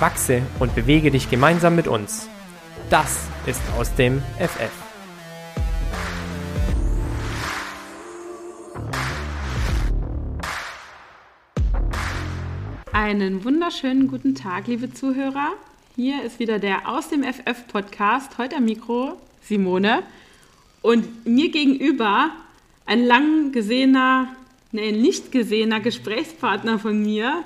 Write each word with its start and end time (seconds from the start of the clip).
Wachse 0.00 0.42
und 0.58 0.74
bewege 0.74 1.10
dich 1.10 1.28
gemeinsam 1.28 1.76
mit 1.76 1.86
uns. 1.86 2.28
Das 2.88 3.28
ist 3.46 3.60
aus 3.78 3.94
dem 3.94 4.22
FF. 4.38 4.70
Einen 12.92 13.44
wunderschönen 13.44 14.08
guten 14.08 14.34
Tag, 14.34 14.66
liebe 14.66 14.92
Zuhörer. 14.92 15.52
Hier 15.96 16.22
ist 16.22 16.38
wieder 16.38 16.58
der 16.58 16.88
Aus 16.88 17.08
dem 17.08 17.22
FF 17.22 17.66
Podcast. 17.68 18.38
Heute 18.38 18.56
am 18.56 18.64
Mikro 18.64 19.16
Simone. 19.42 20.02
Und 20.82 21.26
mir 21.26 21.50
gegenüber 21.50 22.30
ein 22.86 23.04
lang 23.04 23.52
gesehener, 23.52 24.34
nee, 24.72 24.92
nicht 24.92 25.30
gesehener 25.30 25.80
Gesprächspartner 25.80 26.78
von 26.78 27.02
mir 27.02 27.44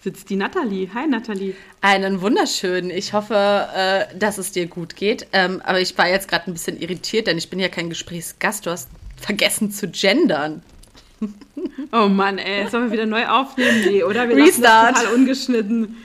sitzt 0.00 0.30
die 0.30 0.36
Nathalie. 0.36 0.88
Hi 0.94 1.06
Nathalie. 1.06 1.54
Einen 1.80 2.20
wunderschönen. 2.20 2.90
Ich 2.90 3.12
hoffe, 3.12 3.34
äh, 3.74 4.16
dass 4.16 4.38
es 4.38 4.52
dir 4.52 4.66
gut 4.66 4.96
geht. 4.96 5.26
Ähm, 5.32 5.60
aber 5.64 5.80
ich 5.80 5.96
war 5.98 6.08
jetzt 6.08 6.28
gerade 6.28 6.50
ein 6.50 6.52
bisschen 6.52 6.80
irritiert, 6.80 7.26
denn 7.26 7.38
ich 7.38 7.50
bin 7.50 7.58
ja 7.58 7.68
kein 7.68 7.88
Gesprächsgast. 7.88 8.66
Du 8.66 8.70
hast 8.70 8.88
vergessen 9.16 9.70
zu 9.70 9.88
gendern. 9.88 10.62
Oh 11.90 12.06
Mann, 12.08 12.38
ey, 12.38 12.68
sollen 12.68 12.84
wir 12.86 12.92
wieder 12.92 13.06
neu 13.06 13.26
aufnehmen? 13.26 13.80
Nee, 13.84 14.04
oder? 14.04 14.28
Wir 14.28 14.36
Restart. 14.36 14.96
total 14.96 15.14
ungeschnitten. 15.14 15.96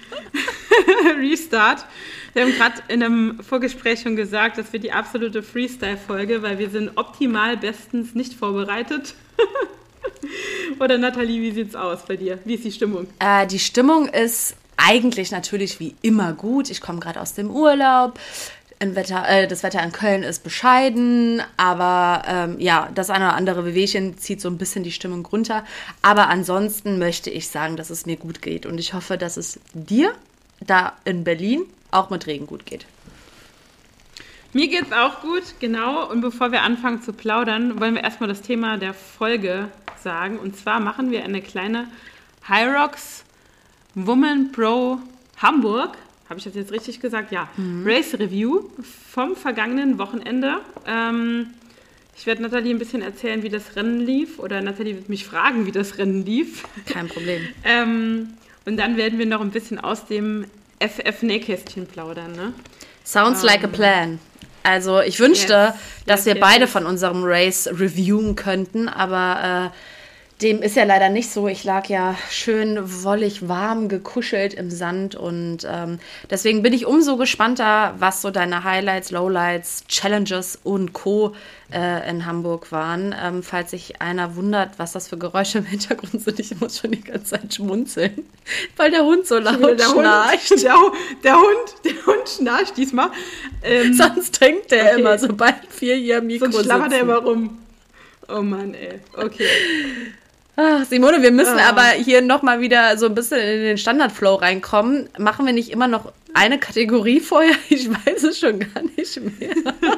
Restart. 1.20 1.86
Wir 2.34 2.44
haben 2.44 2.54
gerade 2.54 2.82
in 2.88 3.04
einem 3.04 3.40
Vorgespräch 3.44 4.02
schon 4.02 4.16
gesagt, 4.16 4.58
das 4.58 4.74
wird 4.74 4.84
die 4.84 4.92
absolute 4.92 5.44
Freestyle-Folge, 5.44 6.42
weil 6.42 6.58
wir 6.58 6.70
sind 6.70 6.92
optimal 6.96 7.58
bestens 7.58 8.16
nicht 8.16 8.34
vorbereitet. 8.34 9.14
Oder 10.80 10.98
Nathalie, 10.98 11.42
wie 11.42 11.52
sieht's 11.52 11.76
aus 11.76 12.06
bei 12.06 12.18
dir? 12.18 12.40
Wie 12.46 12.56
ist 12.56 12.64
die 12.64 12.72
Stimmung? 12.72 13.08
Äh, 13.20 13.48
die 13.48 13.59
Stimmung 13.59 14.08
ist 14.08 14.56
eigentlich 14.78 15.32
natürlich 15.32 15.80
wie 15.80 15.96
immer 16.02 16.34
gut. 16.34 16.70
Ich 16.70 16.82
komme 16.82 17.00
gerade 17.00 17.22
aus 17.22 17.34
dem 17.34 17.52
Urlaub. 17.52 18.20
Wetter, 18.80 19.28
äh, 19.30 19.48
das 19.48 19.64
Wetter 19.64 19.81
in 19.81 19.94
Köln 19.94 20.24
ist 20.24 20.44
bescheiden, 20.44 21.42
aber 21.56 22.24
ähm, 22.28 22.59
ja, 22.59 22.90
das 22.94 23.09
eine 23.09 23.28
oder 23.28 23.36
andere 23.36 23.62
Bewegchen 23.64 24.18
zieht 24.18 24.42
so 24.42 24.50
ein 24.50 24.58
bisschen 24.58 24.84
die 24.84 24.92
Stimmung 24.92 25.26
runter. 25.26 25.64
Aber 26.02 26.28
ansonsten 26.28 27.00
möchte 27.00 27.30
ich 27.30 27.48
sagen, 27.48 27.78
dass 27.78 27.90
es 27.90 28.06
mir 28.06 28.18
gut 28.18 28.42
geht 28.42 28.66
und 28.66 28.80
ich 28.80 28.94
hoffe, 28.94 29.18
dass 29.18 29.38
es 29.38 29.59
dir 29.74 30.14
da 30.59 30.94
in 31.06 31.24
Berlin 31.24 31.64
auch 31.92 32.09
mit 32.09 32.28
Regen 32.28 32.46
gut 32.46 32.66
geht. 32.66 32.86
Mir 34.54 34.68
geht's 34.68 34.92
auch 34.92 35.22
gut, 35.22 35.44
genau. 35.59 36.08
Und 36.09 36.22
bevor 36.22 36.52
wir 36.52 36.62
anfangen 36.62 37.02
zu 37.02 37.12
plaudern, 37.12 37.80
wollen 37.80 37.96
wir 37.96 38.04
erstmal 38.04 38.30
das 38.30 38.44
Thema 38.44 38.78
der 38.78 38.94
Folge 38.94 39.70
sagen. 40.04 40.38
Und 40.38 40.56
zwar 40.56 40.80
machen 40.80 41.09
wir 41.09 41.23
eine 41.23 41.42
kleine 41.42 41.88
Hyrox 42.48 43.24
Woman 43.96 44.52
Pro 44.52 45.00
Hamburg. 45.38 45.97
Habe 46.30 46.38
ich 46.38 46.44
das 46.44 46.53
jetzt 46.53 46.72
richtig 46.72 47.00
gesagt? 47.00 47.31
Ja. 47.31 47.50
Mhm. 47.58 47.84
Race 47.86 48.14
Review 48.14 48.69
vom 49.12 49.36
vergangenen 49.36 49.97
Wochenende. 49.97 50.58
Ähm, 50.85 51.47
ich 52.16 52.28
werde 52.28 52.44
Nathalie 52.44 52.75
ein 52.75 52.80
bisschen 52.80 53.02
erzählen, 53.02 53.41
wie 53.41 53.50
das 53.50 53.75
Rennen 53.75 54.02
lief. 54.02 54.38
Oder 54.38 54.62
Nathalie 54.62 54.96
wird 54.96 55.09
mich 55.09 55.25
fragen, 55.25 55.66
wie 55.66 55.72
das 55.72 55.97
Rennen 55.97 56.25
lief. 56.25 56.64
Kein 56.85 57.08
Problem. 57.08 57.41
ähm, 57.64 58.35
und 58.66 58.78
dann 58.78 58.97
werden 58.97 59.18
wir 59.18 59.25
noch 59.25 59.41
ein 59.41 59.50
bisschen 59.50 59.80
aus 59.80 60.06
dem 60.06 60.46
FF-Nähkästchen 60.80 61.88
plaudern. 61.88 62.34
Ne? 62.34 62.53
Sounds 63.03 63.41
um, 63.41 63.47
like 63.47 63.64
a 63.64 63.68
ähm, 63.68 63.72
plan. 63.72 64.20
Also 64.63 65.01
ich 65.01 65.19
wünschte, 65.19 65.74
yes, 65.74 66.06
dass 66.06 66.19
yes, 66.22 66.25
wir 66.25 66.34
yes, 66.35 66.41
beide 66.41 66.68
von 66.68 66.85
unserem 66.85 67.24
Race 67.24 67.68
reviewen 67.68 68.35
könnten, 68.35 68.88
aber 68.90 69.72
äh, 69.72 69.78
dem 70.44 70.62
ist 70.62 70.76
ja 70.76 70.84
leider 70.84 71.09
nicht 71.09 71.31
so. 71.31 71.48
Ich 71.48 71.64
lag 71.64 71.88
ja 71.88 72.16
schön 72.30 72.78
wollig 73.04 73.48
warm 73.48 73.88
gekuschelt 73.88 74.54
im 74.54 74.70
Sand 74.70 75.16
und 75.16 75.59
ähm, 75.66 76.00
deswegen 76.30 76.62
bin 76.62 76.74
ich 76.74 76.86
umso 76.86 77.16
gespannter, 77.18 77.96
was 77.98 78.22
so 78.22 78.30
deine 78.30 78.64
Highlights, 78.64 79.12
Lowlights, 79.12 79.86
Challenges 79.88 80.59
und 80.64 80.94
Co. 80.94 81.34
Äh, 81.72 82.08
in 82.08 82.28
Hamburg 82.28 82.72
waren. 82.72 83.16
Ähm, 83.20 83.42
falls 83.42 83.72
sich 83.72 84.00
einer 84.00 84.36
wundert, 84.36 84.78
was 84.78 84.92
das 84.92 85.08
für 85.08 85.18
Geräusche 85.18 85.58
im 85.58 85.66
Hintergrund 85.66 86.22
sind, 86.22 86.40
ich 86.40 86.59
muss 86.59 86.78
schon 86.78 86.92
die 86.92 87.02
ganze 87.02 87.32
Zeit 87.32 87.52
schmunzeln, 87.52 88.26
weil 88.78 88.92
der 88.92 89.03
Hund 89.03 89.26
so 89.26 89.40
laut 89.40 89.80
der 89.80 89.86
schnarcht. 89.86 90.52
Hund, 90.52 90.62
der, 90.64 90.76
der, 91.24 91.36
Hund, 91.36 91.76
der 91.84 92.06
Hund 92.06 92.30
schnarcht 92.30 92.78
diesmal. 92.78 93.09
Ähm, 93.64 93.94
Sonst 93.96 94.36
trinkt 94.36 94.72
er 94.72 94.92
okay. 94.92 95.00
immer, 95.00 95.18
sobald 95.18 95.56
wir 95.80 95.96
hier 95.96 96.20
am 96.20 96.28
Mikro 96.28 96.52
Sonst 96.52 96.66
schlammert 96.66 96.94
er 96.94 97.00
immer 97.00 97.18
rum. 97.18 97.58
Oh 98.28 98.42
Mann, 98.42 98.76
ey. 98.76 99.00
Okay. 99.18 99.48
Ach, 100.56 100.86
Simone, 100.86 101.24
wir 101.24 101.31
müssen 101.31 101.58
ah. 101.58 101.69
aber 101.69 101.84
hier 101.84 102.22
nochmal 102.22 102.62
wieder 102.62 102.97
so 102.97 103.08
ein 103.08 103.16
bisschen 103.16 103.40
in 103.40 103.64
den 103.64 103.78
Standardflow 103.78 104.36
reinkommen. 104.36 105.09
Machen 105.18 105.46
wir 105.47 105.53
nicht 105.53 105.72
immer 105.72 105.88
noch 105.88 106.12
eine 106.34 106.59
Kategorie 106.59 107.19
vorher? 107.19 107.56
Ich 107.69 107.90
weiß 107.90 108.24
es 108.24 108.40
schon 108.40 108.59
gar 108.59 108.84
nicht 108.96 109.19
mehr. 109.19 109.56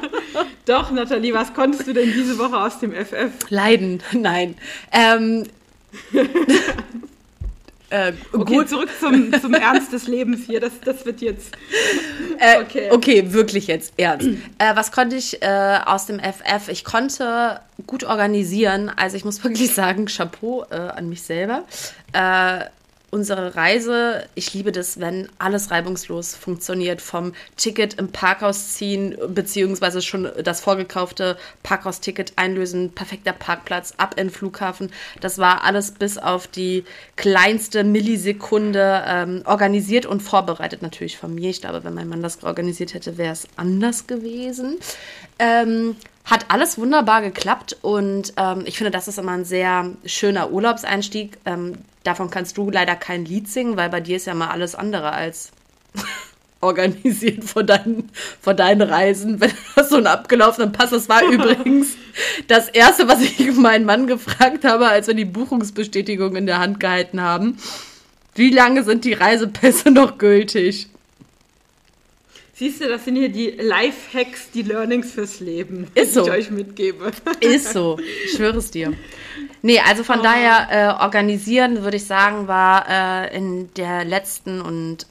Doch, 0.64 0.90
Nathalie, 0.90 1.34
was 1.34 1.52
konntest 1.52 1.86
du 1.86 1.92
denn 1.92 2.10
diese 2.12 2.38
Woche 2.38 2.56
aus 2.56 2.78
dem 2.80 2.92
FF? 2.92 3.32
Leiden, 3.50 4.02
nein. 4.12 4.56
Ähm, 4.92 5.44
Äh, 7.88 8.12
okay, 8.32 8.56
gut. 8.56 8.68
zurück 8.68 8.88
zum, 8.98 9.32
zum 9.40 9.54
Ernst 9.54 9.92
des 9.92 10.08
Lebens 10.08 10.44
hier. 10.46 10.60
Das, 10.60 10.72
das 10.84 11.06
wird 11.06 11.20
jetzt. 11.20 11.56
Äh, 12.38 12.62
okay. 12.62 12.90
okay, 12.90 13.32
wirklich 13.32 13.68
jetzt 13.68 13.92
ernst. 13.96 14.26
äh, 14.26 14.74
was 14.74 14.90
konnte 14.90 15.16
ich 15.16 15.42
äh, 15.42 15.78
aus 15.84 16.06
dem 16.06 16.18
FF? 16.18 16.68
Ich 16.68 16.84
konnte 16.84 17.60
gut 17.86 18.04
organisieren. 18.04 18.90
Also 18.94 19.16
ich 19.16 19.24
muss 19.24 19.42
wirklich 19.44 19.72
sagen, 19.72 20.06
Chapeau 20.06 20.64
äh, 20.70 20.74
an 20.74 21.08
mich 21.08 21.22
selber. 21.22 21.64
Unsere 23.16 23.56
Reise, 23.56 24.24
ich 24.34 24.52
liebe 24.52 24.72
das, 24.72 25.00
wenn 25.00 25.30
alles 25.38 25.70
reibungslos 25.70 26.34
funktioniert, 26.34 27.00
vom 27.00 27.32
Ticket 27.56 27.94
im 27.94 28.12
Parkhaus 28.12 28.74
ziehen, 28.74 29.16
beziehungsweise 29.28 30.02
schon 30.02 30.28
das 30.44 30.60
vorgekaufte 30.60 31.38
Parkhaus-Ticket 31.62 32.34
einlösen, 32.36 32.90
perfekter 32.92 33.32
Parkplatz, 33.32 33.94
ab 33.96 34.16
in 34.18 34.26
den 34.26 34.30
Flughafen. 34.34 34.90
Das 35.22 35.38
war 35.38 35.64
alles 35.64 35.92
bis 35.92 36.18
auf 36.18 36.46
die 36.46 36.84
kleinste 37.16 37.84
Millisekunde 37.84 39.02
ähm, 39.06 39.40
organisiert 39.46 40.04
und 40.04 40.20
vorbereitet 40.20 40.82
natürlich 40.82 41.16
von 41.16 41.34
mir. 41.34 41.48
Ich 41.48 41.62
glaube, 41.62 41.84
wenn 41.84 41.94
mein 41.94 42.10
Mann 42.10 42.22
das 42.22 42.44
organisiert 42.44 42.92
hätte, 42.92 43.16
wäre 43.16 43.32
es 43.32 43.48
anders 43.56 44.06
gewesen. 44.06 44.76
Ähm, 45.38 45.96
hat 46.26 46.46
alles 46.48 46.76
wunderbar 46.76 47.22
geklappt 47.22 47.76
und 47.82 48.32
ähm, 48.36 48.64
ich 48.66 48.76
finde, 48.76 48.90
das 48.90 49.06
ist 49.06 49.18
immer 49.18 49.32
ein 49.32 49.44
sehr 49.44 49.92
schöner 50.04 50.50
Urlaubseinstieg. 50.50 51.38
Ähm, 51.46 51.74
davon 52.02 52.30
kannst 52.30 52.58
du 52.58 52.68
leider 52.68 52.96
kein 52.96 53.24
Lied 53.24 53.48
singen, 53.48 53.76
weil 53.76 53.88
bei 53.90 54.00
dir 54.00 54.16
ist 54.16 54.26
ja 54.26 54.34
mal 54.34 54.48
alles 54.48 54.74
andere 54.74 55.12
als 55.12 55.52
organisiert 56.60 57.44
vor 57.44 57.62
deinen, 57.62 58.10
vor 58.40 58.54
deinen 58.54 58.82
Reisen, 58.82 59.40
wenn 59.40 59.52
du 59.76 59.84
so 59.84 59.96
einen 59.96 60.08
abgelaufenen 60.08 60.72
Pass. 60.72 60.90
Das 60.90 61.08
war 61.08 61.22
übrigens 61.22 61.96
das 62.48 62.68
Erste, 62.70 63.06
was 63.06 63.20
ich 63.20 63.52
meinen 63.54 63.84
Mann 63.84 64.08
gefragt 64.08 64.64
habe, 64.64 64.88
als 64.88 65.06
wir 65.06 65.14
die 65.14 65.24
Buchungsbestätigung 65.24 66.34
in 66.34 66.46
der 66.46 66.58
Hand 66.58 66.80
gehalten 66.80 67.20
haben. 67.20 67.56
Wie 68.34 68.50
lange 68.50 68.82
sind 68.82 69.04
die 69.04 69.12
Reisepässe 69.12 69.92
noch 69.92 70.18
gültig? 70.18 70.88
Siehst 72.58 72.80
du, 72.80 72.88
das 72.88 73.04
sind 73.04 73.16
hier 73.16 73.28
die 73.28 73.50
Life-Hacks, 73.50 74.50
die 74.50 74.62
Learnings 74.62 75.12
fürs 75.12 75.40
Leben, 75.40 75.88
Ist 75.94 76.14
so. 76.14 76.22
die 76.22 76.30
ich 76.30 76.34
euch 76.34 76.50
mitgebe. 76.50 77.12
Ist 77.40 77.74
so, 77.74 77.98
ich 78.24 78.32
schwöre 78.32 78.56
es 78.56 78.70
dir. 78.70 78.94
Nee, 79.60 79.78
also 79.80 80.02
von 80.04 80.20
oh. 80.20 80.22
daher, 80.22 80.68
äh, 80.70 81.02
organisieren, 81.02 81.82
würde 81.82 81.98
ich 81.98 82.06
sagen, 82.06 82.48
war 82.48 82.88
äh, 82.88 83.36
in 83.36 83.68
der 83.74 84.06
letzten 84.06 84.62
und 84.62 85.06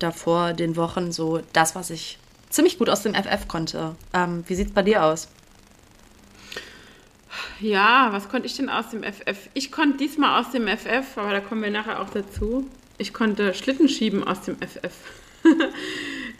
davor 0.00 0.54
den 0.54 0.74
Wochen 0.74 1.12
so 1.12 1.40
das, 1.52 1.76
was 1.76 1.90
ich 1.90 2.18
ziemlich 2.50 2.78
gut 2.78 2.90
aus 2.90 3.02
dem 3.02 3.14
FF 3.14 3.46
konnte. 3.46 3.94
Ähm, 4.12 4.42
wie 4.48 4.56
sieht 4.56 4.66
es 4.66 4.74
bei 4.74 4.82
dir 4.82 5.04
aus? 5.04 5.28
Ja, 7.60 8.08
was 8.10 8.28
konnte 8.28 8.48
ich 8.48 8.56
denn 8.56 8.68
aus 8.68 8.90
dem 8.90 9.04
FF? 9.04 9.48
Ich 9.54 9.70
konnte 9.70 9.98
diesmal 9.98 10.40
aus 10.40 10.50
dem 10.50 10.66
FF, 10.66 11.16
aber 11.16 11.30
da 11.30 11.38
kommen 11.38 11.62
wir 11.62 11.70
nachher 11.70 12.02
auch 12.02 12.10
dazu. 12.10 12.68
Ich 12.98 13.12
konnte 13.12 13.54
Schlitten 13.54 13.88
schieben 13.88 14.26
aus 14.26 14.40
dem 14.40 14.56
FF. 14.56 14.96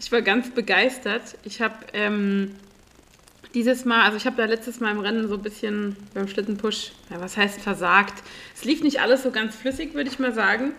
Ich 0.00 0.12
war 0.12 0.22
ganz 0.22 0.50
begeistert. 0.50 1.36
Ich 1.44 1.60
habe 1.60 1.74
ähm, 1.92 2.54
dieses 3.54 3.84
Mal, 3.84 4.02
also 4.04 4.16
ich 4.16 4.26
habe 4.26 4.36
da 4.36 4.44
letztes 4.44 4.80
Mal 4.80 4.92
im 4.92 5.00
Rennen 5.00 5.28
so 5.28 5.34
ein 5.34 5.42
bisschen 5.42 5.96
beim 6.14 6.28
Schlittenpush, 6.28 6.92
ja, 7.10 7.20
was 7.20 7.36
heißt 7.36 7.60
versagt? 7.60 8.22
Es 8.54 8.64
lief 8.64 8.82
nicht 8.82 9.00
alles 9.00 9.22
so 9.22 9.30
ganz 9.30 9.56
flüssig, 9.56 9.94
würde 9.94 10.10
ich 10.10 10.18
mal 10.18 10.32
sagen. 10.32 10.72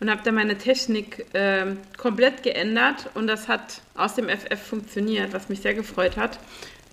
und 0.00 0.10
habe 0.10 0.20
dann 0.24 0.34
meine 0.34 0.58
Technik 0.58 1.26
äh, 1.34 1.74
komplett 1.96 2.42
geändert 2.42 3.08
und 3.14 3.26
das 3.26 3.48
hat 3.48 3.80
aus 3.94 4.14
dem 4.14 4.28
FF 4.28 4.60
funktioniert, 4.60 5.32
was 5.32 5.48
mich 5.48 5.60
sehr 5.60 5.74
gefreut 5.74 6.16
hat. 6.16 6.38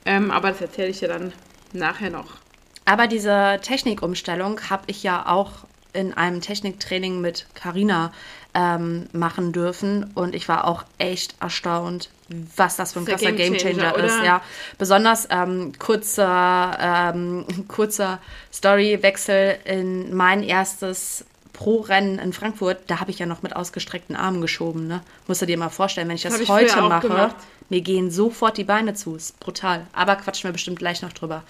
Ähm, 0.05 0.31
aber 0.31 0.49
das 0.49 0.61
erzähle 0.61 0.89
ich 0.89 0.99
dir 0.99 1.07
dann 1.07 1.33
nachher 1.73 2.09
noch. 2.09 2.37
Aber 2.85 3.07
diese 3.07 3.59
Technikumstellung 3.61 4.59
habe 4.69 4.83
ich 4.87 5.03
ja 5.03 5.25
auch 5.27 5.65
in 5.93 6.13
einem 6.13 6.41
Techniktraining 6.41 7.21
mit 7.21 7.45
Carina 7.53 8.11
ähm, 8.53 9.07
machen 9.13 9.51
dürfen 9.51 10.11
und 10.15 10.35
ich 10.35 10.47
war 10.47 10.65
auch 10.65 10.83
echt 10.97 11.35
erstaunt, 11.39 12.09
was 12.55 12.75
das 12.75 12.93
für 12.93 12.99
ein 12.99 13.05
krasser 13.05 13.31
Gamechanger 13.31 13.93
Game 13.93 14.05
ist. 14.05 14.23
Ja, 14.23 14.41
besonders 14.77 15.27
ähm, 15.29 15.73
kurzer, 15.77 16.77
ähm, 16.79 17.45
kurzer 17.67 18.19
Storywechsel 18.51 19.57
in 19.65 20.15
mein 20.15 20.43
erstes 20.43 21.25
Pro-Rennen 21.53 22.19
in 22.19 22.33
Frankfurt. 22.33 22.79
Da 22.87 22.99
habe 22.99 23.11
ich 23.11 23.19
ja 23.19 23.25
noch 23.25 23.43
mit 23.43 23.55
ausgestreckten 23.55 24.15
Armen 24.15 24.41
geschoben. 24.41 24.87
Ne? 24.87 25.01
Musst 25.27 25.41
du 25.41 25.45
dir 25.45 25.57
mal 25.57 25.69
vorstellen, 25.69 26.07
wenn 26.09 26.15
ich 26.15 26.23
das, 26.23 26.33
das 26.33 26.41
ich 26.41 26.49
heute 26.49 26.81
mache, 26.81 27.07
gemacht. 27.07 27.35
mir 27.69 27.81
gehen 27.81 28.11
sofort 28.11 28.57
die 28.57 28.63
Beine 28.63 28.95
zu. 28.95 29.15
Ist 29.15 29.39
brutal. 29.39 29.85
Aber 29.93 30.15
quatschen 30.15 30.47
wir 30.47 30.53
bestimmt 30.53 30.79
gleich 30.79 31.01
noch 31.01 31.13
drüber. 31.13 31.43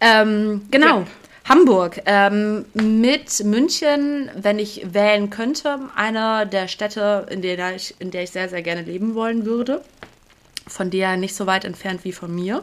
Ähm, 0.00 0.66
genau. 0.70 1.06
Hamburg. 1.48 2.02
Ähm, 2.04 2.66
mit 2.74 3.42
München, 3.42 4.30
wenn 4.34 4.58
ich 4.58 4.82
wählen 4.92 5.30
könnte, 5.30 5.80
einer 5.96 6.44
der 6.44 6.68
Städte, 6.68 7.26
in 7.30 7.40
der, 7.40 7.74
ich, 7.74 7.94
in 7.98 8.10
der 8.10 8.24
ich 8.24 8.30
sehr, 8.30 8.48
sehr 8.50 8.62
gerne 8.62 8.82
leben 8.82 9.14
wollen 9.14 9.46
würde. 9.46 9.82
Von 10.66 10.90
der 10.90 11.16
nicht 11.16 11.34
so 11.34 11.46
weit 11.46 11.64
entfernt 11.64 12.04
wie 12.04 12.12
von 12.12 12.34
mir. 12.34 12.62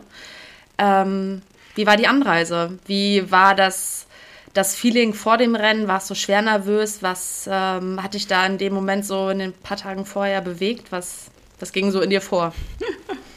Ähm, 0.77 1.41
wie 1.73 1.87
war 1.87 1.97
die 1.97 2.05
Anreise? 2.05 2.77
Wie 2.85 3.31
war 3.31 3.55
das, 3.55 4.05
das 4.53 4.75
Feeling 4.75 5.15
vor 5.15 5.37
dem 5.37 5.55
Rennen? 5.55 5.87
Warst 5.87 6.09
du 6.11 6.15
schwer 6.15 6.43
nervös? 6.43 7.01
Was 7.01 7.49
ähm, 7.51 8.03
hat 8.03 8.13
dich 8.13 8.27
da 8.27 8.45
in 8.45 8.59
dem 8.59 8.73
Moment 8.73 9.03
so 9.03 9.29
in 9.29 9.39
den 9.39 9.53
paar 9.53 9.77
Tagen 9.77 10.05
vorher 10.05 10.41
bewegt? 10.41 10.91
Was, 10.91 11.31
was 11.59 11.73
ging 11.73 11.89
so 11.89 12.01
in 12.01 12.11
dir 12.11 12.21
vor? 12.21 12.53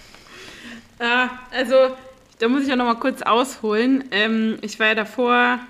ah, 0.99 1.31
also 1.51 1.95
da 2.39 2.49
muss 2.49 2.63
ich 2.63 2.69
ja 2.69 2.77
noch 2.77 2.85
mal 2.85 2.95
kurz 2.95 3.23
ausholen. 3.23 4.05
Ähm, 4.11 4.59
ich 4.63 4.79
war 4.79 4.89
ja 4.89 4.95
davor, 4.95 5.61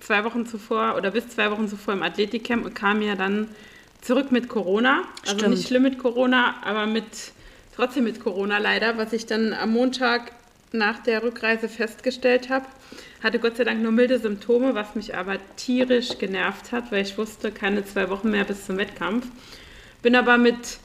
zwei 0.00 0.24
Wochen 0.24 0.46
zuvor 0.46 0.96
oder 0.96 1.10
bis 1.10 1.28
zwei 1.28 1.50
Wochen 1.50 1.68
zuvor 1.68 1.94
im 1.94 2.02
Athletikcamp 2.02 2.64
und 2.64 2.74
kam 2.74 3.02
ja 3.02 3.14
dann 3.14 3.48
zurück 4.00 4.30
mit 4.30 4.48
Corona. 4.48 5.02
Also 5.22 5.38
Stimmt. 5.38 5.54
nicht 5.54 5.68
schlimm 5.68 5.82
mit 5.82 5.98
Corona, 5.98 6.56
aber 6.64 6.86
mit 6.86 7.04
trotzdem 7.74 8.04
mit 8.04 8.20
Corona 8.20 8.58
leider, 8.58 8.96
was 8.96 9.12
ich 9.12 9.26
dann 9.26 9.52
am 9.52 9.72
Montag 9.72 10.32
nach 10.72 10.98
der 10.98 11.22
Rückreise 11.22 11.68
festgestellt 11.68 12.50
habe. 12.50 12.66
Hatte 13.22 13.38
Gott 13.38 13.56
sei 13.56 13.64
Dank 13.64 13.82
nur 13.82 13.92
milde 13.92 14.18
Symptome, 14.18 14.74
was 14.74 14.94
mich 14.94 15.16
aber 15.16 15.38
tierisch 15.56 16.18
genervt 16.18 16.72
hat, 16.72 16.92
weil 16.92 17.02
ich 17.02 17.16
wusste, 17.18 17.50
keine 17.50 17.84
zwei 17.84 18.10
Wochen 18.10 18.30
mehr 18.30 18.44
bis 18.44 18.66
zum 18.66 18.76
Wettkampf. 18.76 19.26
Bin 20.02 20.14
aber 20.14 20.38
mit 20.38 20.78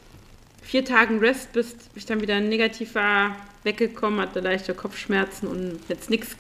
vier 0.62 0.86
Tagen 0.86 1.20
Rest, 1.20 1.54
bis 1.54 1.76
ich 1.96 2.06
dann 2.06 2.22
wieder 2.22 2.40
negativ 2.40 2.96
war, 2.96 3.36
weggekommen, 3.64 4.20
hatte 4.20 4.40
leichte 4.40 4.74
Kopfschmerzen 4.74 5.48
und 5.48 5.80
jetzt 5.88 6.10
nichts 6.10 6.36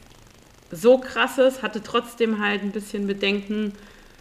so 0.71 0.97
krasses, 0.97 1.61
hatte 1.61 1.83
trotzdem 1.83 2.43
halt 2.43 2.63
ein 2.63 2.71
bisschen 2.71 3.07
Bedenken, 3.07 3.73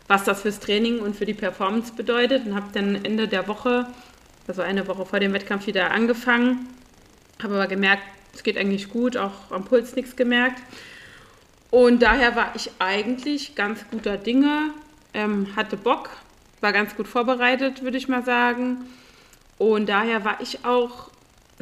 was 0.09 0.25
das 0.25 0.43
fürs 0.43 0.61
Training 0.61 1.01
und 1.01 1.17
für 1.17 1.27
die 1.27 1.35
Performance 1.35 1.93
bedeutet 1.95 2.47
und 2.47 2.55
habe 2.55 2.67
dann 2.73 3.05
Ende 3.05 3.29
der 3.29 3.49
Woche, 3.49 3.87
also 4.47 4.63
eine 4.63 4.87
Woche 4.87 5.07
vor 5.07 5.21
dem 5.21 5.33
Wettkampf 5.33 5.67
wieder 5.67 5.91
angefangen, 5.91 6.69
habe 7.43 7.55
aber 7.55 7.67
gemerkt, 7.67 8.03
es 8.35 8.43
geht 8.43 8.59
eigentlich 8.59 8.89
gut, 8.89 9.17
auch 9.17 9.51
am 9.51 9.65
Puls 9.65 9.95
nichts 9.95 10.17
gemerkt. 10.17 10.61
Und 11.71 12.03
daher 12.03 12.37
war 12.37 12.53
ich 12.55 12.71
eigentlich 12.79 13.55
ganz 13.55 13.85
guter 13.91 14.19
Dinge, 14.19 14.71
ähm, 15.15 15.57
hatte 15.57 15.77
Bock, 15.77 16.11
war 16.61 16.73
ganz 16.73 16.97
gut 16.97 17.09
vorbereitet, 17.09 17.83
würde 17.83 17.97
ich 17.97 18.09
mal 18.09 18.25
sagen. 18.25 18.89
Und 19.59 19.89
daher 19.89 20.25
war 20.25 20.41
ich 20.41 20.65
auch 20.65 21.12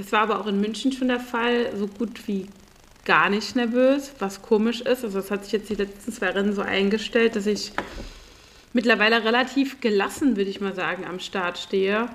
das 0.01 0.13
war 0.13 0.21
aber 0.21 0.41
auch 0.41 0.47
in 0.47 0.61
München 0.61 0.93
schon 0.93 1.09
der 1.09 1.21
Fall, 1.21 1.77
so 1.77 1.87
gut 1.87 2.27
wie 2.27 2.47
gar 3.05 3.29
nicht 3.29 3.55
nervös, 3.55 4.13
was 4.19 4.41
komisch 4.41 4.81
ist. 4.81 5.05
Also 5.05 5.21
das 5.21 5.31
hat 5.31 5.45
sich 5.45 5.53
jetzt 5.53 5.69
die 5.69 5.75
letzten 5.75 6.11
zwei 6.11 6.31
Rennen 6.31 6.55
so 6.55 6.63
eingestellt, 6.63 7.37
dass 7.37 7.47
ich 7.47 7.73
mittlerweile 8.73 9.23
relativ 9.25 9.81
gelassen, 9.81 10.37
würde 10.37 10.49
ich 10.49 10.63
mal 10.63 10.75
sagen, 10.75 11.05
am 11.05 11.21
Start 11.21 11.59
stehe. 11.59 12.09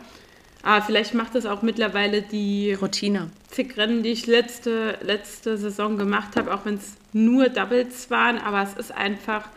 Aber 0.64 0.84
vielleicht 0.84 1.14
macht 1.14 1.36
es 1.36 1.46
auch 1.46 1.62
mittlerweile 1.62 2.24
die 2.24 2.74
Routine. 2.74 3.30
Zig 3.52 3.78
Rennen, 3.78 4.02
die 4.02 4.10
ich 4.10 4.26
letzte, 4.26 4.98
letzte 5.02 5.58
Saison 5.58 6.00
gemacht 6.00 6.36
habe, 6.36 6.52
auch 6.52 6.66
wenn 6.66 6.76
es 6.76 6.94
nur 7.14 7.50
Doubles 7.50 8.10
waren, 8.10 8.40
aber 8.40 8.64
es 8.64 8.74
ist 8.74 8.92
einfach, 8.92 9.48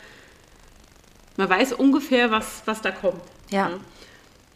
man 1.39 1.49
weiß 1.49 1.73
ungefähr, 1.73 2.31
was, 2.31 2.63
was 2.67 2.83
da 2.83 2.91
kommt. 2.91 3.23
Ja. 3.49 3.71
ja. 3.71 3.81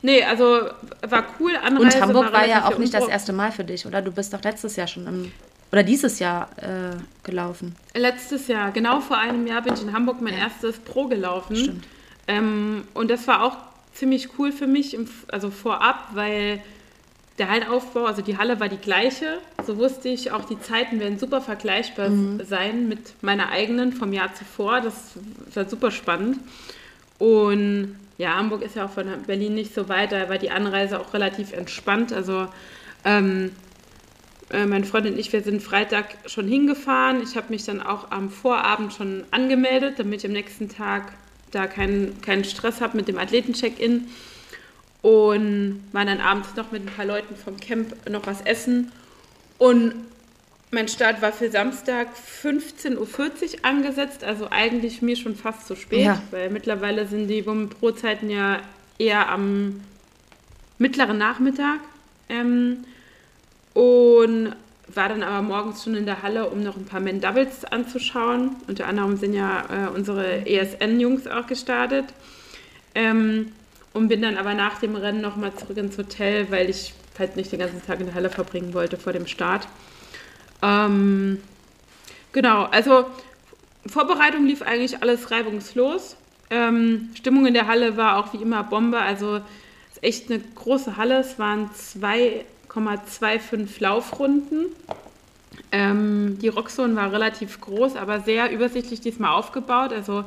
Nee, 0.03 0.25
also 0.25 0.69
war 1.09 1.25
cool. 1.39 1.53
Anreise 1.57 1.97
Und 1.97 2.03
Hamburg 2.03 2.25
war, 2.27 2.33
war 2.33 2.47
ja 2.47 2.67
auch 2.67 2.79
nicht 2.79 2.93
das 2.93 3.07
erste 3.09 3.33
Mal 3.33 3.53
für 3.53 3.65
dich, 3.65 3.87
oder? 3.87 4.03
Du 4.03 4.11
bist 4.11 4.35
doch 4.35 4.43
letztes 4.43 4.77
Jahr 4.77 4.89
schon 4.89 5.07
im, 5.07 5.33
oder 5.71 5.83
dieses 5.83 6.19
Jahr 6.19 6.51
äh, 6.59 6.97
gelaufen. 7.23 7.75
Letztes 7.95 8.49
Jahr, 8.49 8.73
genau 8.73 9.01
vor 9.01 9.17
einem 9.17 9.47
Jahr 9.47 9.63
bin 9.63 9.75
ich 9.75 9.83
in 9.83 9.93
Hamburg 9.93 10.21
mein 10.21 10.35
ja. 10.35 10.41
erstes 10.41 10.79
Pro 10.79 11.07
gelaufen. 11.07 11.57
Stimmt. 11.57 11.85
Ähm, 12.27 12.83
und 12.95 13.11
das 13.11 13.27
war 13.27 13.43
auch 13.43 13.57
ziemlich 13.95 14.39
cool 14.39 14.53
für 14.53 14.67
mich, 14.67 14.95
im, 14.95 15.09
also 15.29 15.51
vorab, 15.51 16.11
weil 16.15 16.61
der 17.39 17.49
Hallaufbau, 17.49 18.05
also 18.05 18.23
die 18.23 18.37
Halle 18.37 18.61
war 18.61 18.69
die 18.69 18.77
gleiche. 18.77 19.39
So 19.67 19.79
wusste 19.79 20.09
ich, 20.09 20.33
auch 20.33 20.45
die 20.45 20.61
Zeiten 20.61 21.01
werden 21.01 21.19
super 21.19 21.41
vergleichbar 21.41 22.11
mhm. 22.11 22.43
sein 22.45 22.89
mit 22.89 23.23
meiner 23.23 23.51
eigenen 23.51 23.93
vom 23.93 24.13
Jahr 24.13 24.35
zuvor. 24.35 24.81
Das 24.81 24.95
war 25.55 25.69
super 25.69 25.91
spannend. 25.91 26.39
Und 27.19 27.97
ja, 28.23 28.37
Hamburg 28.37 28.63
ist 28.63 28.77
ja 28.77 28.85
auch 28.85 28.91
von 28.91 29.07
Berlin 29.27 29.55
nicht 29.55 29.75
so 29.75 29.89
weit, 29.89 30.13
da 30.13 30.29
war 30.29 30.39
die 30.39 30.53
Anreise 30.53 31.01
auch 31.01 31.13
relativ 31.13 31.53
entspannt. 31.53 32.13
Also 32.13 32.47
ähm, 33.05 33.51
äh, 34.51 34.65
mein 34.65 34.85
Freund 34.85 35.07
und 35.07 35.19
ich, 35.19 35.33
wir 35.33 35.43
sind 35.43 35.61
Freitag 35.61 36.15
schon 36.27 36.47
hingefahren. 36.47 37.21
Ich 37.21 37.37
habe 37.37 37.49
mich 37.49 37.65
dann 37.65 37.83
auch 37.83 38.13
am 38.13 38.31
Vorabend 38.31 38.93
schon 38.95 39.25
angemeldet, 39.33 39.99
damit 39.99 40.21
ich 40.21 40.27
am 40.27 40.33
nächsten 40.35 40.69
Tag 40.69 41.15
da 41.51 41.67
keinen, 41.67 42.21
keinen 42.21 42.45
Stress 42.45 42.81
habe 42.81 42.97
mit 42.97 43.09
dem 43.09 43.19
Athleten-Check-In. 43.19 44.07
Und 45.03 45.83
war 45.91 46.05
dann 46.05 46.21
abends 46.21 46.55
noch 46.55 46.71
mit 46.71 46.83
ein 46.83 46.95
paar 46.95 47.07
Leuten 47.07 47.35
vom 47.35 47.57
Camp 47.59 48.09
noch 48.09 48.25
was 48.25 48.41
essen. 48.43 48.93
Und 49.59 49.95
mein 50.73 50.89
Start 50.89 51.21
war 51.21 51.33
für 51.33 51.51
Samstag 51.51 52.09
15.40 52.43 52.97
Uhr 52.97 53.05
angesetzt, 53.63 54.25
also 54.25 54.49
eigentlich 54.51 55.03
mir 55.03 55.17
schon 55.17 55.37
fast 55.37 55.67
zu 55.67 55.77
spät, 55.77 56.07
ja. 56.07 56.23
weil 56.31 56.49
mittlerweile 56.49 57.07
sind 57.07 57.29
die 57.29 57.43
Pro-Zeiten 57.43 58.31
ja 58.31 58.61
eher 58.99 59.29
am 59.29 59.83
mittleren 60.79 61.19
Nachmittag. 61.19 61.81
Ähm, 62.31 62.85
und 63.75 64.57
war 64.89 65.09
dann 65.11 65.23
aber 65.23 65.43
morgens 65.43 65.85
schon 65.85 65.95
in 65.95 66.07
der 66.07 66.23
Halle, 66.23 66.49
um 66.49 66.63
noch 66.63 66.77
ein 66.77 66.87
paar 66.87 67.01
Men 67.01 67.21
Doubles 67.21 67.67
anzuschauen. 67.67 68.57
Unter 68.67 68.87
anderem 68.87 69.19
sind 69.19 69.35
ja 69.35 69.65
äh, 69.69 69.89
unsere 69.91 70.47
ESN-Jungs 70.47 71.27
auch 71.27 71.47
gestartet. 71.47 72.07
Ähm, 72.95 73.53
und 73.93 74.09
bin 74.09 74.23
dann 74.23 74.39
aber 74.39 74.55
nach 74.55 74.79
dem 74.79 74.97
Rennen 74.97 75.21
nochmal 75.21 75.55
zurück 75.55 75.77
ins 75.77 75.99
Hotel, 75.99 76.51
weil 76.51 76.71
ich 76.71 76.95
halt 77.19 77.37
nicht 77.37 77.53
den 77.53 77.59
ganzen 77.59 77.85
Tag 77.85 78.01
in 78.01 78.07
der 78.07 78.15
Halle 78.15 78.31
verbringen 78.31 78.73
wollte 78.73 78.97
vor 78.97 79.13
dem 79.13 79.27
Start. 79.27 79.69
Ähm, 80.63 81.39
genau, 82.33 82.65
also 82.65 83.07
Vorbereitung 83.87 84.47
lief 84.47 84.63
eigentlich 84.63 85.03
alles 85.03 85.31
reibungslos. 85.31 86.17
Ähm, 86.51 87.11
Stimmung 87.15 87.47
in 87.47 87.55
der 87.55 87.67
Halle 87.67 87.97
war 87.97 88.19
auch 88.19 88.33
wie 88.33 88.43
immer 88.43 88.63
Bombe. 88.63 88.99
Also 88.99 89.37
es 89.37 89.97
ist 89.97 90.03
echt 90.03 90.31
eine 90.31 90.41
große 90.41 90.97
Halle. 90.97 91.19
Es 91.19 91.39
waren 91.39 91.71
2,25 91.71 93.81
Laufrunden. 93.81 94.67
Ähm, 95.71 96.39
die 96.41 96.49
Rockzone 96.49 96.97
war 96.97 97.13
relativ 97.13 97.61
groß, 97.61 97.97
aber 97.97 98.21
sehr 98.21 98.53
übersichtlich 98.53 99.01
diesmal 99.01 99.33
aufgebaut. 99.33 99.93
Also 99.93 100.25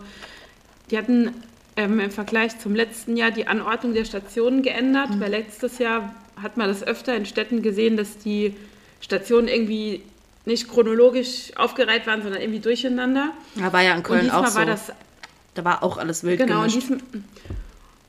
die 0.89 0.97
hatten 0.97 1.31
ähm, 1.77 1.99
im 1.99 2.11
Vergleich 2.11 2.59
zum 2.59 2.75
letzten 2.75 3.17
Jahr 3.17 3.31
die 3.31 3.47
Anordnung 3.47 3.93
der 3.93 4.05
Stationen 4.05 4.63
geändert, 4.63 5.11
mhm. 5.11 5.19
weil 5.19 5.31
letztes 5.31 5.77
Jahr 5.77 6.15
hat 6.41 6.57
man 6.57 6.67
das 6.67 6.83
öfter 6.83 7.15
in 7.15 7.25
Städten 7.25 7.61
gesehen, 7.61 7.97
dass 7.97 8.17
die 8.17 8.55
Stationen 8.99 9.47
irgendwie 9.47 10.03
nicht 10.45 10.69
chronologisch 10.69 11.51
aufgereiht 11.55 12.05
waren, 12.07 12.21
sondern 12.21 12.41
irgendwie 12.41 12.59
durcheinander. 12.59 13.31
Ja, 13.55 13.73
war 13.73 13.81
ja 13.81 13.95
in 13.95 14.03
Köln 14.03 14.29
auch 14.29 14.47
so. 14.47 14.63
Das, 14.63 14.91
da 15.55 15.63
war 15.63 15.83
auch 15.83 15.97
alles 15.97 16.23
wild 16.23 16.39
genau, 16.39 16.59
gemischt. 16.61 16.75
Und 16.75 16.81
diesmal, 16.81 16.99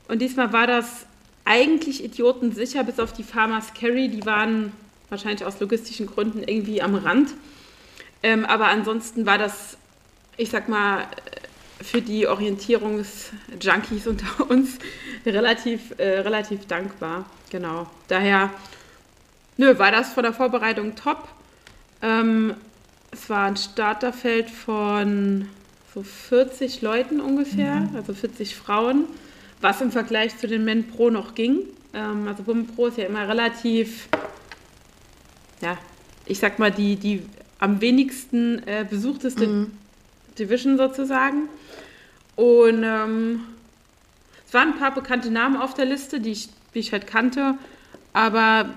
und 0.07 0.21
diesmal 0.21 0.53
war 0.53 0.67
das 0.67 1.05
eigentlich 1.45 2.03
idiotensicher, 2.03 2.83
bis 2.83 2.99
auf 2.99 3.13
die 3.13 3.23
Farmers 3.23 3.73
Carry, 3.73 4.09
die 4.09 4.25
waren 4.25 4.71
wahrscheinlich 5.09 5.45
aus 5.45 5.59
logistischen 5.59 6.05
Gründen 6.05 6.43
irgendwie 6.43 6.81
am 6.81 6.95
Rand. 6.95 7.33
Ähm, 8.21 8.45
aber 8.45 8.67
ansonsten 8.67 9.25
war 9.25 9.37
das, 9.37 9.77
ich 10.35 10.49
sag 10.49 10.67
mal, 10.67 11.07
für 11.81 12.01
die 12.01 12.27
Orientierungsjunkies 12.27 14.07
unter 14.07 14.49
uns 14.49 14.77
relativ, 15.25 15.97
äh, 15.97 16.19
relativ 16.19 16.65
dankbar. 16.67 17.25
Genau. 17.49 17.87
Daher, 18.07 18.49
nö, 19.57 19.77
war 19.79 19.91
das 19.91 20.13
von 20.13 20.23
der 20.23 20.33
Vorbereitung 20.33 20.95
top. 20.95 21.27
Ähm, 22.01 22.55
es 23.11 23.29
war 23.29 23.45
ein 23.45 23.57
Starterfeld 23.57 24.49
von 24.49 25.47
so 25.93 26.03
40 26.03 26.81
Leuten 26.81 27.19
ungefähr, 27.19 27.75
mhm. 27.75 27.95
also 27.95 28.13
40 28.13 28.55
Frauen. 28.55 29.05
was 29.59 29.81
im 29.81 29.91
Vergleich 29.91 30.37
zu 30.37 30.47
den 30.47 30.63
Men 30.65 30.87
Pro 30.87 31.09
noch 31.09 31.33
ging. 31.33 31.61
Ähm, 31.93 32.27
also 32.27 32.45
Women 32.45 32.67
Pro 32.67 32.87
ist 32.87 32.97
ja 32.97 33.05
immer 33.05 33.27
relativ, 33.27 34.07
ja, 35.61 35.77
ich 36.25 36.39
sag 36.39 36.59
mal, 36.59 36.71
die, 36.71 36.95
die 36.95 37.23
am 37.59 37.81
wenigsten 37.81 38.61
äh, 38.67 38.85
besuchteste 38.87 39.47
mhm. 39.47 39.71
Division 40.37 40.77
sozusagen. 40.77 41.49
Und 42.35 42.83
ähm, 42.83 43.41
es 44.45 44.53
waren 44.53 44.73
ein 44.73 44.79
paar 44.79 44.93
bekannte 44.93 45.31
Namen 45.31 45.57
auf 45.57 45.73
der 45.73 45.85
Liste, 45.85 46.19
die 46.19 46.31
ich, 46.31 46.49
die 46.75 46.79
ich 46.79 46.91
halt 46.91 47.07
kannte, 47.07 47.55
aber 48.13 48.69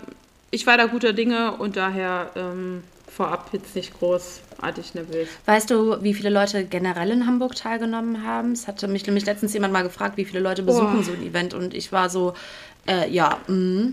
ich 0.51 0.67
war 0.67 0.77
da 0.77 0.87
guter 0.87 1.13
Dinge 1.13 1.53
und 1.53 1.77
daher 1.77 2.31
ähm, 2.35 2.83
vorab 3.21 3.51
jetzt 3.53 3.77
nicht 3.77 3.93
großartig 3.99 4.95
nervös. 4.95 5.29
Weißt 5.45 5.71
du, 5.71 6.03
wie 6.03 6.15
viele 6.15 6.31
Leute 6.31 6.65
generell 6.65 7.11
in 7.11 7.27
Hamburg 7.27 7.55
teilgenommen 7.55 8.25
haben? 8.25 8.53
Es 8.53 8.67
hatte 8.67 8.89
mich 8.89 9.05
nämlich 9.05 9.27
letztens 9.27 9.53
jemand 9.53 9.75
mal 9.75 9.83
gefragt, 9.83 10.17
wie 10.17 10.25
viele 10.25 10.41
Leute 10.41 10.63
besuchen 10.63 11.01
oh. 11.01 11.03
so 11.03 11.13
ein 11.13 11.23
Event 11.23 11.53
und 11.53 11.75
ich 11.75 11.93
war 11.93 12.09
so, 12.09 12.33
äh, 12.89 13.11
ja, 13.11 13.37
mh. 13.47 13.93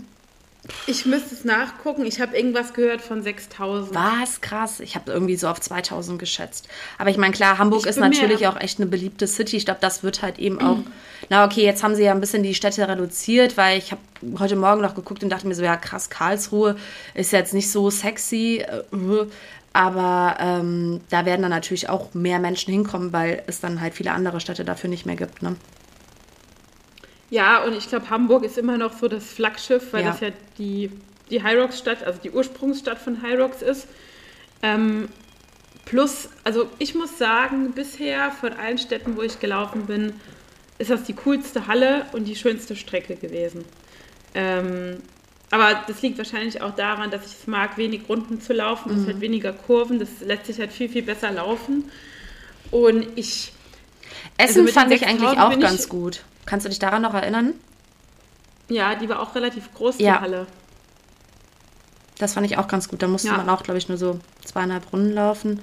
Ich 0.86 1.06
müsste 1.06 1.34
es 1.34 1.44
nachgucken. 1.44 2.04
Ich 2.04 2.20
habe 2.20 2.36
irgendwas 2.36 2.72
gehört 2.72 3.00
von 3.00 3.22
6000. 3.22 3.94
Was? 3.94 4.40
Krass. 4.40 4.80
Ich 4.80 4.94
habe 4.94 5.10
irgendwie 5.12 5.36
so 5.36 5.48
auf 5.48 5.60
2000 5.60 6.18
geschätzt. 6.18 6.68
Aber 6.98 7.10
ich 7.10 7.16
meine, 7.16 7.32
klar, 7.32 7.58
Hamburg 7.58 7.86
ist 7.86 7.98
natürlich 7.98 8.46
auch 8.46 8.58
echt 8.60 8.78
eine 8.78 8.88
beliebte 8.88 9.26
City. 9.26 9.56
Ich 9.56 9.64
glaube, 9.64 9.80
das 9.80 10.02
wird 10.02 10.22
halt 10.22 10.38
eben 10.38 10.60
auch. 10.60 10.78
Na, 11.28 11.44
okay, 11.44 11.64
jetzt 11.64 11.82
haben 11.82 11.94
sie 11.94 12.04
ja 12.04 12.12
ein 12.12 12.20
bisschen 12.20 12.42
die 12.42 12.54
Städte 12.54 12.86
reduziert, 12.86 13.56
weil 13.56 13.78
ich 13.78 13.92
habe 13.92 14.00
heute 14.38 14.56
Morgen 14.56 14.80
noch 14.82 14.94
geguckt 14.94 15.22
und 15.22 15.30
dachte 15.30 15.46
mir 15.46 15.54
so, 15.54 15.62
ja, 15.62 15.76
krass, 15.76 16.10
Karlsruhe 16.10 16.76
ist 17.14 17.32
jetzt 17.32 17.54
nicht 17.54 17.70
so 17.70 17.90
sexy. 17.90 18.64
Äh, 18.66 19.26
aber 19.72 20.36
ähm, 20.40 21.00
da 21.10 21.24
werden 21.24 21.42
dann 21.42 21.50
natürlich 21.50 21.88
auch 21.88 22.14
mehr 22.14 22.38
Menschen 22.38 22.72
hinkommen, 22.72 23.12
weil 23.12 23.42
es 23.46 23.60
dann 23.60 23.80
halt 23.80 23.94
viele 23.94 24.12
andere 24.12 24.40
Städte 24.40 24.64
dafür 24.64 24.90
nicht 24.90 25.06
mehr 25.06 25.16
gibt. 25.16 25.42
Ne? 25.42 25.56
Ja, 27.30 27.62
und 27.64 27.74
ich 27.74 27.88
glaube, 27.88 28.08
Hamburg 28.10 28.44
ist 28.44 28.56
immer 28.56 28.78
noch 28.78 28.96
so 28.98 29.08
das 29.08 29.32
Flaggschiff, 29.32 29.92
weil 29.92 30.04
ja. 30.04 30.10
das 30.10 30.20
ja 30.20 30.28
die, 30.56 30.90
die 31.30 31.42
Hyrox-Stadt, 31.42 32.02
also 32.04 32.18
die 32.22 32.30
Ursprungsstadt 32.30 32.98
von 32.98 33.22
Hyrox 33.22 33.60
ist. 33.62 33.86
Ähm, 34.62 35.08
plus, 35.84 36.30
also 36.44 36.68
ich 36.78 36.94
muss 36.94 37.18
sagen, 37.18 37.72
bisher 37.72 38.30
von 38.30 38.52
allen 38.54 38.78
Städten, 38.78 39.16
wo 39.16 39.22
ich 39.22 39.40
gelaufen 39.40 39.86
bin, 39.86 40.14
ist 40.78 40.90
das 40.90 41.04
die 41.04 41.14
coolste 41.14 41.66
Halle 41.66 42.06
und 42.12 42.24
die 42.24 42.36
schönste 42.36 42.76
Strecke 42.76 43.16
gewesen. 43.16 43.64
Ähm, 44.34 44.98
aber 45.50 45.82
das 45.86 46.02
liegt 46.02 46.18
wahrscheinlich 46.18 46.60
auch 46.60 46.74
daran, 46.74 47.10
dass 47.10 47.26
ich 47.26 47.32
es 47.32 47.46
mag, 47.46 47.78
wenig 47.78 48.02
Runden 48.08 48.40
zu 48.40 48.52
laufen. 48.52 48.90
Es 48.90 49.06
mhm. 49.06 49.08
hat 49.08 49.20
weniger 49.20 49.52
Kurven, 49.52 49.98
das 49.98 50.08
lässt 50.20 50.46
sich 50.46 50.58
halt 50.58 50.72
viel, 50.72 50.88
viel 50.88 51.02
besser 51.02 51.30
laufen. 51.30 51.90
Und 52.70 53.06
ich. 53.16 53.52
Essen 54.36 54.60
also 54.62 54.72
fand 54.72 54.92
ich 54.92 55.06
eigentlich 55.06 55.38
auch 55.38 55.58
ganz 55.58 55.88
gut. 55.88 56.22
Kannst 56.48 56.64
du 56.64 56.70
dich 56.70 56.78
daran 56.78 57.02
noch 57.02 57.12
erinnern? 57.12 57.52
Ja, 58.70 58.94
die 58.94 59.06
war 59.10 59.20
auch 59.20 59.34
relativ 59.34 59.74
groß, 59.74 59.98
die 59.98 60.04
ja. 60.04 60.22
Halle. 60.22 60.46
Das 62.16 62.32
fand 62.32 62.46
ich 62.46 62.56
auch 62.56 62.68
ganz 62.68 62.88
gut. 62.88 63.02
Da 63.02 63.06
musste 63.06 63.28
ja. 63.28 63.36
man 63.36 63.50
auch, 63.50 63.62
glaube 63.62 63.76
ich, 63.76 63.90
nur 63.90 63.98
so 63.98 64.18
zweieinhalb 64.46 64.90
Runden 64.90 65.12
laufen. 65.12 65.60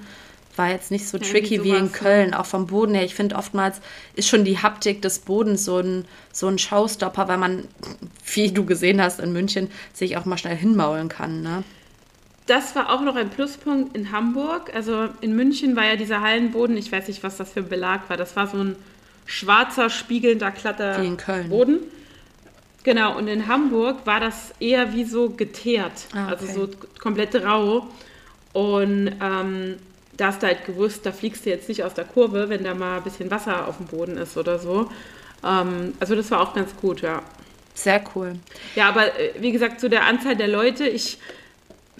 War 0.54 0.70
jetzt 0.70 0.92
nicht 0.92 1.08
so 1.08 1.18
ja, 1.18 1.24
tricky 1.24 1.64
wie 1.64 1.70
in 1.70 1.90
Köln, 1.90 2.34
auch 2.34 2.46
vom 2.46 2.68
Boden 2.68 2.94
her. 2.94 3.02
Ich 3.02 3.16
finde, 3.16 3.34
oftmals 3.34 3.80
ist 4.14 4.28
schon 4.28 4.44
die 4.44 4.58
Haptik 4.58 5.02
des 5.02 5.18
Bodens 5.18 5.64
so 5.64 5.78
ein, 5.78 6.04
so 6.30 6.46
ein 6.46 6.56
Showstopper, 6.56 7.26
weil 7.26 7.38
man, 7.38 7.64
wie 8.24 8.52
du 8.52 8.64
gesehen 8.64 9.02
hast 9.02 9.18
in 9.18 9.32
München, 9.32 9.72
sich 9.92 10.16
auch 10.16 10.24
mal 10.24 10.38
schnell 10.38 10.56
hinmaulen 10.56 11.08
kann. 11.08 11.42
Ne? 11.42 11.64
Das 12.46 12.76
war 12.76 12.92
auch 12.92 13.00
noch 13.00 13.16
ein 13.16 13.30
Pluspunkt 13.30 13.96
in 13.96 14.12
Hamburg. 14.12 14.72
Also 14.72 15.08
in 15.20 15.34
München 15.34 15.74
war 15.74 15.84
ja 15.84 15.96
dieser 15.96 16.20
Hallenboden, 16.20 16.76
ich 16.76 16.92
weiß 16.92 17.08
nicht, 17.08 17.24
was 17.24 17.38
das 17.38 17.50
für 17.50 17.60
ein 17.60 17.68
Belag 17.68 18.08
war. 18.08 18.16
Das 18.16 18.36
war 18.36 18.46
so 18.46 18.58
ein 18.58 18.76
schwarzer, 19.26 19.90
spiegelnder, 19.90 20.50
glatter 20.50 21.02
Boden. 21.48 21.80
Genau, 22.84 23.18
und 23.18 23.26
in 23.26 23.48
Hamburg 23.48 24.06
war 24.06 24.20
das 24.20 24.54
eher 24.60 24.92
wie 24.94 25.04
so 25.04 25.30
geteert, 25.30 26.06
ah, 26.14 26.28
also 26.28 26.44
okay. 26.44 26.60
also 26.60 26.66
so 26.66 26.78
komplett 27.00 27.34
rau. 27.34 27.88
Und 28.52 29.10
ähm, 29.20 29.76
da 30.16 30.28
hast 30.28 30.42
du 30.42 30.46
halt 30.46 30.64
gewusst, 30.64 31.04
da 31.04 31.12
fliegst 31.12 31.44
du 31.44 31.50
jetzt 31.50 31.68
nicht 31.68 31.82
aus 31.82 31.94
der 31.94 32.04
Kurve, 32.04 32.48
wenn 32.48 32.64
da 32.64 32.74
mal 32.74 32.98
ein 32.98 33.02
bisschen 33.02 33.30
Wasser 33.30 33.66
auf 33.66 33.78
dem 33.78 33.86
Boden 33.86 34.16
ist 34.16 34.36
oder 34.36 34.58
so. 34.58 34.90
Ähm, 35.44 35.94
also 36.00 36.14
das 36.14 36.30
war 36.30 36.40
auch 36.40 36.54
ganz 36.54 36.76
gut, 36.76 37.02
ja. 37.02 37.22
Sehr 37.74 38.02
cool. 38.14 38.36
Ja, 38.74 38.88
aber 38.88 39.18
äh, 39.18 39.34
wie 39.40 39.52
gesagt, 39.52 39.80
zu 39.80 39.90
der 39.90 40.04
Anzahl 40.04 40.36
der 40.36 40.48
Leute, 40.48 40.88
ich 40.88 41.18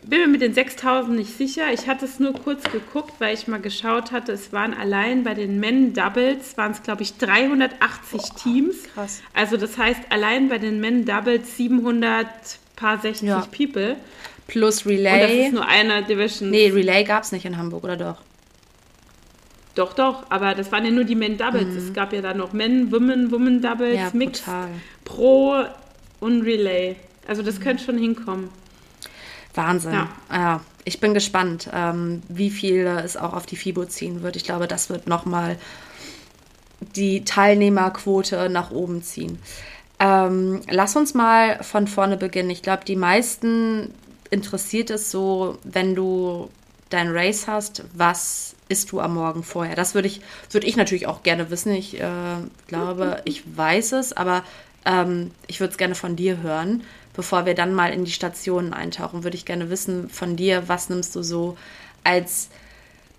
bin 0.09 0.21
mir 0.21 0.29
mit 0.29 0.41
den 0.41 0.55
6000 0.55 1.17
nicht 1.17 1.37
sicher. 1.37 1.73
Ich 1.73 1.89
hatte 1.89 2.05
es 2.05 2.21
nur 2.21 2.33
kurz 2.33 2.63
geguckt, 2.71 3.15
weil 3.19 3.35
ich 3.35 3.49
mal 3.49 3.61
geschaut 3.61 4.13
hatte. 4.13 4.33
Es 4.33 4.53
waren 4.53 4.73
allein 4.73 5.25
bei 5.25 5.35
den 5.35 5.59
Men 5.59 5.95
Doubles, 5.95 6.57
waren 6.57 6.73
es 6.73 6.83
glaube 6.83 7.03
ich 7.03 7.17
380 7.17 8.21
oh, 8.21 8.39
Teams. 8.43 8.77
Krass. 8.95 9.21
Also 9.35 9.57
das 9.57 9.77
heißt, 9.77 10.01
allein 10.11 10.49
bei 10.49 10.59
den 10.59 10.81
Men 10.81 11.05
Doubles 11.05 11.57
700 11.57 12.27
paar 12.77 12.99
60 12.99 13.29
ja. 13.29 13.47
People. 13.57 13.97
Plus 14.47 14.87
Relay. 14.87 15.13
Und 15.13 15.21
das 15.23 15.47
ist 15.47 15.53
nur 15.55 15.67
eine 15.67 16.03
Division. 16.05 16.51
Nee, 16.51 16.69
Relay 16.69 17.03
gab 17.03 17.25
es 17.25 17.33
nicht 17.33 17.45
in 17.45 17.57
Hamburg, 17.57 17.83
oder 17.83 17.97
doch? 17.97 18.17
Doch, 19.75 19.93
doch, 19.93 20.31
aber 20.31 20.55
das 20.55 20.73
waren 20.73 20.85
ja 20.85 20.91
nur 20.91 21.05
die 21.05 21.17
Men 21.17 21.37
Doubles. 21.37 21.67
Mhm. 21.67 21.77
Es 21.77 21.93
gab 21.93 22.13
ja 22.13 22.23
dann 22.23 22.39
noch 22.39 22.53
Men, 22.53 22.93
Women, 22.93 23.31
Women 23.31 23.61
Doubles, 23.61 23.97
ja, 23.97 24.11
Mix, 24.13 24.43
Pro 25.05 25.65
und 26.21 26.43
Relay. 26.43 26.97
Also 27.27 27.43
das 27.43 27.59
mhm. 27.59 27.63
könnte 27.63 27.85
schon 27.85 27.99
hinkommen. 27.99 28.49
Wahnsinn. 29.57 29.93
Ja. 29.93 30.09
ja. 30.31 30.61
ich 30.85 31.01
bin 31.01 31.15
gespannt, 31.15 31.69
ähm, 31.73 32.23
wie 32.29 32.51
viel 32.51 32.87
es 32.87 33.17
auch 33.17 33.33
auf 33.33 33.47
die 33.47 33.57
FIBO 33.57 33.87
ziehen 33.87 34.23
wird. 34.23 34.37
Ich 34.37 34.45
glaube, 34.45 34.67
das 34.69 34.91
wird 34.91 35.07
nochmal 35.07 35.57
die 36.81 37.25
Teilnehmerquote 37.25 38.49
nach 38.49 38.71
oben 38.71 39.03
ziehen. 39.03 39.39
Ähm, 39.99 40.61
lass 40.69 40.95
uns 40.97 41.15
mal 41.15 41.63
von 41.63 41.87
vorne 41.87 42.17
beginnen. 42.17 42.51
Ich 42.51 42.63
glaube, 42.63 42.85
die 42.85 42.97
meisten 42.97 43.95
interessiert 44.31 44.91
es 44.91 45.11
so, 45.11 45.59
wenn 45.65 45.95
du 45.95 46.51
dein 46.91 47.09
Race 47.11 47.49
hast, 47.49 47.85
was 47.95 48.55
isst 48.69 48.93
du 48.93 49.01
am 49.01 49.15
Morgen 49.15 49.43
vorher? 49.43 49.75
Das 49.75 49.95
würde 49.95 50.09
ich, 50.09 50.21
würde 50.51 50.67
ich 50.67 50.77
natürlich 50.77 51.07
auch 51.07 51.23
gerne 51.23 51.51
wissen. 51.51 51.73
Ich 51.73 51.99
äh, 51.99 52.37
glaube, 52.67 53.23
ich 53.25 53.43
weiß 53.57 53.93
es, 53.93 54.13
aber 54.13 54.45
ähm, 54.85 55.31
ich 55.47 55.61
würde 55.61 55.73
es 55.73 55.79
gerne 55.79 55.95
von 55.95 56.17
dir 56.17 56.43
hören 56.43 56.83
bevor 57.17 57.47
wir 57.47 57.55
dann 57.55 57.75
mal 57.75 57.93
in 57.93 58.05
die 58.05 58.13
Stationen 58.13 58.73
eintauchen, 58.73 59.25
würde 59.25 59.37
ich 59.37 59.47
gerne 59.47 59.71
wissen 59.71 60.09
von 60.09 60.37
dir, 60.37 60.69
was 60.69 60.91
nimmst 60.91 61.17
du 61.17 61.23
so 61.23 61.57
als 62.05 62.51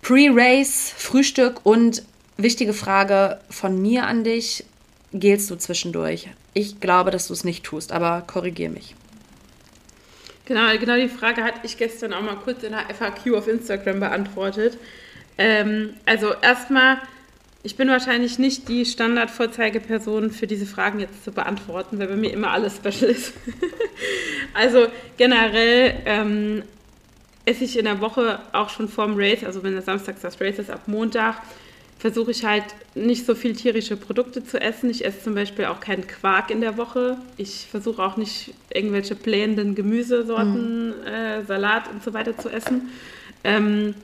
Pre-Race, 0.02 0.92
Frühstück 0.96 1.66
und 1.66 2.02
wichtige 2.36 2.72
Frage 2.72 3.40
von 3.50 3.82
mir 3.82 4.06
an 4.06 4.24
dich, 4.24 4.64
gehlst 5.12 5.50
du 5.50 5.56
zwischendurch? 5.56 6.28
Ich 6.54 6.80
glaube, 6.80 7.10
dass 7.10 7.26
du 7.26 7.32
es 7.32 7.44
nicht 7.44 7.64
tust, 7.64 7.92
aber 7.92 8.22
korrigier 8.26 8.70
mich. 8.70 8.94
Genau, 10.46 10.76
genau 10.78 10.96
die 10.96 11.08
Frage 11.08 11.42
hatte 11.42 11.60
ich 11.64 11.76
gestern 11.76 12.14
auch 12.14 12.22
mal 12.22 12.36
kurz 12.36 12.62
in 12.62 12.72
der 12.72 12.86
FAQ 12.94 13.34
auf 13.36 13.48
Instagram 13.48 14.00
beantwortet. 14.00 14.78
Ähm, 15.36 15.94
also 16.06 16.32
erstmal 16.40 16.98
ich 17.62 17.76
bin 17.76 17.88
wahrscheinlich 17.88 18.38
nicht 18.38 18.68
die 18.68 18.84
Standardvorzeigeperson 18.84 20.30
für 20.30 20.46
diese 20.46 20.66
Fragen 20.66 21.00
jetzt 21.00 21.24
zu 21.24 21.32
beantworten, 21.32 21.98
weil 21.98 22.08
bei 22.08 22.16
mir 22.16 22.32
immer 22.32 22.50
alles 22.50 22.76
special 22.76 23.10
ist. 23.10 23.32
also 24.54 24.86
generell 25.16 25.94
ähm, 26.04 26.62
esse 27.44 27.64
ich 27.64 27.78
in 27.78 27.86
der 27.86 28.00
Woche 28.00 28.40
auch 28.52 28.68
schon 28.68 28.88
vorm 28.88 29.14
Race, 29.16 29.42
also 29.42 29.62
wenn 29.62 29.72
der 29.72 29.82
Samstag 29.82 30.16
das 30.22 30.40
Race 30.40 30.58
ist, 30.58 30.70
ab 30.70 30.82
Montag, 30.86 31.42
versuche 31.98 32.30
ich 32.30 32.44
halt 32.44 32.64
nicht 32.94 33.26
so 33.26 33.34
viel 33.34 33.56
tierische 33.56 33.96
Produkte 33.96 34.44
zu 34.44 34.60
essen. 34.60 34.88
Ich 34.88 35.04
esse 35.04 35.24
zum 35.24 35.34
Beispiel 35.34 35.64
auch 35.64 35.80
keinen 35.80 36.06
Quark 36.06 36.50
in 36.50 36.60
der 36.60 36.76
Woche. 36.76 37.16
Ich 37.36 37.66
versuche 37.68 38.02
auch 38.02 38.16
nicht 38.16 38.54
irgendwelche 38.72 39.16
blähenden 39.16 39.74
Gemüsesorten, 39.74 40.88
mhm. 40.88 41.06
äh, 41.06 41.44
Salat 41.44 41.90
und 41.90 42.04
so 42.04 42.14
weiter 42.14 42.38
zu 42.38 42.50
essen. 42.50 42.90
Ähm, 43.42 43.94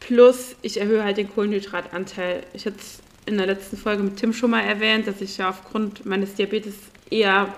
Plus, 0.00 0.56
ich 0.62 0.80
erhöhe 0.80 1.04
halt 1.04 1.16
den 1.16 1.32
Kohlenhydratanteil. 1.32 2.44
Ich 2.54 2.66
hatte 2.66 2.78
es 2.78 3.00
in 3.26 3.36
der 3.36 3.46
letzten 3.46 3.76
Folge 3.76 4.02
mit 4.02 4.16
Tim 4.16 4.32
schon 4.32 4.50
mal 4.50 4.62
erwähnt, 4.62 5.06
dass 5.06 5.20
ich 5.20 5.36
ja 5.36 5.50
aufgrund 5.50 6.06
meines 6.06 6.34
Diabetes 6.34 6.74
eher 7.10 7.52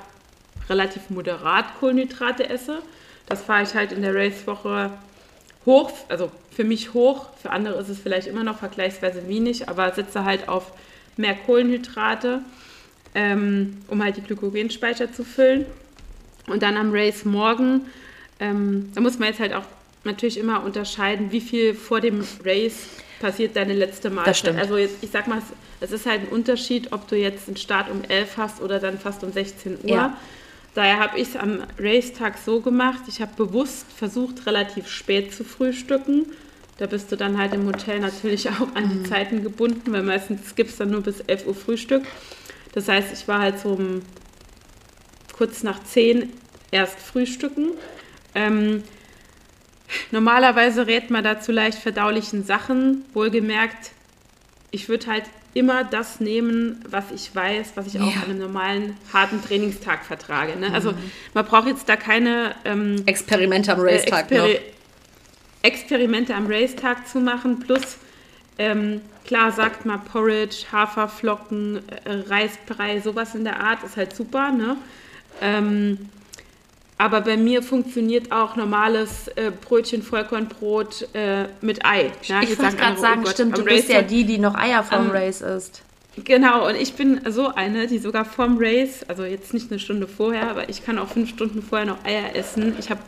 relativ 0.68 1.10
moderat 1.10 1.78
Kohlenhydrate 1.78 2.48
esse. 2.48 2.82
Das 3.26 3.42
fahre 3.42 3.62
ich 3.62 3.74
halt 3.74 3.92
in 3.92 4.02
der 4.02 4.14
Race-Woche 4.14 4.90
hoch, 5.66 5.92
also 6.08 6.32
für 6.50 6.64
mich 6.64 6.94
hoch, 6.94 7.28
für 7.40 7.50
andere 7.50 7.78
ist 7.80 7.88
es 7.88 7.98
vielleicht 7.98 8.26
immer 8.26 8.44
noch 8.44 8.58
vergleichsweise 8.58 9.28
wenig, 9.28 9.68
aber 9.68 9.92
setze 9.92 10.24
halt 10.24 10.48
auf 10.48 10.72
mehr 11.16 11.34
Kohlenhydrate, 11.34 12.40
ähm, 13.14 13.78
um 13.88 14.02
halt 14.02 14.16
die 14.16 14.22
Glykogenspeicher 14.22 15.12
zu 15.12 15.24
füllen. 15.24 15.66
Und 16.46 16.62
dann 16.62 16.76
am 16.76 16.92
Race 16.92 17.24
morgen, 17.24 17.86
ähm, 18.40 18.90
da 18.94 19.00
muss 19.00 19.18
man 19.18 19.28
jetzt 19.28 19.40
halt 19.40 19.52
auch 19.52 19.64
natürlich 20.04 20.38
immer 20.38 20.62
unterscheiden, 20.64 21.32
wie 21.32 21.40
viel 21.40 21.74
vor 21.74 22.00
dem 22.00 22.24
Race 22.44 22.88
passiert 23.20 23.56
deine 23.56 23.74
letzte 23.74 24.10
Mahlzeit. 24.10 24.56
Also 24.56 24.76
jetzt, 24.76 25.02
ich 25.02 25.10
sag 25.10 25.26
mal, 25.28 25.42
es 25.80 25.92
ist 25.92 26.06
halt 26.06 26.22
ein 26.22 26.28
Unterschied, 26.28 26.92
ob 26.92 27.08
du 27.08 27.16
jetzt 27.16 27.48
einen 27.48 27.56
Start 27.56 27.90
um 27.90 28.02
11 28.02 28.36
hast 28.36 28.62
oder 28.62 28.78
dann 28.78 28.98
fast 28.98 29.22
um 29.24 29.32
16 29.32 29.78
Uhr. 29.84 29.90
Ja. 29.90 30.16
Daher 30.74 31.00
habe 31.00 31.18
ich 31.18 31.28
es 31.28 31.36
am 31.36 31.64
Racetag 31.78 32.38
so 32.38 32.60
gemacht, 32.60 33.00
ich 33.08 33.20
habe 33.20 33.32
bewusst 33.36 33.86
versucht, 33.92 34.46
relativ 34.46 34.88
spät 34.88 35.34
zu 35.34 35.44
frühstücken. 35.44 36.26
Da 36.78 36.86
bist 36.86 37.10
du 37.12 37.16
dann 37.16 37.36
halt 37.38 37.52
im 37.54 37.66
Hotel 37.66 38.00
natürlich 38.00 38.48
auch 38.50 38.74
an 38.74 38.88
die 38.88 38.98
mhm. 39.00 39.04
Zeiten 39.04 39.42
gebunden, 39.42 39.92
weil 39.92 40.02
meistens 40.02 40.54
gibt 40.54 40.70
es 40.70 40.76
dann 40.76 40.90
nur 40.90 41.02
bis 41.02 41.20
11 41.20 41.46
Uhr 41.46 41.54
Frühstück. 41.54 42.04
Das 42.72 42.88
heißt, 42.88 43.12
ich 43.12 43.26
war 43.26 43.40
halt 43.40 43.58
so 43.58 43.70
um 43.70 44.02
kurz 45.36 45.62
nach 45.62 45.82
zehn 45.82 46.32
erst 46.70 46.98
frühstücken. 47.00 47.70
Ähm, 48.34 48.84
normalerweise 50.10 50.86
rät 50.86 51.10
man 51.10 51.24
da 51.24 51.40
zu 51.40 51.52
leicht 51.52 51.78
verdaulichen 51.78 52.44
Sachen. 52.44 53.04
Wohlgemerkt, 53.12 53.92
ich 54.70 54.88
würde 54.88 55.06
halt 55.06 55.24
immer 55.52 55.82
das 55.84 56.20
nehmen, 56.20 56.84
was 56.88 57.04
ich 57.12 57.34
weiß, 57.34 57.72
was 57.74 57.88
ich 57.88 58.00
auch 58.00 58.16
an 58.16 58.24
einem 58.24 58.38
normalen, 58.38 58.96
harten 59.12 59.42
Trainingstag 59.42 60.04
vertrage. 60.04 60.56
Ne? 60.56 60.72
Also 60.72 60.92
mhm. 60.92 60.98
man 61.34 61.44
braucht 61.44 61.66
jetzt 61.66 61.88
da 61.88 61.96
keine 61.96 62.54
ähm, 62.64 63.02
Experimente 63.06 63.72
am 63.72 63.80
Racetag 63.80 64.30
äh, 64.30 64.52
Exper 64.52 64.64
Experimente 65.62 66.34
am 66.34 66.46
Racetag 66.46 67.06
zu 67.06 67.20
machen, 67.20 67.60
plus 67.60 67.98
ähm, 68.58 69.02
klar 69.26 69.52
sagt 69.52 69.84
man 69.84 70.02
Porridge, 70.04 70.66
Haferflocken, 70.72 71.82
äh, 72.04 72.12
Reisbrei, 72.28 73.00
sowas 73.00 73.34
in 73.34 73.44
der 73.44 73.60
Art 73.60 73.82
ist 73.84 73.96
halt 73.96 74.14
super. 74.14 74.52
Ne? 74.52 74.76
Ähm, 75.42 75.98
aber 77.00 77.22
bei 77.22 77.38
mir 77.38 77.62
funktioniert 77.62 78.30
auch 78.30 78.56
normales 78.56 79.28
äh, 79.28 79.50
Brötchen, 79.50 80.02
Vollkornbrot 80.02 81.08
äh, 81.14 81.46
mit 81.62 81.82
Ei. 81.82 82.12
Ja, 82.24 82.42
ich 82.42 82.58
wollte 82.58 82.76
gerade 82.76 83.00
sagen, 83.00 83.20
oh 83.20 83.24
Gott, 83.24 83.32
stimmt, 83.32 83.56
du 83.56 83.64
bist 83.64 83.88
ja 83.88 84.02
die, 84.02 84.24
die 84.24 84.36
noch 84.36 84.54
Eier 84.54 84.84
vom 84.84 85.06
ähm, 85.06 85.10
Race 85.10 85.40
isst. 85.40 85.80
Genau, 86.24 86.68
und 86.68 86.74
ich 86.74 86.92
bin 86.96 87.22
so 87.26 87.54
eine, 87.54 87.86
die 87.86 87.98
sogar 87.98 88.26
vorm 88.26 88.58
Race, 88.60 89.02
also 89.08 89.24
jetzt 89.24 89.54
nicht 89.54 89.70
eine 89.70 89.80
Stunde 89.80 90.06
vorher, 90.06 90.50
aber 90.50 90.68
ich 90.68 90.84
kann 90.84 90.98
auch 90.98 91.08
fünf 91.08 91.30
Stunden 91.30 91.62
vorher 91.62 91.86
noch 91.86 92.04
Eier 92.04 92.36
essen. 92.36 92.74
Ich 92.78 92.90
habe, 92.90 93.00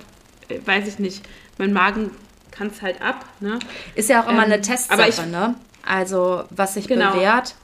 äh, 0.49 0.59
weiß 0.65 0.89
ich 0.89 0.99
nicht, 0.99 1.23
mein 1.59 1.75
Magen 1.75 2.13
kann 2.51 2.69
es 2.69 2.81
halt 2.81 3.03
ab. 3.03 3.27
Ne? 3.41 3.59
Ist 3.95 4.09
ja 4.09 4.23
auch 4.23 4.29
immer 4.29 4.47
ähm, 4.47 4.53
eine 4.53 4.63
Testsache, 4.63 5.27
ne? 5.27 5.55
Also, 5.87 6.45
was 6.49 6.75
sich 6.75 6.89
genau. 6.89 7.13
bewährt. 7.13 7.57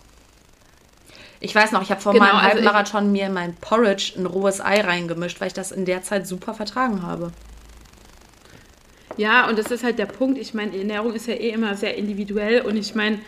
Ich 1.40 1.54
weiß 1.54 1.72
noch, 1.72 1.82
ich 1.82 1.90
habe 1.90 2.00
vor 2.00 2.12
genau, 2.12 2.24
meinem 2.26 2.42
Halbmarathon 2.42 3.00
also 3.00 3.12
mir 3.12 3.26
in 3.26 3.32
mein 3.32 3.54
Porridge 3.54 4.14
ein 4.16 4.26
rohes 4.26 4.60
Ei 4.60 4.80
reingemischt, 4.80 5.40
weil 5.40 5.48
ich 5.48 5.54
das 5.54 5.70
in 5.70 5.84
der 5.84 6.02
Zeit 6.02 6.26
super 6.26 6.54
vertragen 6.54 7.02
habe. 7.02 7.32
Ja, 9.16 9.48
und 9.48 9.58
das 9.58 9.70
ist 9.70 9.84
halt 9.84 9.98
der 9.98 10.06
Punkt. 10.06 10.38
Ich 10.38 10.54
meine, 10.54 10.76
Ernährung 10.76 11.14
ist 11.14 11.26
ja 11.26 11.34
eh 11.34 11.50
immer 11.50 11.76
sehr 11.76 11.96
individuell 11.96 12.62
und 12.62 12.76
ich 12.76 12.94
meine, 12.94 13.18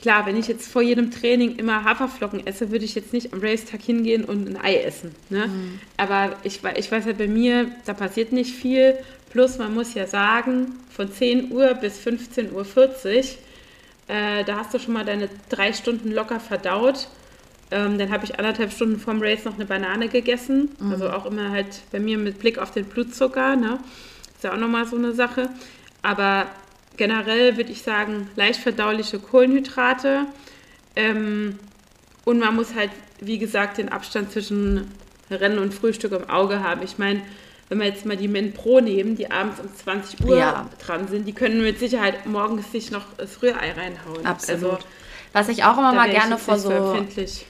klar, 0.00 0.26
wenn 0.26 0.36
ich 0.36 0.48
jetzt 0.48 0.70
vor 0.70 0.82
jedem 0.82 1.10
Training 1.10 1.56
immer 1.56 1.84
Haferflocken 1.84 2.46
esse, 2.46 2.70
würde 2.70 2.84
ich 2.84 2.94
jetzt 2.94 3.12
nicht 3.12 3.32
am 3.32 3.40
Racetag 3.40 3.82
hingehen 3.82 4.24
und 4.24 4.48
ein 4.48 4.56
Ei 4.60 4.76
essen. 4.76 5.14
Ne? 5.28 5.48
Mhm. 5.48 5.80
Aber 5.96 6.36
ich, 6.44 6.60
ich 6.76 6.92
weiß 6.92 7.06
ja 7.06 7.12
bei 7.12 7.26
mir, 7.26 7.70
da 7.84 7.94
passiert 7.94 8.32
nicht 8.32 8.54
viel. 8.54 8.98
Plus, 9.30 9.58
man 9.58 9.74
muss 9.74 9.94
ja 9.94 10.06
sagen, 10.06 10.78
von 10.90 11.12
10 11.12 11.52
Uhr 11.52 11.74
bis 11.74 11.98
15.40 11.98 12.52
Uhr 12.52 12.64
äh, 14.08 14.44
da 14.44 14.56
hast 14.56 14.74
du 14.74 14.78
schon 14.78 14.94
mal 14.94 15.04
deine 15.04 15.28
drei 15.48 15.72
Stunden 15.72 16.10
locker 16.10 16.40
verdaut. 16.40 17.08
Ähm, 17.70 17.98
dann 17.98 18.10
habe 18.10 18.24
ich 18.24 18.38
anderthalb 18.38 18.72
Stunden 18.72 18.98
vorm 18.98 19.20
Race 19.20 19.44
noch 19.44 19.54
eine 19.54 19.66
Banane 19.66 20.08
gegessen. 20.08 20.70
Mhm. 20.78 20.92
Also 20.92 21.10
auch 21.10 21.26
immer 21.26 21.50
halt 21.50 21.82
bei 21.92 22.00
mir 22.00 22.16
mit 22.16 22.38
Blick 22.38 22.58
auf 22.58 22.70
den 22.70 22.86
Blutzucker. 22.86 23.56
Ne? 23.56 23.78
Ist 24.34 24.44
ja 24.44 24.54
auch 24.54 24.58
nochmal 24.58 24.86
so 24.86 24.96
eine 24.96 25.12
Sache. 25.12 25.50
Aber 26.00 26.46
generell 26.96 27.56
würde 27.58 27.70
ich 27.70 27.82
sagen, 27.82 28.30
leicht 28.36 28.60
verdauliche 28.60 29.18
Kohlenhydrate. 29.18 30.26
Ähm, 30.96 31.58
und 32.24 32.38
man 32.38 32.56
muss 32.56 32.74
halt, 32.74 32.90
wie 33.20 33.38
gesagt, 33.38 33.78
den 33.78 33.90
Abstand 33.90 34.32
zwischen 34.32 34.90
Rennen 35.30 35.58
und 35.58 35.74
Frühstück 35.74 36.12
im 36.12 36.30
Auge 36.30 36.62
haben. 36.62 36.82
Ich 36.82 36.96
meine, 36.96 37.22
wenn 37.68 37.78
wir 37.78 37.86
jetzt 37.86 38.06
mal 38.06 38.16
die 38.16 38.28
Men 38.28 38.52
Pro 38.52 38.80
nehmen, 38.80 39.16
die 39.16 39.30
abends 39.30 39.60
um 39.60 39.68
20 39.74 40.24
Uhr 40.24 40.38
ja. 40.38 40.66
dran 40.84 41.08
sind, 41.08 41.26
die 41.26 41.32
können 41.32 41.62
mit 41.62 41.78
Sicherheit 41.78 42.26
morgens 42.26 42.72
sich 42.72 42.90
noch 42.90 43.04
das 43.16 43.42
Rührei 43.42 43.72
reinhauen. 43.72 44.24
Absolut. 44.24 44.64
Also, 44.64 44.78
was 45.34 45.48
ich 45.48 45.64
auch 45.64 45.76
immer 45.76 45.92
mal 45.92 46.10
gerne 46.10 46.38
vor 46.38 46.58
so 46.58 47.04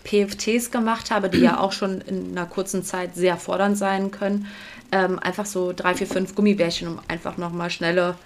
PFTs 0.04 0.72
gemacht 0.72 1.12
habe, 1.12 1.28
die 1.28 1.38
ja 1.38 1.61
auch 1.61 1.72
schon 1.72 2.00
in 2.00 2.37
einer 2.37 2.46
kurzen 2.46 2.83
Zeit 2.83 3.14
sehr 3.14 3.37
fordernd 3.37 3.78
sein 3.78 4.11
können, 4.11 4.48
ähm, 4.90 5.18
einfach 5.20 5.46
so 5.46 5.72
drei, 5.72 5.94
vier, 5.94 6.09
fünf 6.09 6.35
Gummibärchen, 6.35 6.88
um 6.88 7.00
einfach 7.07 7.37
nochmal 7.37 7.70
schnelle 7.70 8.16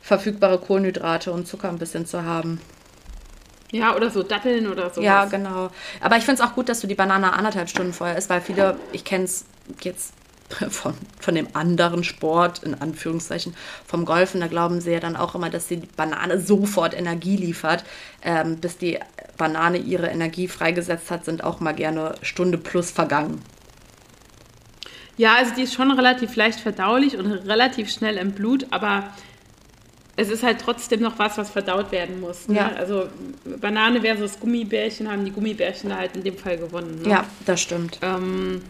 verfügbare 0.00 0.58
Kohlenhydrate 0.58 1.32
und 1.32 1.48
Zucker 1.48 1.70
ein 1.70 1.78
bisschen 1.78 2.06
zu 2.06 2.22
haben. 2.22 2.60
Ja, 3.72 3.96
oder 3.96 4.10
so 4.10 4.22
Datteln 4.22 4.68
oder 4.68 4.90
so. 4.90 5.00
Ja, 5.00 5.24
genau. 5.24 5.70
Aber 6.00 6.16
ich 6.16 6.24
finde 6.24 6.40
es 6.40 6.48
auch 6.48 6.54
gut, 6.54 6.68
dass 6.68 6.80
du 6.80 6.86
die 6.86 6.94
Banane 6.94 7.32
anderthalb 7.32 7.68
Stunden 7.68 7.92
vorher 7.92 8.16
isst, 8.16 8.30
weil 8.30 8.40
viele, 8.40 8.76
ich 8.92 9.04
kenne 9.04 9.24
es 9.24 9.46
jetzt 9.82 10.12
von, 10.70 10.94
von 11.20 11.34
dem 11.34 11.48
anderen 11.54 12.04
Sport, 12.04 12.62
in 12.62 12.74
Anführungszeichen, 12.74 13.54
vom 13.86 14.04
Golfen, 14.04 14.40
da 14.40 14.46
glauben 14.46 14.80
sie 14.80 14.92
ja 14.92 15.00
dann 15.00 15.16
auch 15.16 15.34
immer, 15.34 15.50
dass 15.50 15.66
die 15.66 15.76
Banane 15.96 16.40
sofort 16.40 16.94
Energie 16.94 17.36
liefert. 17.36 17.84
Ähm, 18.22 18.56
bis 18.56 18.78
die 18.78 18.98
Banane 19.36 19.78
ihre 19.78 20.08
Energie 20.08 20.48
freigesetzt 20.48 21.10
hat, 21.10 21.24
sind 21.24 21.44
auch 21.44 21.60
mal 21.60 21.74
gerne 21.74 22.14
Stunde 22.22 22.58
plus 22.58 22.90
vergangen. 22.90 23.42
Ja, 25.16 25.36
also 25.36 25.54
die 25.54 25.62
ist 25.62 25.74
schon 25.74 25.90
relativ 25.92 26.34
leicht 26.34 26.60
verdaulich 26.60 27.16
und 27.16 27.26
relativ 27.26 27.90
schnell 27.90 28.16
im 28.16 28.32
Blut, 28.32 28.66
aber 28.70 29.12
es 30.16 30.28
ist 30.28 30.42
halt 30.42 30.60
trotzdem 30.60 31.00
noch 31.00 31.18
was, 31.18 31.38
was 31.38 31.50
verdaut 31.50 31.90
werden 31.92 32.20
muss. 32.20 32.48
Ne? 32.48 32.56
Ja. 32.56 32.72
Also 32.76 33.08
Banane 33.60 34.00
versus 34.00 34.38
Gummibärchen 34.38 35.10
haben 35.10 35.24
die 35.24 35.32
Gummibärchen 35.32 35.96
halt 35.96 36.16
in 36.16 36.22
dem 36.22 36.36
Fall 36.36 36.56
gewonnen. 36.56 37.00
Ne? 37.02 37.08
Ja, 37.08 37.24
das 37.46 37.60
stimmt. 37.60 37.98
Ähm, 38.02 38.62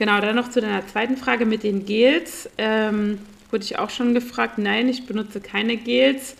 Genau, 0.00 0.18
dann 0.18 0.34
noch 0.34 0.48
zu 0.48 0.62
deiner 0.62 0.86
zweiten 0.86 1.18
Frage 1.18 1.44
mit 1.44 1.62
den 1.62 1.84
Gels. 1.84 2.48
Ähm, 2.56 3.18
wurde 3.50 3.64
ich 3.64 3.78
auch 3.78 3.90
schon 3.90 4.14
gefragt. 4.14 4.56
Nein, 4.56 4.88
ich 4.88 5.04
benutze 5.04 5.42
keine 5.42 5.76
Gels. 5.76 6.36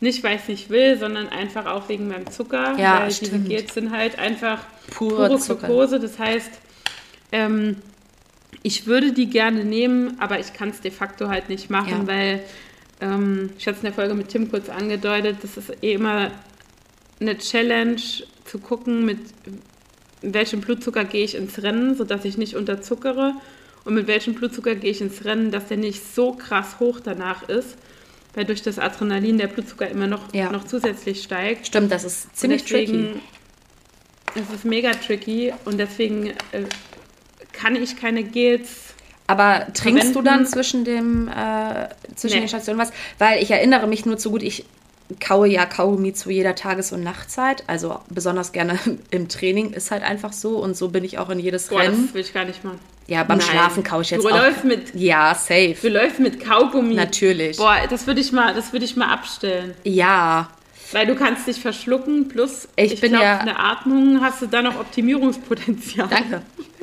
Nicht, 0.00 0.24
weil 0.24 0.36
ich 0.36 0.42
es 0.42 0.48
nicht 0.48 0.70
will, 0.70 0.98
sondern 0.98 1.28
einfach 1.28 1.66
auch 1.66 1.90
wegen 1.90 2.08
meinem 2.08 2.30
Zucker. 2.30 2.74
Ja, 2.78 3.00
weil 3.00 3.10
stimmt. 3.10 3.32
diese 3.32 3.48
Gels 3.50 3.74
sind 3.74 3.90
halt 3.90 4.18
einfach 4.18 4.60
pure, 4.92 5.28
pure 5.28 5.38
Zucker. 5.38 5.98
Das 5.98 6.18
heißt, 6.18 6.50
ähm, 7.32 7.76
ich 8.62 8.86
würde 8.86 9.12
die 9.12 9.28
gerne 9.28 9.66
nehmen, 9.66 10.16
aber 10.18 10.40
ich 10.40 10.54
kann 10.54 10.70
es 10.70 10.80
de 10.80 10.90
facto 10.90 11.28
halt 11.28 11.50
nicht 11.50 11.68
machen, 11.68 12.06
ja. 12.06 12.06
weil 12.06 12.42
ähm, 13.02 13.50
ich 13.58 13.66
hatte 13.66 13.76
es 13.76 13.82
in 13.82 13.88
der 13.88 13.92
Folge 13.92 14.14
mit 14.14 14.28
Tim 14.28 14.50
kurz 14.50 14.70
angedeutet, 14.70 15.36
das 15.42 15.58
ist 15.58 15.82
eh 15.82 15.92
immer 15.92 16.30
eine 17.20 17.36
Challenge 17.36 18.00
zu 18.46 18.58
gucken, 18.58 19.04
mit 19.04 19.18
mit 20.22 20.34
welchem 20.34 20.60
Blutzucker 20.60 21.04
gehe 21.04 21.24
ich 21.24 21.34
ins 21.34 21.62
Rennen, 21.62 21.96
sodass 21.96 22.24
ich 22.24 22.38
nicht 22.38 22.56
unterzuckere 22.56 23.34
und 23.84 23.94
mit 23.94 24.06
welchem 24.06 24.34
Blutzucker 24.34 24.74
gehe 24.74 24.90
ich 24.90 25.00
ins 25.00 25.24
Rennen, 25.24 25.50
dass 25.50 25.66
der 25.66 25.76
nicht 25.76 26.02
so 26.14 26.32
krass 26.32 26.80
hoch 26.80 27.00
danach 27.02 27.48
ist, 27.48 27.76
weil 28.34 28.44
durch 28.44 28.62
das 28.62 28.78
Adrenalin 28.78 29.38
der 29.38 29.46
Blutzucker 29.46 29.88
immer 29.88 30.06
noch, 30.06 30.34
ja. 30.34 30.50
noch 30.50 30.64
zusätzlich 30.64 31.22
steigt. 31.22 31.66
Stimmt, 31.66 31.92
das 31.92 32.04
ist 32.04 32.36
ziemlich 32.36 32.64
deswegen, 32.64 33.12
tricky. 33.12 33.20
Das 34.34 34.54
ist 34.54 34.64
mega 34.64 34.90
tricky 34.92 35.52
und 35.64 35.78
deswegen 35.78 36.28
äh, 36.52 36.64
kann 37.52 37.76
ich 37.76 37.96
keine 37.96 38.22
Gels 38.22 38.86
aber 39.26 39.66
trinkst 39.72 40.12
verwenden. 40.12 40.14
du 40.14 40.22
dann 40.22 40.46
zwischen 40.46 40.84
dem 40.84 41.28
äh, 41.28 41.88
zwischen 42.14 42.34
nee. 42.34 42.40
den 42.42 42.48
Stationen 42.48 42.78
was? 42.78 42.92
Weil 43.18 43.42
ich 43.42 43.50
erinnere 43.50 43.86
mich 43.86 44.06
nur 44.06 44.18
zu 44.18 44.30
gut, 44.30 44.42
ich 44.42 44.64
kaue 45.20 45.48
ja 45.48 45.66
Kaugummi 45.66 46.12
zu 46.12 46.30
jeder 46.30 46.54
Tages- 46.54 46.92
und 46.92 47.02
Nachtzeit. 47.02 47.64
Also 47.66 48.00
besonders 48.08 48.52
gerne 48.52 48.78
im 49.10 49.28
Training 49.28 49.72
ist 49.72 49.90
halt 49.90 50.02
einfach 50.02 50.32
so. 50.32 50.58
Und 50.58 50.76
so 50.76 50.88
bin 50.88 51.04
ich 51.04 51.18
auch 51.18 51.30
in 51.30 51.38
jedes 51.38 51.68
Boah, 51.68 51.80
Rennen. 51.80 52.06
Das 52.06 52.14
will 52.14 52.22
ich 52.22 52.34
gar 52.34 52.44
nicht 52.44 52.64
machen. 52.64 52.80
Ja, 53.08 53.22
beim 53.22 53.38
Nein. 53.38 53.46
Schlafen 53.46 53.84
kaue 53.84 54.02
ich 54.02 54.10
jetzt 54.10 54.24
du 54.24 54.28
auch. 54.28 54.36
Läufst 54.36 54.64
mit, 54.64 54.94
ja, 54.94 55.32
safe. 55.34 55.76
Du 55.80 55.88
läufst 55.88 56.18
mit 56.18 56.44
Kaugummi. 56.44 56.94
Natürlich. 56.94 57.56
Boah, 57.56 57.76
das 57.88 58.06
würde 58.06 58.20
ich 58.20 58.32
mal, 58.32 58.54
ich 58.58 58.96
mal 58.96 59.12
abstellen. 59.12 59.74
Ja. 59.84 60.48
Weil 60.92 61.06
du 61.06 61.14
kannst 61.14 61.46
dich 61.46 61.60
verschlucken, 61.60 62.28
plus 62.28 62.68
ich, 62.76 62.94
ich 62.94 63.00
bin 63.00 63.10
glaub, 63.10 63.22
ja 63.22 63.38
eine 63.38 63.58
Atmung 63.58 64.20
hast 64.20 64.42
du 64.42 64.46
da 64.46 64.62
noch 64.62 64.78
Optimierungspotenzial. 64.78 66.08
Danke. 66.08 66.42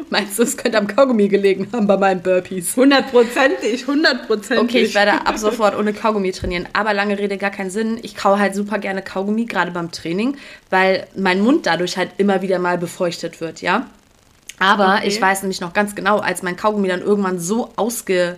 Meinst 0.10 0.38
du, 0.38 0.44
es 0.44 0.58
könnte 0.58 0.78
am 0.78 0.88
Kaugummi 0.88 1.28
gelegen 1.28 1.70
haben 1.72 1.88
bei 1.88 1.98
meinen 1.98 2.22
Burpees? 2.22 2.76
Hundertprozentig, 2.76 3.88
hundertprozentig. 3.88 4.64
Okay, 4.64 4.84
ich 4.84 4.94
werde 4.94 5.26
ab 5.26 5.38
sofort 5.38 5.78
ohne 5.78 5.94
Kaugummi 5.94 6.32
trainieren. 6.32 6.68
Aber 6.74 6.94
lange 6.94 7.18
Rede, 7.18 7.38
gar 7.38 7.50
keinen 7.50 7.70
Sinn. 7.70 8.00
Ich 8.02 8.16
kaue 8.16 8.38
halt 8.38 8.56
super 8.56 8.78
gerne 8.78 9.02
Kaugummi, 9.02 9.46
gerade 9.46 9.72
beim 9.72 9.92
Training, 9.92 10.38
weil 10.70 11.08
mein 11.16 11.42
Mund 11.42 11.66
dadurch 11.66 11.98
halt 11.98 12.12
immer 12.18 12.42
wieder 12.42 12.60
mal 12.60 12.78
befeuchtet 12.78 13.42
wird, 13.42 13.62
ja? 13.62 13.88
Aber 14.60 14.96
okay. 14.98 15.08
ich 15.08 15.22
weiß 15.22 15.42
nämlich 15.42 15.62
noch 15.62 15.74
ganz 15.74 15.96
genau, 15.96 16.20
als 16.20 16.44
mein 16.44 16.56
Kaugummi 16.58 16.88
dann 16.88 17.02
irgendwann 17.02 17.40
so 17.40 17.72
ausge 17.76 18.38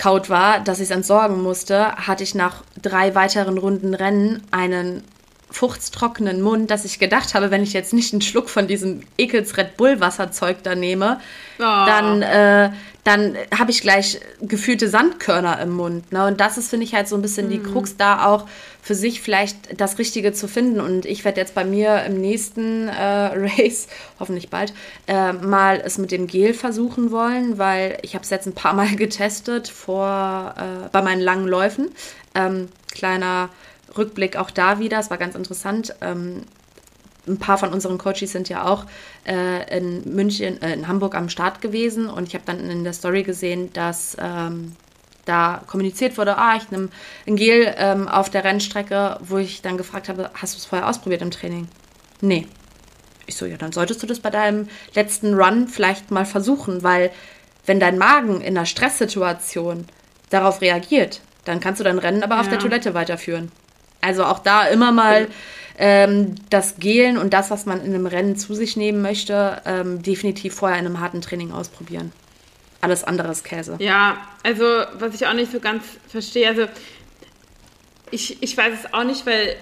kaut 0.00 0.30
war, 0.30 0.60
dass 0.60 0.78
ich 0.78 0.84
es 0.84 0.90
entsorgen 0.90 1.42
musste, 1.42 1.92
hatte 1.92 2.24
ich 2.24 2.34
nach 2.34 2.62
drei 2.80 3.14
weiteren 3.14 3.58
Runden 3.58 3.92
Rennen 3.92 4.42
einen 4.50 5.04
fuchtstrockenen 5.50 6.40
Mund, 6.40 6.70
dass 6.70 6.86
ich 6.86 6.98
gedacht 6.98 7.34
habe, 7.34 7.50
wenn 7.50 7.62
ich 7.62 7.74
jetzt 7.74 7.92
nicht 7.92 8.14
einen 8.14 8.22
Schluck 8.22 8.48
von 8.48 8.66
diesem 8.66 9.02
Ekels 9.18 9.58
Red 9.58 9.76
Bull 9.76 10.00
Wasserzeug 10.00 10.62
da 10.62 10.74
nehme, 10.74 11.20
oh. 11.58 11.62
dann, 11.62 12.22
äh, 12.22 12.70
dann 13.04 13.36
habe 13.56 13.70
ich 13.70 13.80
gleich 13.80 14.20
gefühlte 14.42 14.88
Sandkörner 14.88 15.60
im 15.60 15.70
Mund. 15.70 16.12
Ne? 16.12 16.26
Und 16.26 16.40
das 16.40 16.58
ist, 16.58 16.68
finde 16.68 16.84
ich, 16.84 16.94
halt 16.94 17.08
so 17.08 17.16
ein 17.16 17.22
bisschen 17.22 17.48
mm. 17.48 17.50
die 17.50 17.58
mhm. 17.58 17.72
Krux 17.72 17.96
da 17.96 18.26
auch 18.26 18.46
für 18.82 18.94
sich 18.94 19.22
vielleicht 19.22 19.80
das 19.80 19.98
Richtige 19.98 20.32
zu 20.32 20.48
finden. 20.48 20.80
Und 20.80 21.06
ich 21.06 21.24
werde 21.24 21.40
jetzt 21.40 21.54
bei 21.54 21.64
mir 21.64 22.04
im 22.04 22.20
nächsten 22.20 22.88
äh, 22.88 22.92
Race, 23.34 23.88
hoffentlich 24.18 24.50
bald, 24.50 24.74
äh, 25.06 25.32
mal 25.32 25.80
es 25.84 25.98
mit 25.98 26.10
dem 26.10 26.26
Gel 26.26 26.52
versuchen 26.52 27.10
wollen, 27.10 27.58
weil 27.58 27.98
ich 28.02 28.14
habe 28.14 28.24
es 28.24 28.30
jetzt 28.30 28.46
ein 28.46 28.54
paar 28.54 28.74
Mal 28.74 28.88
getestet 28.96 29.68
vor, 29.68 30.54
äh, 30.58 30.88
bei 30.92 31.00
meinen 31.02 31.20
langen 31.20 31.46
Läufen. 31.46 31.90
Ähm, 32.34 32.68
kleiner 32.92 33.48
Rückblick 33.96 34.36
auch 34.36 34.50
da 34.50 34.78
wieder, 34.78 34.98
es 34.98 35.10
war 35.10 35.18
ganz 35.18 35.34
interessant. 35.34 35.94
Ähm, 36.00 36.42
ein 37.26 37.38
paar 37.38 37.58
von 37.58 37.72
unseren 37.72 37.98
Coaches 37.98 38.32
sind 38.32 38.48
ja 38.48 38.66
auch 38.66 38.86
äh, 39.26 39.78
in 39.78 40.14
München, 40.14 40.60
äh, 40.62 40.72
in 40.72 40.88
Hamburg 40.88 41.14
am 41.14 41.28
Start 41.28 41.60
gewesen 41.60 42.08
und 42.08 42.28
ich 42.28 42.34
habe 42.34 42.44
dann 42.46 42.70
in 42.70 42.84
der 42.84 42.92
Story 42.92 43.22
gesehen, 43.22 43.72
dass 43.72 44.16
ähm, 44.20 44.74
da 45.24 45.62
kommuniziert 45.66 46.18
wurde, 46.18 46.38
ah, 46.38 46.56
ich 46.56 46.70
nehme 46.70 46.88
ein 47.26 47.36
Gel 47.36 47.74
ähm, 47.76 48.08
auf 48.08 48.30
der 48.30 48.44
Rennstrecke, 48.44 49.18
wo 49.20 49.38
ich 49.38 49.62
dann 49.62 49.76
gefragt 49.76 50.08
habe, 50.08 50.30
hast 50.34 50.54
du 50.54 50.58
es 50.58 50.64
vorher 50.64 50.88
ausprobiert 50.88 51.22
im 51.22 51.30
Training? 51.30 51.68
Nee. 52.20 52.46
Ich 53.26 53.36
so, 53.36 53.46
ja, 53.46 53.56
dann 53.56 53.72
solltest 53.72 54.02
du 54.02 54.06
das 54.06 54.20
bei 54.20 54.30
deinem 54.30 54.68
letzten 54.94 55.34
Run 55.34 55.68
vielleicht 55.68 56.10
mal 56.10 56.26
versuchen, 56.26 56.82
weil 56.82 57.10
wenn 57.66 57.78
dein 57.78 57.98
Magen 57.98 58.40
in 58.40 58.56
einer 58.56 58.66
Stresssituation 58.66 59.86
darauf 60.30 60.60
reagiert, 60.60 61.20
dann 61.44 61.60
kannst 61.60 61.80
du 61.80 61.84
dein 61.84 61.98
Rennen 61.98 62.22
aber 62.22 62.34
ja. 62.34 62.40
auf 62.40 62.48
der 62.48 62.58
Toilette 62.58 62.94
weiterführen. 62.94 63.52
Also 64.00 64.24
auch 64.24 64.38
da 64.38 64.66
immer 64.66 64.92
mal 64.92 65.28
ähm, 65.78 66.34
das 66.50 66.76
Gelen 66.78 67.18
und 67.18 67.32
das, 67.32 67.50
was 67.50 67.66
man 67.66 67.80
in 67.84 67.94
einem 67.94 68.06
Rennen 68.06 68.36
zu 68.36 68.54
sich 68.54 68.76
nehmen 68.76 69.02
möchte, 69.02 69.62
ähm, 69.64 70.02
definitiv 70.02 70.54
vorher 70.54 70.78
in 70.78 70.86
einem 70.86 71.00
harten 71.00 71.20
Training 71.20 71.52
ausprobieren. 71.52 72.12
Alles 72.82 73.04
andere 73.04 73.30
ist 73.30 73.44
Käse. 73.44 73.76
Ja, 73.78 74.18
also 74.42 74.64
was 74.98 75.14
ich 75.14 75.26
auch 75.26 75.34
nicht 75.34 75.52
so 75.52 75.60
ganz 75.60 75.84
verstehe, 76.08 76.48
also 76.48 76.66
ich, 78.10 78.42
ich 78.42 78.56
weiß 78.56 78.72
es 78.84 78.92
auch 78.92 79.04
nicht, 79.04 79.26
weil 79.26 79.56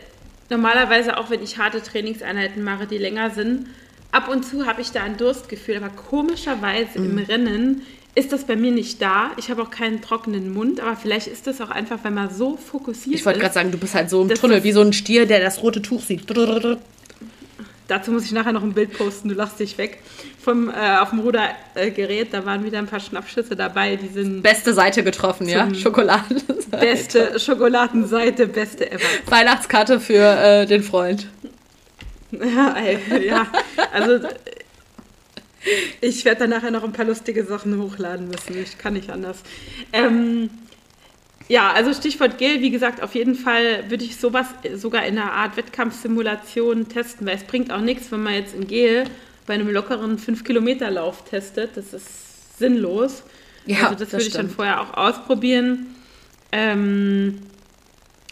normalerweise 0.51 1.16
auch 1.16 1.31
wenn 1.31 1.42
ich 1.42 1.59
harte 1.59 1.83
Trainingseinheiten 1.83 2.62
mache, 2.62 2.87
die 2.87 2.98
länger 2.98 3.31
sind, 3.31 3.68
ab 4.12 4.29
und 4.29 4.44
zu 4.44 4.66
habe 4.66 4.81
ich 4.81 4.90
da 4.90 5.03
ein 5.03 5.16
Durstgefühl, 5.16 5.77
aber 5.77 5.90
komischerweise 5.90 6.98
mhm. 6.98 7.18
im 7.18 7.24
Rennen 7.24 7.83
ist 8.18 8.33
das 8.33 8.44
bei 8.44 8.57
mir 8.57 8.72
nicht 8.72 9.00
da. 9.00 9.31
Ich 9.37 9.48
habe 9.48 9.62
auch 9.62 9.70
keinen 9.70 10.02
trockenen 10.02 10.52
Mund, 10.52 10.81
aber 10.81 10.96
vielleicht 10.96 11.28
ist 11.28 11.46
das 11.46 11.61
auch 11.61 11.70
einfach, 11.70 12.00
wenn 12.02 12.14
man 12.14 12.35
so 12.35 12.57
fokussiert 12.57 13.14
ist. 13.14 13.20
Ich 13.20 13.26
wollte 13.26 13.38
gerade 13.38 13.54
sagen, 13.54 13.70
du 13.70 13.78
bist 13.78 13.94
halt 13.94 14.11
so 14.11 14.22
im 14.22 14.28
Tunnel, 14.31 14.64
wie 14.64 14.72
so 14.72 14.81
ein 14.81 14.92
Stier, 14.92 15.26
der 15.26 15.40
das 15.40 15.62
rote 15.62 15.81
Tuch 15.83 16.02
sieht. 16.02 16.24
Dazu 17.87 18.11
muss 18.11 18.24
ich 18.24 18.33
nachher 18.33 18.52
noch 18.52 18.64
ein 18.64 18.74
Bild 18.74 18.92
posten, 18.92 19.28
du 19.28 19.35
lachst 19.35 19.61
dich 19.61 19.78
weg. 19.78 20.02
Vom, 20.42 20.68
äh, 20.68 20.98
auf 20.98 21.11
dem 21.11 21.20
Rudergerät, 21.20 22.35
da 22.35 22.44
waren 22.44 22.64
wieder 22.64 22.78
ein 22.78 22.87
paar 22.87 23.00
Schnappschüsse 23.00 23.54
dabei. 23.54 23.96
Die 23.96 24.09
sind 24.09 24.42
beste 24.42 24.74
Seite 24.74 25.04
getroffen, 25.04 25.48
ja? 25.48 25.72
Schokoladenseite. 25.72 26.68
Beste 26.70 27.40
Schokoladenseite, 27.40 28.48
beste 28.48 28.90
ever. 28.90 29.07
Weihnachtskarte 29.26 30.00
für 30.00 30.22
äh, 30.22 30.66
den 30.66 30.83
Freund. 30.83 31.28
Ja, 32.31 33.46
also 33.90 34.20
ich 36.00 36.24
werde 36.24 36.40
dann 36.40 36.50
nachher 36.50 36.70
noch 36.70 36.85
ein 36.85 36.92
paar 36.92 37.04
lustige 37.04 37.44
Sachen 37.44 37.81
hochladen 37.81 38.28
müssen. 38.28 38.61
Ich 38.61 38.78
kann 38.78 38.94
nicht 38.94 39.11
anders. 39.11 39.38
Ähm, 39.92 40.50
ja, 41.48 41.72
also 41.72 41.92
Stichwort 41.94 42.38
Gel, 42.38 42.61
wie 42.61 42.70
gesagt, 42.70 43.02
auf 43.02 43.14
jeden 43.14 43.35
Fall 43.35 43.90
würde 43.90 44.04
ich 44.04 44.16
sowas 44.16 44.46
sogar 44.74 45.07
in 45.07 45.18
einer 45.18 45.33
Art 45.33 45.57
Wettkampfsimulation 45.57 46.88
testen, 46.88 47.26
weil 47.26 47.37
es 47.37 47.44
bringt 47.44 47.72
auch 47.72 47.81
nichts, 47.81 48.12
wenn 48.12 48.22
man 48.22 48.35
jetzt 48.35 48.54
ein 48.54 48.66
Gel 48.66 49.04
bei 49.46 49.54
einem 49.54 49.70
lockeren 49.70 50.18
5-Kilometer-Lauf 50.18 51.24
testet. 51.24 51.76
Das 51.76 51.94
ist 51.94 52.59
sinnlos. 52.59 53.22
Ja, 53.64 53.88
also 53.88 53.90
das, 53.92 53.98
das 53.98 54.12
würde 54.12 54.26
ich 54.26 54.33
dann 54.33 54.50
vorher 54.50 54.81
auch 54.83 54.94
ausprobieren. 54.94 55.94
Ähm, 56.52 57.38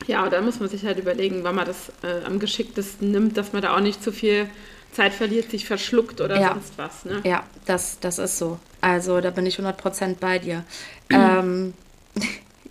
ja, 0.07 0.29
da 0.29 0.41
muss 0.41 0.61
man 0.61 0.69
sich 0.69 0.85
halt 0.85 0.99
überlegen, 0.99 1.43
wann 1.43 1.55
man 1.55 1.67
das 1.67 1.91
äh, 2.03 2.25
am 2.25 2.39
geschicktesten 2.39 3.11
nimmt, 3.11 3.37
dass 3.37 3.53
man 3.53 3.63
da 3.63 3.75
auch 3.75 3.81
nicht 3.81 4.03
zu 4.03 4.13
viel 4.13 4.49
Zeit 4.97 5.13
verliert, 5.13 5.51
sich 5.51 5.67
verschluckt 5.67 6.21
oder 6.21 6.41
ja. 6.41 6.49
sonst 6.49 6.73
was. 6.77 7.05
Ne? 7.05 7.21
Ja, 7.25 7.45
das, 7.67 7.99
das 8.01 8.19
ist 8.19 8.39
so. 8.39 8.59
Also 8.81 9.21
da 9.21 9.31
bin 9.31 9.47
ich 9.47 9.59
100% 9.59 10.17
bei 10.19 10.39
dir. 10.39 10.65
ähm, 11.11 11.75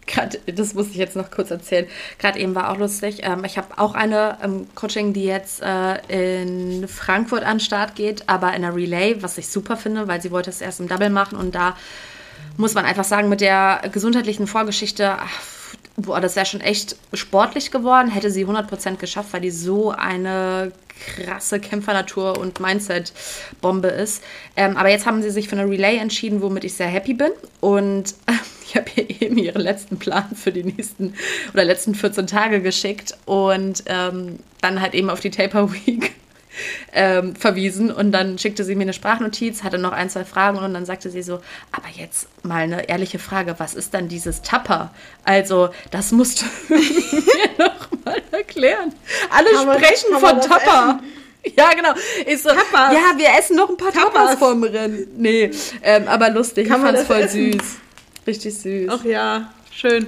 Grad, 0.08 0.40
das 0.46 0.74
muss 0.74 0.90
ich 0.90 0.96
jetzt 0.96 1.16
noch 1.16 1.32
kurz 1.32 1.52
erzählen. 1.52 1.88
Gerade 2.20 2.40
eben 2.40 2.54
war 2.54 2.70
auch 2.72 2.78
lustig. 2.78 3.22
Ähm, 3.24 3.44
ich 3.44 3.58
habe 3.58 3.78
auch 3.78 3.96
eine 3.96 4.38
ähm, 4.44 4.68
Coaching, 4.76 5.14
die 5.14 5.26
jetzt 5.26 5.62
äh, 5.62 5.98
in 6.08 6.88
Frankfurt 6.88 7.44
an 7.44 7.58
den 7.58 7.60
Start 7.60 7.96
geht, 7.96 8.28
aber 8.28 8.54
in 8.54 8.62
der 8.64 8.76
Relay, 8.76 9.22
was 9.22 9.38
ich 9.38 9.48
super 9.48 9.78
finde, 9.78 10.08
weil 10.08 10.22
sie 10.22 10.32
wollte 10.32 10.50
es 10.50 10.62
erst 10.62 10.80
im 10.80 10.88
Double 10.88 11.10
machen 11.10 11.38
und 11.38 11.56
da 11.56 11.76
muss 12.58 12.74
man 12.74 12.86
einfach 12.86 13.04
sagen, 13.04 13.30
mit 13.30 13.42
der 13.42 13.82
gesundheitlichen 13.92 14.48
Vorgeschichte, 14.48 15.12
ach, 15.12 15.42
boah, 15.98 16.20
das 16.20 16.36
wäre 16.36 16.46
schon 16.46 16.62
echt 16.62 16.96
sportlich 17.14 17.72
geworden, 17.72 18.10
hätte 18.10 18.30
sie 18.30 18.46
100% 18.46 18.98
geschafft, 18.98 19.30
weil 19.32 19.42
die 19.42 19.52
so 19.52 19.92
eine 19.92 20.72
krasse 20.98 21.60
Kämpfernatur 21.60 22.38
und 22.38 22.60
Mindset-Bombe 22.60 23.90
ist. 23.90 24.24
Ähm, 24.56 24.78
aber 24.78 24.90
jetzt 24.90 25.06
haben 25.06 25.22
sie 25.22 25.30
sich 25.30 25.48
für 25.48 25.58
eine 25.58 25.70
Relay 25.70 25.98
entschieden, 25.98 26.42
womit 26.42 26.64
ich 26.64 26.74
sehr 26.74 26.88
happy 26.88 27.14
bin. 27.14 27.32
Und 27.60 28.16
ich 28.66 28.76
habe 28.76 28.90
ihr 28.96 29.22
eben 29.22 29.38
ihren 29.38 29.62
letzten 29.62 29.98
Plan 29.98 30.36
für 30.36 30.52
die 30.52 30.64
nächsten 30.64 31.14
oder 31.54 31.64
letzten 31.64 31.96
14 31.96 32.28
Tage 32.28 32.62
geschickt 32.62 33.18
und 33.26 33.84
ähm, 33.88 34.40
dann 34.62 34.82
halt 34.82 34.94
eben 34.94 35.10
auf 35.10 35.20
die 35.20 35.32
Taper 35.32 35.72
Week 35.72 36.14
ähm, 36.94 37.36
verwiesen 37.36 37.92
und 37.92 38.12
dann 38.12 38.38
schickte 38.38 38.64
sie 38.64 38.76
mir 38.76 38.84
eine 38.84 38.94
Sprachnotiz, 38.94 39.64
hatte 39.64 39.78
noch 39.78 39.92
ein, 39.92 40.10
zwei 40.10 40.26
Fragen 40.26 40.58
und 40.58 40.74
dann 40.74 40.86
sagte 40.86 41.10
sie 41.10 41.22
so, 41.22 41.42
aber 41.72 41.88
jetzt 41.94 42.28
mal 42.44 42.64
eine 42.64 42.90
ehrliche 42.90 43.20
Frage, 43.20 43.56
was 43.58 43.74
ist 43.74 43.94
dann 43.94 44.08
dieses 44.08 44.42
Tapper? 44.42 44.94
Also, 45.24 45.70
das 45.92 46.12
musst 46.12 46.42
du 46.42 46.46
mir 46.74 46.82
noch 47.58 47.90
mal 48.06 48.22
erklären. 48.32 48.94
Alle 49.30 49.50
kann 49.52 49.80
sprechen 49.80 50.12
man, 50.12 50.20
von 50.22 50.42
Tapper. 50.42 51.00
Ja, 51.56 51.70
genau. 51.76 51.94
Ich 52.26 52.42
so, 52.42 52.50
Tapas. 52.50 52.94
Ja, 52.94 53.18
wir 53.18 53.28
essen 53.38 53.56
noch 53.56 53.70
ein 53.70 53.78
paar 53.78 53.92
Tapas, 53.92 54.14
Tapas 54.14 54.40
vorm 54.40 54.64
Rennen. 54.64 55.08
Nee, 55.18 55.52
ähm, 55.84 56.08
aber 56.08 56.32
lustig. 56.32 56.68
Kann 56.68 56.82
ich 56.82 56.88
fand's 56.88 57.04
voll 57.04 57.22
essen? 57.22 57.54
süß. 57.54 57.78
Richtig 58.26 58.58
süß. 58.58 58.90
Ach 58.92 59.06
ja, 59.06 59.54
schön. 59.72 60.08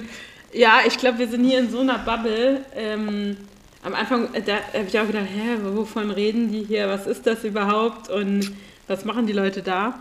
Ja, 0.52 0.80
ich 0.86 0.98
glaube, 0.98 1.18
wir 1.18 1.28
sind 1.28 1.44
hier 1.44 1.60
in 1.60 1.70
so 1.70 1.80
einer 1.80 1.98
Bubble. 1.98 2.64
Ähm, 2.74 3.36
am 3.82 3.94
Anfang, 3.94 4.34
äh, 4.34 4.42
da 4.42 4.56
habe 4.74 4.86
ich 4.88 4.98
auch 4.98 5.06
gedacht, 5.06 5.26
hä, 5.32 5.58
wovon 5.62 6.10
reden 6.10 6.50
die 6.52 6.64
hier? 6.64 6.88
Was 6.88 7.06
ist 7.06 7.26
das 7.26 7.44
überhaupt? 7.44 8.10
Und 8.10 8.52
was 8.86 9.04
machen 9.04 9.26
die 9.26 9.32
Leute 9.32 9.62
da? 9.62 9.98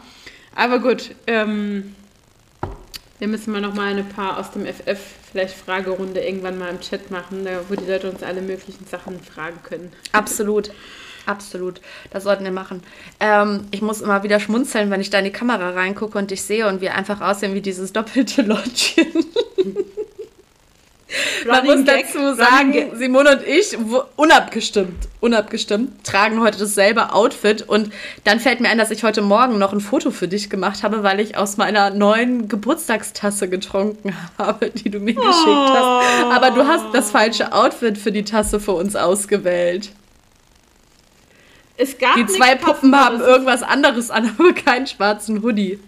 Aber 0.56 0.80
gut, 0.80 1.12
ähm, 1.28 1.96
wir 3.20 3.28
müssen 3.28 3.52
mal 3.52 3.62
noch 3.62 3.74
mal 3.74 3.92
eine 3.92 4.04
paar 4.04 4.38
aus 4.40 4.52
dem 4.52 4.66
FF 4.66 5.00
vielleicht 5.32 5.56
Fragerunde 5.56 6.22
irgendwann 6.22 6.58
mal 6.58 6.70
im 6.70 6.80
Chat 6.80 7.12
machen, 7.12 7.48
wo 7.68 7.76
die 7.76 7.86
Leute 7.86 8.10
uns 8.10 8.24
alle 8.24 8.42
möglichen 8.42 8.86
Sachen 8.88 9.20
fragen 9.20 9.60
können. 9.64 9.92
Absolut. 10.12 10.72
Absolut. 11.26 11.82
Das 12.10 12.24
sollten 12.24 12.46
wir 12.46 12.52
machen. 12.52 12.82
Ähm, 13.20 13.66
ich 13.72 13.82
muss 13.82 14.00
immer 14.00 14.24
wieder 14.24 14.40
schmunzeln, 14.40 14.90
wenn 14.90 15.02
ich 15.02 15.10
da 15.10 15.20
in 15.20 15.26
die 15.26 15.32
Kamera 15.32 15.72
reingucke 15.72 16.18
und 16.18 16.32
dich 16.32 16.42
sehe 16.42 16.68
und 16.68 16.80
wir 16.80 16.96
einfach 16.96 17.20
aussehen 17.20 17.54
wie 17.54 17.62
dieses 17.62 17.92
doppelte 17.92 18.44
Lottchen. 18.44 19.08
Man 21.46 21.66
muss 21.66 21.86
dazu 21.86 22.36
sagen, 22.36 22.92
Simone 22.96 23.38
und 23.38 23.48
ich, 23.48 23.78
unabgestimmt, 24.16 25.08
unabgestimmt, 25.22 26.04
tragen 26.04 26.42
heute 26.42 26.60
dasselbe 26.60 27.14
Outfit. 27.14 27.62
Und 27.62 27.94
dann 28.26 28.40
fällt 28.40 28.60
mir 28.60 28.70
ein, 28.70 28.78
dass 28.78 28.92
ich 28.92 29.04
heute 29.04 29.22
Morgen 29.22 29.58
noch 29.58 29.72
ein 29.72 29.80
Foto 29.80 30.12
für 30.12 30.28
dich 30.28 30.50
gemacht 30.50 30.84
habe, 30.84 31.04
weil 31.04 31.20
ich 31.20 31.38
aus 31.38 31.58
meiner 31.58 31.92
neuen 31.92 32.50
Geburtstagstasse 32.50 33.50
getrunken 33.50 34.14
habe, 34.38 34.70
die 34.70 34.90
du 34.90 35.00
mir 35.00 35.16
oh. 35.18 35.22
geschickt 35.22 35.48
hast. 35.48 36.36
Aber 36.36 36.52
du 36.52 36.68
hast 36.68 36.94
das 36.94 37.12
falsche 37.12 37.54
Outfit 37.54 37.98
für 37.98 38.12
die 38.12 38.24
Tasse 38.24 38.60
für 38.60 38.74
uns 38.74 38.96
ausgewählt. 38.96 39.92
Es 41.78 41.98
gab 41.98 42.16
die 42.16 42.26
zwei 42.26 42.56
Puppen 42.56 42.96
haben 42.96 43.22
irgendwas 43.22 43.62
anderes 43.62 44.10
an, 44.10 44.36
aber 44.38 44.54
keinen 44.54 44.88
schwarzen 44.88 45.44
Hoodie. 45.44 45.80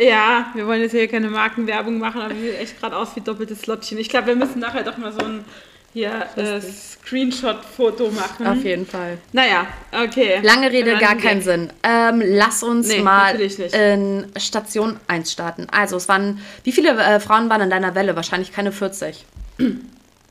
Ja, 0.00 0.46
wir 0.54 0.66
wollen 0.66 0.80
jetzt 0.80 0.92
hier 0.92 1.06
keine 1.08 1.28
Markenwerbung 1.28 1.98
machen, 1.98 2.22
aber 2.22 2.34
sieht 2.34 2.58
echt 2.58 2.80
gerade 2.80 2.96
aus 2.96 3.14
wie 3.16 3.20
doppeltes 3.20 3.60
Slottchen. 3.60 3.98
Ich 3.98 4.08
glaube, 4.08 4.28
wir 4.28 4.36
müssen 4.36 4.58
nachher 4.58 4.82
doch 4.82 4.96
mal 4.96 5.12
so 5.12 5.20
ein 5.20 5.44
hier 5.92 6.26
äh, 6.36 6.60
Screenshot-Foto 6.60 8.10
machen. 8.10 8.46
Auf 8.46 8.64
jeden 8.64 8.86
Fall. 8.86 9.18
Naja, 9.32 9.66
okay. 9.92 10.40
Lange 10.42 10.70
Rede, 10.70 10.96
gar 10.98 11.16
keinen 11.16 11.42
Sinn. 11.42 11.70
Ähm, 11.82 12.22
lass 12.24 12.62
uns 12.62 12.88
nee, 12.88 13.00
mal 13.00 13.38
in 13.40 14.26
Station 14.36 14.98
1 15.08 15.32
starten. 15.32 15.66
Also, 15.70 15.96
es 15.96 16.08
waren, 16.08 16.40
wie 16.64 16.72
viele 16.72 16.90
äh, 16.90 17.20
Frauen 17.20 17.50
waren 17.50 17.60
in 17.60 17.70
deiner 17.70 17.94
Welle? 17.94 18.14
Wahrscheinlich 18.16 18.52
keine 18.52 18.72
40. 18.72 19.26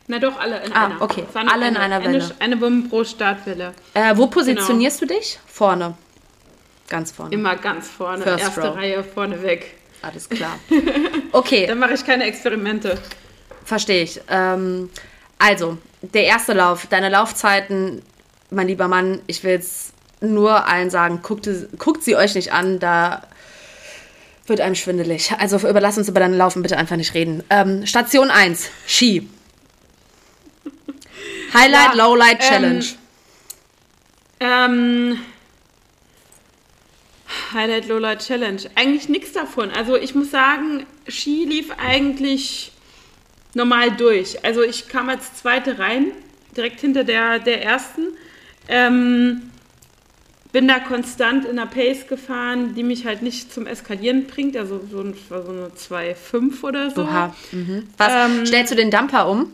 Na 0.07 0.17
doch, 0.17 0.39
alle 0.39 0.63
in 0.63 0.71
ah, 0.71 0.85
einer. 0.85 1.01
okay. 1.01 1.25
Alle 1.33 1.51
eine, 1.51 1.67
in 1.67 1.77
einer 1.77 2.03
Welle. 2.03 2.31
Eine, 2.39 2.55
eine 2.55 2.81
pro 2.83 3.03
Startwelle. 3.03 3.73
Äh, 3.93 4.15
wo 4.15 4.27
positionierst 4.27 5.01
genau. 5.01 5.13
du 5.13 5.19
dich? 5.19 5.39
Vorne. 5.45 5.95
Ganz 6.89 7.11
vorne. 7.11 7.33
Immer 7.33 7.55
ganz 7.55 7.87
vorne. 7.87 8.23
First 8.23 8.43
Erste 8.43 8.61
row. 8.61 8.75
Reihe 8.75 9.03
vorne 9.03 9.41
weg. 9.43 9.75
Alles 10.01 10.27
klar. 10.27 10.59
Okay. 11.31 11.67
Dann 11.67 11.77
mache 11.77 11.93
ich 11.93 12.03
keine 12.03 12.23
Experimente. 12.23 12.97
Verstehe 13.63 14.01
ich. 14.01 14.19
Ähm, 14.29 14.89
also, 15.37 15.77
der 16.01 16.23
erste 16.23 16.53
Lauf, 16.53 16.87
deine 16.87 17.09
Laufzeiten, 17.09 18.01
mein 18.49 18.67
lieber 18.67 18.87
Mann, 18.87 19.21
ich 19.27 19.43
will 19.43 19.53
es 19.53 19.93
nur 20.21 20.67
allen 20.67 20.89
sagen, 20.89 21.21
guckt, 21.21 21.47
guckt 21.77 22.03
sie 22.03 22.15
euch 22.15 22.33
nicht 22.33 22.51
an, 22.51 22.79
da 22.79 23.21
wird 24.47 24.59
einem 24.59 24.73
schwindelig. 24.73 25.31
Also 25.37 25.57
überlass 25.69 25.99
uns 25.99 26.09
über 26.09 26.19
dein 26.19 26.33
Laufen 26.33 26.63
bitte 26.63 26.77
einfach 26.77 26.95
nicht 26.95 27.13
reden. 27.13 27.43
Ähm, 27.51 27.85
Station 27.85 28.31
1, 28.31 28.71
Ski. 28.87 29.29
Highlight, 31.53 31.95
ja, 31.95 32.05
Lowlight, 32.05 32.39
Challenge. 32.39 32.85
Ähm, 34.39 35.11
ähm 35.11 35.19
Highlight 37.53 37.87
Lola 37.87 38.15
Challenge. 38.17 38.61
Eigentlich 38.75 39.09
nichts 39.09 39.33
davon. 39.33 39.71
Also 39.71 39.95
ich 39.95 40.15
muss 40.15 40.31
sagen, 40.31 40.85
Ski 41.07 41.45
lief 41.45 41.71
eigentlich 41.77 42.71
normal 43.53 43.91
durch. 43.91 44.43
Also 44.45 44.63
ich 44.63 44.87
kam 44.87 45.09
als 45.09 45.35
zweite 45.35 45.79
rein, 45.79 46.11
direkt 46.55 46.79
hinter 46.79 47.03
der, 47.03 47.39
der 47.39 47.63
ersten. 47.63 48.09
Ähm, 48.67 49.51
bin 50.51 50.67
da 50.67 50.79
konstant 50.79 51.45
in 51.45 51.59
einer 51.59 51.67
Pace 51.67 52.07
gefahren, 52.07 52.73
die 52.73 52.83
mich 52.83 53.05
halt 53.05 53.21
nicht 53.21 53.53
zum 53.53 53.67
Eskalieren 53.67 54.25
bringt. 54.25 54.57
Also 54.57 54.81
so, 54.91 55.01
ein, 55.01 55.15
so 55.29 55.35
eine 55.35 55.67
2,5 55.67 56.63
oder 56.63 56.89
so. 56.89 57.03
Oha. 57.03 57.35
Mhm. 57.51 57.87
Was? 57.97 58.11
Ähm, 58.13 58.45
stellst 58.45 58.71
du 58.71 58.75
den 58.75 58.89
Dumper 58.89 59.29
um? 59.29 59.51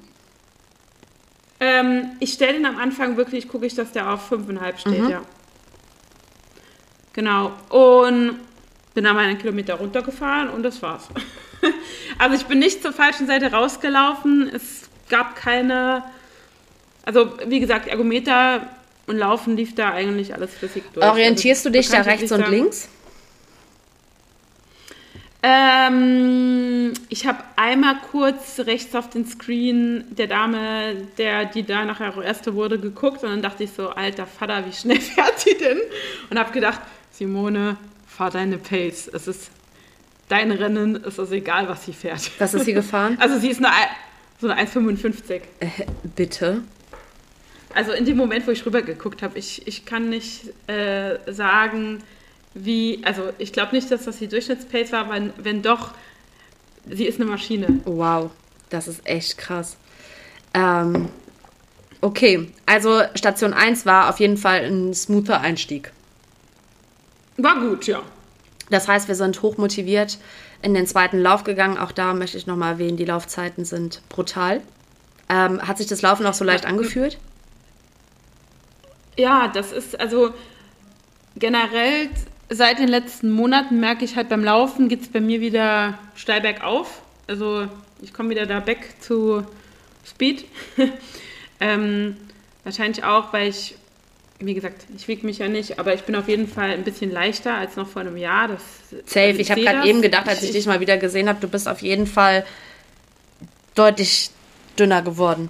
Ähm, 1.59 2.11
ich 2.19 2.33
stelle 2.33 2.53
den 2.53 2.65
am 2.65 2.77
Anfang 2.77 3.17
wirklich, 3.17 3.47
gucke 3.47 3.65
ich, 3.65 3.75
dass 3.75 3.91
der 3.91 4.11
auf 4.11 4.31
5,5 4.31 4.77
steht, 4.77 5.01
mhm. 5.01 5.09
ja. 5.09 5.21
Genau. 7.15 7.53
Und 7.69 8.39
bin 8.93 9.03
dann 9.05 9.15
mal 9.15 9.25
einen 9.25 9.37
Kilometer 9.37 9.75
runtergefahren 9.75 10.49
und 10.49 10.63
das 10.63 10.81
war's. 10.81 11.07
also 12.19 12.35
ich 12.35 12.45
bin 12.45 12.59
nicht 12.59 12.81
zur 12.81 12.91
falschen 12.91 13.25
Seite 13.25 13.51
rausgelaufen. 13.51 14.51
Es 14.53 14.89
gab 15.09 15.35
keine. 15.35 16.03
Also, 17.05 17.33
wie 17.47 17.59
gesagt, 17.59 17.87
Ergometer 17.87 18.67
und 19.07 19.17
Laufen 19.17 19.55
lief 19.55 19.75
da 19.75 19.91
eigentlich 19.91 20.33
alles 20.33 20.53
flüssig 20.53 20.83
durch. 20.93 21.05
Orientierst 21.05 21.65
also, 21.65 21.69
du 21.69 21.79
dich 21.79 21.89
da 21.89 22.01
rechts 22.01 22.31
und 22.31 22.49
links? 22.49 22.89
Ähm, 25.47 26.93
ich 27.07 27.27
habe 27.27 27.37
einmal 27.55 27.97
kurz 28.11 28.59
rechts 28.61 28.95
auf 28.95 29.11
den 29.11 29.27
Screen 29.27 30.03
der 30.09 30.25
Dame, 30.25 30.95
der 31.19 31.45
die 31.45 31.61
da 31.63 31.85
nachher 31.85 32.19
erste 32.23 32.55
wurde, 32.55 32.79
geguckt 32.79 33.23
und 33.23 33.29
dann 33.29 33.41
dachte 33.43 33.63
ich 33.63 33.71
so, 33.71 33.89
alter 33.89 34.25
Vater, 34.25 34.65
wie 34.65 34.73
schnell 34.73 34.99
fährt 35.01 35.45
die 35.45 35.55
denn? 35.55 35.79
Und 36.31 36.39
habe 36.39 36.51
gedacht, 36.51 36.81
Simone, 37.17 37.77
fahr 38.07 38.29
deine 38.29 38.57
Pace. 38.57 39.07
Es 39.07 39.27
ist 39.27 39.49
dein 40.27 40.51
Rennen, 40.51 41.01
es 41.05 41.17
ist 41.17 41.31
egal, 41.31 41.69
was 41.69 41.85
sie 41.85 41.93
fährt. 41.93 42.29
Was 42.39 42.53
ist 42.53 42.65
sie 42.65 42.73
gefahren? 42.73 43.17
Also 43.21 43.39
sie 43.39 43.49
ist 43.49 43.63
eine, 43.63 43.69
so 44.41 44.49
eine 44.49 44.61
1,55. 44.61 45.41
Äh, 45.59 45.69
bitte? 46.15 46.61
Also 47.73 47.91
in 47.91 48.05
dem 48.05 48.17
Moment, 48.17 48.45
wo 48.47 48.51
ich 48.51 48.65
rüber 48.65 48.81
geguckt 48.81 49.21
habe, 49.21 49.37
ich, 49.37 49.65
ich 49.67 49.85
kann 49.85 50.09
nicht 50.09 50.53
äh, 50.67 51.17
sagen, 51.31 52.03
wie, 52.53 53.01
also 53.03 53.31
ich 53.37 53.53
glaube 53.53 53.75
nicht, 53.75 53.91
dass 53.91 54.05
das 54.05 54.17
die 54.17 54.27
Durchschnittspace 54.27 54.91
war, 54.91 55.05
aber 55.05 55.29
wenn 55.37 55.61
doch, 55.61 55.93
sie 56.89 57.05
ist 57.05 57.19
eine 57.19 57.29
Maschine. 57.29 57.81
Wow, 57.85 58.31
das 58.69 58.87
ist 58.87 59.05
echt 59.05 59.37
krass. 59.37 59.77
Ähm, 60.53 61.09
okay, 62.01 62.51
also 62.65 63.01
Station 63.15 63.53
1 63.53 63.85
war 63.85 64.09
auf 64.09 64.19
jeden 64.19 64.37
Fall 64.37 64.65
ein 64.65 64.93
smoother 64.93 65.41
Einstieg. 65.41 65.91
War 67.37 67.59
gut, 67.59 67.87
ja. 67.87 68.01
Das 68.69 68.87
heißt, 68.87 69.07
wir 69.07 69.15
sind 69.15 69.41
hoch 69.41 69.57
motiviert 69.57 70.17
in 70.61 70.73
den 70.73 70.87
zweiten 70.87 71.19
Lauf 71.19 71.43
gegangen. 71.43 71.77
Auch 71.77 71.91
da 71.91 72.13
möchte 72.13 72.37
ich 72.37 72.47
nochmal 72.47 72.73
erwähnen, 72.73 72.97
die 72.97 73.05
Laufzeiten 73.05 73.65
sind 73.65 74.01
brutal. 74.09 74.61
Ähm, 75.29 75.61
hat 75.67 75.77
sich 75.77 75.87
das 75.87 76.01
Laufen 76.01 76.25
auch 76.25 76.33
so 76.33 76.43
leicht 76.43 76.65
angefühlt? 76.65 77.17
Ja, 79.17 79.47
das 79.47 79.71
ist 79.71 79.99
also 79.99 80.33
generell 81.35 82.09
seit 82.49 82.79
den 82.79 82.87
letzten 82.87 83.31
Monaten 83.31 83.79
merke 83.79 84.05
ich 84.05 84.15
halt 84.15 84.29
beim 84.29 84.43
Laufen 84.43 84.87
geht 84.87 85.01
es 85.01 85.07
bei 85.07 85.21
mir 85.21 85.41
wieder 85.41 85.97
steil 86.15 86.41
bergauf. 86.41 87.01
Also 87.27 87.67
ich 88.01 88.13
komme 88.13 88.29
wieder 88.29 88.45
da 88.45 88.59
back 88.59 89.01
zu 89.01 89.43
Speed. 90.05 90.45
ähm, 91.59 92.15
wahrscheinlich 92.63 93.03
auch, 93.03 93.33
weil 93.33 93.49
ich, 93.49 93.75
wie 94.39 94.53
gesagt, 94.53 94.85
ich 94.95 95.07
wiege 95.07 95.25
mich 95.25 95.37
ja 95.37 95.47
nicht, 95.47 95.79
aber 95.79 95.93
ich 95.93 96.01
bin 96.01 96.15
auf 96.15 96.27
jeden 96.27 96.47
Fall 96.47 96.71
ein 96.71 96.83
bisschen 96.83 97.11
leichter 97.11 97.55
als 97.55 97.75
noch 97.77 97.87
vor 97.87 98.01
einem 98.01 98.17
Jahr. 98.17 98.49
Das, 98.49 98.61
Safe. 99.05 99.21
Also 99.21 99.39
ich, 99.39 99.39
ich 99.39 99.51
habe 99.51 99.61
gerade 99.61 99.87
eben 99.87 100.01
gedacht, 100.01 100.27
als 100.27 100.41
ich, 100.41 100.49
ich 100.49 100.55
dich 100.55 100.65
mal 100.65 100.79
wieder 100.79 100.97
gesehen 100.97 101.29
habe, 101.29 101.39
du 101.39 101.47
bist 101.47 101.67
auf 101.67 101.81
jeden 101.81 102.05
Fall 102.05 102.45
deutlich 103.75 104.31
dünner 104.77 105.01
geworden. 105.01 105.49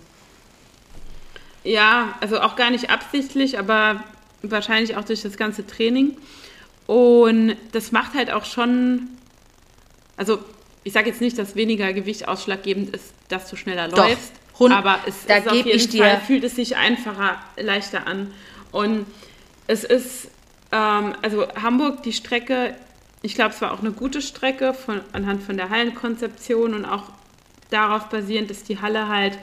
Ja, 1.63 2.15
also 2.21 2.39
auch 2.41 2.55
gar 2.55 2.69
nicht 2.69 2.91
absichtlich, 2.91 3.57
aber 3.57 4.03
wahrscheinlich 4.43 4.95
auch 4.97 5.03
durch 5.03 5.23
das 5.23 5.35
ganze 5.35 5.65
Training. 5.65 6.15
Und 6.85 7.55
das 7.71 7.91
macht 7.91 8.13
halt 8.13 8.31
auch 8.31 8.45
schon, 8.45 9.07
also 10.17 10.39
ich 10.83 10.93
sage 10.93 11.09
jetzt 11.09 11.21
nicht, 11.21 11.37
dass 11.39 11.55
weniger 11.55 11.91
Gewicht 11.93 12.27
ausschlaggebend 12.27 12.95
ist, 12.95 13.13
dass 13.29 13.49
du 13.49 13.55
schneller 13.55 13.87
Doch, 13.87 13.97
läufst, 13.97 14.33
Hund, 14.59 14.73
aber 14.73 14.99
es 15.07 15.25
da 15.25 15.37
ist 15.37 15.49
auf 15.49 15.55
jeden 15.55 15.97
Fall, 15.97 16.21
fühlt 16.27 16.43
es 16.43 16.55
sich 16.55 16.77
einfacher, 16.77 17.41
leichter 17.57 18.05
an. 18.05 18.31
Und 18.75 19.05
es 19.67 19.85
ist, 19.85 20.27
ähm, 20.73 21.13
also 21.21 21.47
Hamburg, 21.55 22.03
die 22.03 22.11
Strecke, 22.11 22.75
ich 23.21 23.33
glaube, 23.33 23.51
es 23.51 23.61
war 23.61 23.71
auch 23.71 23.79
eine 23.79 23.93
gute 23.93 24.21
Strecke 24.21 24.73
von, 24.73 24.99
anhand 25.13 25.43
von 25.43 25.55
der 25.55 25.69
Hallenkonzeption 25.69 26.73
und 26.73 26.83
auch 26.83 27.03
darauf 27.69 28.09
basierend, 28.09 28.49
dass 28.49 28.63
die 28.63 28.81
Halle 28.81 29.07
halt 29.07 29.39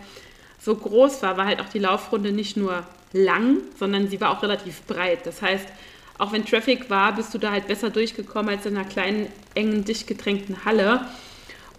so 0.60 0.74
groß 0.76 1.22
war, 1.22 1.38
war 1.38 1.46
halt 1.46 1.62
auch 1.62 1.70
die 1.70 1.78
Laufrunde 1.78 2.30
nicht 2.30 2.58
nur 2.58 2.84
lang, 3.14 3.62
sondern 3.78 4.06
sie 4.08 4.20
war 4.20 4.36
auch 4.36 4.42
relativ 4.42 4.82
breit. 4.82 5.24
Das 5.24 5.40
heißt, 5.40 5.66
auch 6.18 6.32
wenn 6.32 6.44
Traffic 6.44 6.90
war, 6.90 7.14
bist 7.14 7.32
du 7.32 7.38
da 7.38 7.52
halt 7.52 7.66
besser 7.66 7.88
durchgekommen 7.88 8.54
als 8.54 8.66
in 8.66 8.76
einer 8.76 8.86
kleinen, 8.86 9.28
engen, 9.54 9.86
dicht 9.86 10.06
gedrängten 10.06 10.66
Halle. 10.66 11.06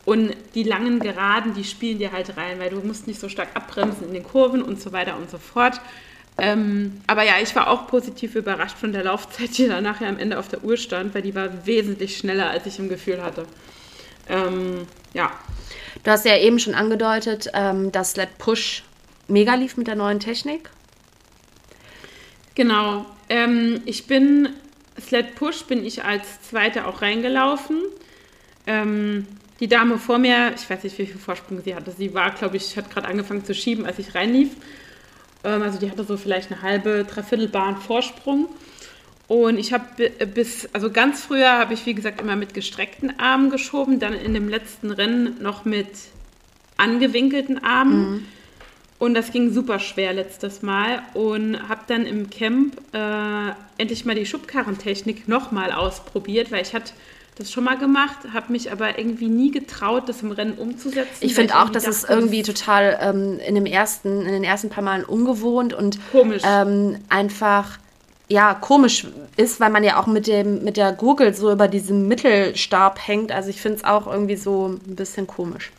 Und 0.05 0.35
die 0.55 0.63
langen 0.63 0.99
Geraden, 0.99 1.53
die 1.53 1.65
spielen 1.65 1.99
dir 1.99 2.13
halt 2.13 2.35
rein, 2.35 2.57
weil 2.57 2.71
du 2.71 2.79
musst 2.79 3.05
nicht 3.05 3.19
so 3.19 3.29
stark 3.29 3.49
abbremsen 3.53 4.07
in 4.07 4.13
den 4.15 4.23
Kurven 4.23 4.63
und 4.63 4.81
so 4.81 4.91
weiter 4.91 5.17
und 5.17 5.29
so 5.29 5.37
fort. 5.37 5.79
Ähm, 6.38 7.02
aber 7.06 7.24
ja, 7.24 7.34
ich 7.41 7.56
war 7.56 7.69
auch 7.69 7.88
positiv 7.88 8.36
überrascht 8.36 8.78
von 8.78 8.91
der 8.91 9.04
Laufzeit, 9.04 9.58
die 9.58 9.67
da 9.67 9.82
nachher 9.82 10.08
am 10.08 10.17
Ende 10.17 10.39
auf 10.39 10.48
der 10.48 10.63
Uhr 10.63 10.78
stand, 10.78 11.13
weil 11.13 11.22
die 11.22 11.36
war 11.36 11.65
wesentlich 11.65 12.17
schneller, 12.17 12.50
als 12.50 12.65
ich 12.65 12.80
im 12.80 12.89
Gefühl 12.89 13.22
hatte. 13.22 13.46
Ähm, 14.30 14.88
ja. 15.13 15.32
Du 16.04 16.12
hast 16.12 16.26
ja 16.26 16.38
eben 16.38 16.60
schon 16.60 16.74
angedeutet, 16.74 17.50
ähm, 17.54 17.91
dass 17.91 18.15
Let 18.15 18.38
Push 18.38 18.84
mega 19.28 19.56
lief 19.56 19.78
mit 19.78 19.88
der 19.88 19.96
neuen 19.96 20.19
Technik. 20.19 20.69
Genau. 22.56 23.06
Ähm, 23.30 23.82
ich 23.86 24.08
bin, 24.08 24.50
Sled 25.00 25.36
Push 25.36 25.63
bin 25.65 25.86
ich 25.86 26.04
als 26.04 26.41
Zweite 26.41 26.88
auch 26.88 27.02
reingelaufen. 27.02 27.82
Ähm, 28.67 29.28
die 29.60 29.67
Dame 29.67 29.98
vor 29.98 30.17
mir, 30.17 30.54
ich 30.56 30.69
weiß 30.69 30.84
nicht, 30.84 30.98
wie 30.98 31.06
viel 31.06 31.17
Vorsprung 31.17 31.62
sie 31.63 31.76
hatte. 31.76 31.91
Sie 31.91 32.13
war, 32.13 32.32
glaube 32.32 32.58
ich, 32.58 32.76
hat 32.76 32.91
gerade 32.91 33.08
angefangen 33.08 33.46
zu 33.46 33.54
schieben, 33.54 33.86
als 33.86 34.00
ich 34.00 34.13
reinlief. 34.13 34.50
Ähm, 35.43 35.62
also 35.62 35.79
die 35.79 35.89
hatte 35.89 36.03
so 36.03 36.17
vielleicht 36.17 36.51
eine 36.51 36.62
halbe, 36.62 37.06
dreiviertel 37.10 37.47
Bahn 37.47 37.77
Vorsprung. 37.77 38.47
Und 39.27 39.58
ich 39.58 39.73
habe 39.73 40.10
bis, 40.34 40.69
also 40.73 40.91
ganz 40.91 41.21
früher 41.21 41.58
habe 41.58 41.73
ich, 41.73 41.86
wie 41.86 41.93
gesagt, 41.93 42.21
immer 42.21 42.36
mit 42.36 42.53
gestreckten 42.53 43.19
Armen 43.19 43.49
geschoben, 43.49 43.99
dann 43.99 44.13
in 44.13 44.34
dem 44.34 44.49
letzten 44.49 44.91
Rennen 44.91 45.41
noch 45.41 45.65
mit 45.65 45.88
angewinkelten 46.77 47.63
Armen. 47.63 48.12
Mhm. 48.12 48.25
Und 48.99 49.15
das 49.15 49.32
ging 49.32 49.51
super 49.51 49.79
schwer 49.79 50.13
letztes 50.13 50.62
Mal 50.62 51.01
und 51.13 51.67
habe 51.67 51.82
dann 51.88 52.06
im 52.06 52.29
Camp 52.29 52.77
äh, 52.93 53.51
endlich 53.77 54.06
mal 54.06 54.15
die 54.15 54.25
Schubkarrentechnik 54.25 55.27
nochmal 55.27 55.71
ausprobiert, 55.71 56.51
weil 56.51 56.62
ich 56.62 56.73
hatte 56.73 56.93
das 57.36 57.52
schon 57.52 57.63
mal 57.63 57.78
gemacht, 57.78 58.17
habe 58.34 58.52
mich 58.52 58.72
aber 58.72 58.98
irgendwie 58.98 59.28
nie 59.28 59.52
getraut, 59.52 60.08
das 60.08 60.22
im 60.22 60.32
Rennen 60.32 60.54
umzusetzen. 60.54 61.17
Ich 61.22 61.34
finde 61.34 61.58
auch, 61.58 61.69
dass 61.69 61.88
es 61.88 62.04
irgendwie 62.04 62.43
total 62.43 63.00
ähm, 63.02 63.39
in, 63.39 63.56
dem 63.56 63.65
ersten, 63.65 64.22
in 64.22 64.32
den 64.32 64.43
ersten 64.43 64.69
paar 64.69 64.84
Malen 64.84 65.04
ungewohnt 65.04 65.74
und 65.74 66.00
komisch. 66.12 66.43
Ähm, 66.46 67.00
einfach 67.10 67.80
ja, 68.30 68.54
komisch 68.54 69.08
ist, 69.36 69.60
weil 69.60 69.69
man 69.69 69.84
ja 69.84 70.00
auch 70.00 70.08
mit, 70.08 70.28
dem, 70.28 70.63
mit 70.63 70.78
der 70.78 70.93
Gurgel 70.93 71.34
so 71.34 71.52
über 71.52 71.67
diesem 71.67 72.08
Mittelstab 72.08 73.08
hängt. 73.08 73.32
Also 73.32 73.50
ich 73.50 73.62
finde 73.62 73.80
es 73.80 73.84
auch 73.84 74.08
irgendwie 74.08 74.38
so 74.38 74.67
ein 74.67 74.96
bisschen 74.96 75.28
komisch. 75.28 75.72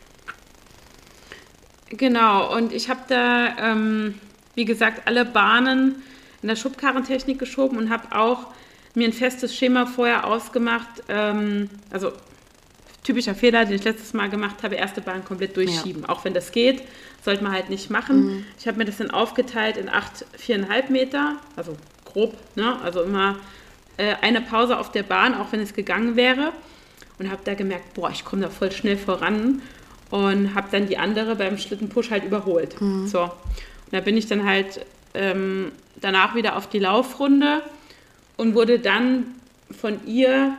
Genau, 1.89 2.55
und 2.55 2.73
ich 2.73 2.89
habe 2.89 3.01
da, 3.07 3.57
ähm, 3.57 4.19
wie 4.55 4.65
gesagt, 4.65 5.03
alle 5.05 5.25
Bahnen 5.25 6.03
in 6.41 6.47
der 6.47 6.55
Schubkarrentechnik 6.55 7.39
geschoben 7.39 7.77
und 7.77 7.89
habe 7.89 8.15
auch 8.15 8.47
mir 8.95 9.07
ein 9.07 9.13
festes 9.13 9.55
Schema 9.55 9.85
vorher 9.85 10.25
ausgemacht. 10.25 11.03
Ähm, 11.09 11.69
also 11.91 12.11
typischer 13.03 13.35
Fehler, 13.35 13.65
den 13.65 13.75
ich 13.75 13.83
letztes 13.83 14.13
Mal 14.13 14.29
gemacht 14.29 14.63
habe, 14.63 14.75
erste 14.75 14.99
Bahn 15.01 15.23
komplett 15.23 15.55
durchschieben. 15.55 16.03
Ja. 16.03 16.09
Auch 16.09 16.25
wenn 16.25 16.33
das 16.33 16.51
geht, 16.51 16.81
sollte 17.23 17.43
man 17.43 17.53
halt 17.53 17.69
nicht 17.69 17.89
machen. 17.89 18.25
Mhm. 18.25 18.45
Ich 18.59 18.67
habe 18.67 18.77
mir 18.77 18.85
das 18.85 18.97
dann 18.97 19.11
aufgeteilt 19.11 19.77
in 19.77 19.89
acht, 19.89 20.25
viereinhalb 20.37 20.89
Meter, 20.89 21.35
also 21.55 21.77
grob, 22.03 22.35
ne? 22.55 22.79
also 22.81 23.03
immer 23.03 23.37
äh, 23.97 24.15
eine 24.21 24.41
Pause 24.41 24.77
auf 24.79 24.91
der 24.91 25.03
Bahn, 25.03 25.35
auch 25.35 25.51
wenn 25.51 25.59
es 25.59 25.73
gegangen 25.73 26.15
wäre. 26.15 26.51
Und 27.17 27.31
habe 27.31 27.41
da 27.45 27.53
gemerkt, 27.53 27.93
boah, 27.93 28.09
ich 28.09 28.25
komme 28.25 28.41
da 28.41 28.49
voll 28.49 28.71
schnell 28.73 28.97
voran 28.97 29.61
und 30.09 30.53
habe 30.53 30.67
dann 30.71 30.87
die 30.87 30.97
andere 30.97 31.35
beim 31.35 31.57
Schlittenpush 31.57 32.11
halt 32.11 32.25
überholt. 32.25 32.81
Mhm. 32.81 33.07
So. 33.07 33.21
Und 33.21 33.31
da 33.91 34.01
bin 34.01 34.17
ich 34.17 34.27
dann 34.27 34.45
halt 34.45 34.85
ähm, 35.13 35.71
danach 36.01 36.35
wieder 36.35 36.57
auf 36.57 36.67
die 36.67 36.79
Laufrunde 36.79 37.61
und 38.37 38.55
wurde 38.55 38.79
dann 38.79 39.35
von 39.71 40.05
ihr 40.05 40.57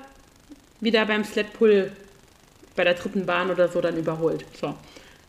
wieder 0.81 1.07
beim 1.07 1.25
Sled 1.25 1.53
Pull 1.53 1.93
bei 2.75 2.85
der 2.85 2.95
dritten 2.95 3.27
Bahn 3.27 3.51
oder 3.51 3.69
so 3.69 3.81
dann 3.81 3.97
überholt. 3.97 4.45
So. 4.61 4.75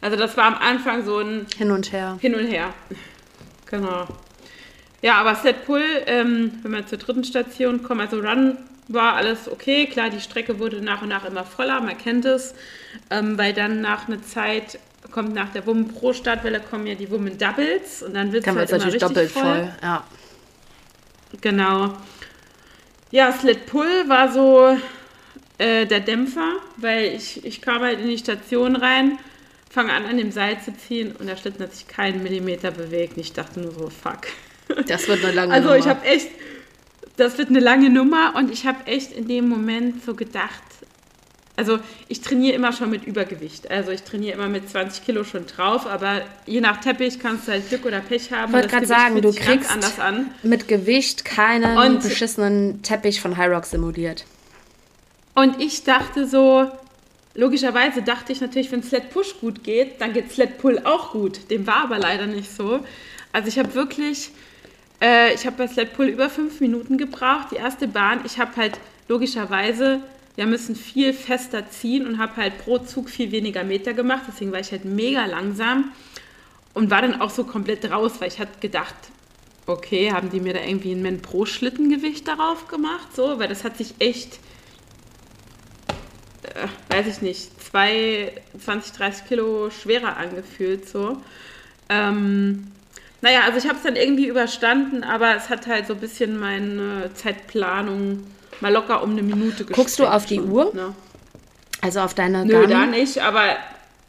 Also 0.01 0.17
das 0.17 0.37
war 0.37 0.45
am 0.45 0.55
Anfang 0.55 1.05
so 1.05 1.19
ein 1.19 1.47
Hin 1.57 1.71
und 1.71 1.91
Her. 1.91 2.17
Hin 2.19 2.35
und 2.35 2.47
Her. 2.47 2.73
Genau. 3.65 4.07
Ja, 5.01 5.15
aber 5.15 5.35
Set 5.35 5.65
Pull, 5.65 5.83
ähm, 6.05 6.59
wenn 6.63 6.71
wir 6.71 6.85
zur 6.85 6.97
dritten 6.97 7.23
Station 7.23 7.83
kommen, 7.83 8.01
also 8.01 8.19
Run 8.19 8.57
war 8.87 9.15
alles 9.15 9.49
okay. 9.49 9.85
Klar, 9.85 10.09
die 10.09 10.19
Strecke 10.19 10.59
wurde 10.59 10.81
nach 10.81 11.01
und 11.01 11.09
nach 11.09 11.25
immer 11.25 11.43
voller, 11.43 11.81
man 11.81 11.97
kennt 11.97 12.25
es, 12.25 12.55
ähm, 13.09 13.37
weil 13.37 13.53
dann 13.53 13.81
nach 13.81 14.07
einer 14.07 14.21
Zeit 14.23 14.79
kommt 15.11 15.33
nach 15.33 15.51
der 15.51 15.65
Women 15.65 15.87
Pro 15.87 16.13
Startwelle 16.13 16.59
kommen 16.59 16.87
ja 16.87 16.95
die 16.95 17.09
Women 17.09 17.37
Doubles 17.37 18.03
und 18.03 18.13
dann 18.13 18.31
wird 18.31 18.45
es 18.45 18.55
halt 18.55 18.69
immer 18.69 18.85
richtig 18.85 19.31
voll. 19.31 19.43
voll. 19.43 19.73
Ja. 19.81 20.03
Genau. 21.41 21.93
Ja, 23.11 23.31
Sled 23.31 23.65
Pull 23.65 24.07
war 24.07 24.31
so 24.31 24.77
äh, 25.57 25.85
der 25.85 26.01
Dämpfer, 26.01 26.53
weil 26.75 27.13
ich, 27.15 27.45
ich 27.45 27.61
kam 27.61 27.81
halt 27.81 27.99
in 27.99 28.07
die 28.07 28.17
Station 28.17 28.75
rein, 28.75 29.17
fange 29.69 29.93
an, 29.93 30.05
an 30.05 30.17
dem 30.17 30.31
Seil 30.31 30.61
zu 30.61 30.75
ziehen 30.75 31.15
und 31.17 31.27
der 31.27 31.37
Schlitten 31.37 31.63
hat 31.63 31.73
sich 31.73 31.87
keinen 31.87 32.21
Millimeter 32.21 32.71
bewegt. 32.71 33.15
Und 33.15 33.21
ich 33.21 33.33
dachte 33.33 33.59
nur 33.59 33.71
so, 33.71 33.89
fuck. 33.89 34.27
Das 34.87 35.07
wird 35.07 35.23
eine 35.23 35.33
lange 35.33 35.53
also, 35.53 35.69
Nummer. 35.69 35.75
Also 35.75 35.87
ich 35.87 35.95
habe 35.95 36.05
echt, 36.05 36.29
das 37.15 37.37
wird 37.37 37.49
eine 37.49 37.61
lange 37.61 37.89
Nummer 37.89 38.33
und 38.35 38.51
ich 38.51 38.65
habe 38.65 38.85
echt 38.85 39.13
in 39.13 39.27
dem 39.27 39.47
Moment 39.47 40.03
so 40.03 40.13
gedacht, 40.13 40.61
also 41.57 41.79
ich 42.07 42.21
trainiere 42.21 42.55
immer 42.55 42.71
schon 42.71 42.91
mit 42.91 43.05
Übergewicht. 43.05 43.69
Also 43.69 43.89
ich 43.91 44.03
trainiere 44.03 44.35
immer 44.37 44.47
mit 44.47 44.69
20 44.69 45.03
Kilo 45.03 45.23
schon 45.23 45.47
drauf, 45.47 45.87
aber 45.87 46.21
je 46.45 46.61
nach 46.61 46.79
Teppich 46.79 47.19
kannst 47.19 47.47
du 47.47 47.51
halt 47.51 47.67
Glück 47.67 47.83
oder 47.85 47.99
Pech 47.99 48.31
haben. 48.31 48.49
Ich 48.49 48.53
wollte 48.53 48.67
gerade 48.67 48.85
sagen, 48.85 49.21
du 49.21 49.33
kriegst 49.33 49.71
anders 49.71 49.99
an. 49.99 50.29
mit 50.43 50.67
Gewicht 50.67 51.25
keinen 51.25 51.77
und 51.77 52.03
beschissenen 52.03 52.83
Teppich 52.83 53.19
von 53.19 53.35
High 53.37 53.49
Rock 53.49 53.65
simuliert. 53.65 54.25
Und 55.33 55.59
ich 55.59 55.83
dachte 55.83 56.27
so, 56.27 56.71
logischerweise 57.33 58.03
dachte 58.03 58.33
ich 58.33 58.41
natürlich, 58.41 58.71
wenn 58.71 58.83
Sled 58.83 59.09
Push 59.09 59.39
gut 59.41 59.63
geht, 59.63 59.99
dann 59.99 60.13
geht 60.13 60.31
Sled 60.31 60.59
Pull 60.59 60.81
auch 60.83 61.11
gut. 61.11 61.49
Dem 61.49 61.65
war 61.65 61.85
aber 61.85 61.97
leider 61.97 62.27
nicht 62.27 62.55
so. 62.55 62.81
Also 63.33 63.47
ich 63.47 63.57
habe 63.57 63.73
wirklich, 63.73 64.29
äh, 65.01 65.33
ich 65.33 65.47
habe 65.47 65.57
bei 65.57 65.67
Sled 65.67 65.93
Pull 65.93 66.05
über 66.05 66.29
fünf 66.29 66.59
Minuten 66.59 66.99
gebraucht. 66.99 67.47
Die 67.51 67.55
erste 67.55 67.87
Bahn, 67.87 68.21
ich 68.25 68.37
habe 68.37 68.55
halt 68.57 68.79
logischerweise 69.07 70.01
wir 70.37 70.45
müssen 70.45 70.75
viel 70.75 71.13
fester 71.13 71.69
ziehen 71.69 72.05
und 72.05 72.19
habe 72.19 72.37
halt 72.37 72.59
pro 72.59 72.77
Zug 72.77 73.09
viel 73.09 73.31
weniger 73.31 73.63
Meter 73.63 73.93
gemacht. 73.93 74.21
Deswegen 74.27 74.51
war 74.51 74.59
ich 74.59 74.71
halt 74.71 74.85
mega 74.85 75.25
langsam 75.25 75.91
und 76.75 76.91
war 76.91 77.01
dann 77.01 77.19
auch 77.19 77.31
so 77.31 77.43
komplett 77.43 77.89
raus, 77.89 78.13
weil 78.19 78.27
ich 78.27 78.39
hatte 78.39 78.59
gedacht, 78.59 78.93
okay, 79.65 80.11
haben 80.11 80.29
die 80.29 80.39
mir 80.39 80.53
da 80.53 80.59
irgendwie 80.59 80.91
ein 80.91 81.01
Men 81.01 81.23
pro 81.23 81.47
Schlittengewicht 81.47 82.27
darauf 82.27 82.67
gemacht, 82.67 83.15
so, 83.15 83.39
weil 83.39 83.47
das 83.47 83.63
hat 83.63 83.77
sich 83.77 83.95
echt, 83.97 84.39
äh, 86.43 86.67
weiß 86.95 87.07
ich 87.07 87.21
nicht, 87.23 87.59
zwei, 87.61 88.31
20, 88.63 88.93
30 88.93 89.27
Kilo 89.27 89.71
schwerer 89.71 90.17
angefühlt, 90.17 90.87
so. 90.87 91.17
Ähm, 91.89 92.71
naja, 93.21 93.41
also 93.45 93.57
ich 93.57 93.65
habe 93.65 93.77
es 93.77 93.83
dann 93.83 93.95
irgendwie 93.95 94.27
überstanden, 94.27 95.03
aber 95.03 95.35
es 95.35 95.49
hat 95.49 95.65
halt 95.65 95.87
so 95.87 95.93
ein 95.93 95.99
bisschen 95.99 96.39
meine 96.39 97.09
Zeitplanung 97.15 98.23
mal 98.61 98.71
locker 98.71 99.03
um 99.03 99.11
eine 99.11 99.23
Minute 99.23 99.65
Guckst 99.65 99.99
du 99.99 100.05
auf 100.05 100.25
die 100.25 100.37
schon, 100.37 100.51
Uhr? 100.51 100.71
Ne? 100.73 100.93
Also 101.81 101.99
auf 102.01 102.13
deine 102.13 102.45
Nö, 102.45 102.53
Garmin? 102.53 102.69
da 102.69 102.85
nicht, 102.85 103.19
aber 103.19 103.55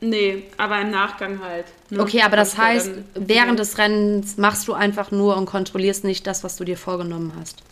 nee, 0.00 0.44
aber 0.56 0.80
im 0.80 0.90
Nachgang 0.90 1.40
halt. 1.42 1.66
Ne? 1.90 2.00
Okay, 2.00 2.22
aber 2.22 2.36
das 2.36 2.56
heißt, 2.56 2.90
während 3.14 3.58
des 3.58 3.78
Rennens 3.78 4.36
machst 4.36 4.68
du 4.68 4.72
einfach 4.72 5.10
nur 5.10 5.36
und 5.36 5.46
kontrollierst 5.46 6.04
nicht 6.04 6.26
das, 6.26 6.44
was 6.44 6.56
du 6.56 6.64
dir 6.64 6.76
vorgenommen 6.76 7.32
hast. 7.38 7.62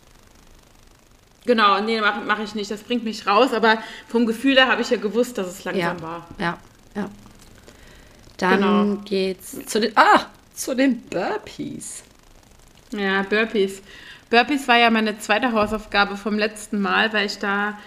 Genau, 1.45 1.79
nee, 1.79 2.01
mache 2.01 2.21
mach 2.27 2.39
ich 2.39 2.55
nicht. 2.55 2.69
Das 2.69 2.83
bringt 2.83 3.05
mich 3.05 3.25
raus, 3.25 3.53
aber 3.53 3.77
vom 4.07 4.25
Gefühl 4.25 4.55
her 4.55 4.67
habe 4.67 4.81
ich 4.81 4.89
ja 4.89 4.97
gewusst, 4.97 5.37
dass 5.37 5.47
es 5.47 5.63
langsam 5.63 5.97
ja, 5.97 6.01
war. 6.01 6.27
Ja, 6.37 6.57
ja. 6.95 7.09
Dann 8.37 8.61
genau. 8.61 9.01
geht's 9.03 9.65
zu 9.65 9.79
den, 9.79 9.97
ah, 9.97 10.25
zu 10.53 10.75
den 10.75 11.01
Burpees. 11.03 12.03
Ja, 12.91 13.23
Burpees. 13.23 13.81
Burpees 14.29 14.67
war 14.67 14.77
ja 14.77 14.89
meine 14.89 15.19
zweite 15.19 15.53
Hausaufgabe 15.53 16.17
vom 16.17 16.37
letzten 16.37 16.81
Mal, 16.81 17.13
weil 17.13 17.27
ich 17.27 17.37
da 17.39 17.77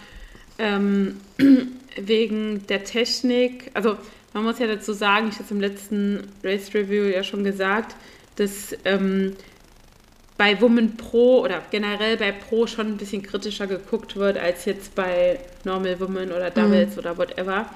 ähm, 0.58 1.20
wegen 1.96 2.66
der 2.66 2.84
Technik, 2.84 3.70
also 3.74 3.96
man 4.32 4.44
muss 4.44 4.58
ja 4.58 4.66
dazu 4.66 4.92
sagen, 4.92 5.28
ich 5.28 5.34
habe 5.34 5.44
es 5.44 5.50
im 5.50 5.60
letzten 5.60 6.28
Race 6.44 6.72
Review 6.72 7.04
ja 7.04 7.24
schon 7.24 7.44
gesagt, 7.44 7.96
dass 8.36 8.76
ähm, 8.84 9.36
bei 10.38 10.58
Woman 10.60 10.96
Pro 10.96 11.40
oder 11.40 11.62
generell 11.70 12.16
bei 12.16 12.32
Pro 12.32 12.66
schon 12.66 12.86
ein 12.86 12.96
bisschen 12.96 13.22
kritischer 13.22 13.66
geguckt 13.66 14.16
wird 14.16 14.38
als 14.38 14.64
jetzt 14.64 14.94
bei 14.94 15.40
Normal 15.64 16.00
Woman 16.00 16.32
oder 16.32 16.50
Doubles 16.50 16.92
mhm. 16.92 16.98
oder 16.98 17.18
whatever. 17.18 17.66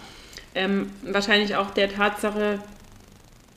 Ähm, 0.55 0.91
wahrscheinlich 1.03 1.57
auch 1.57 1.71
der 1.73 1.93
Tatsache, 1.93 2.61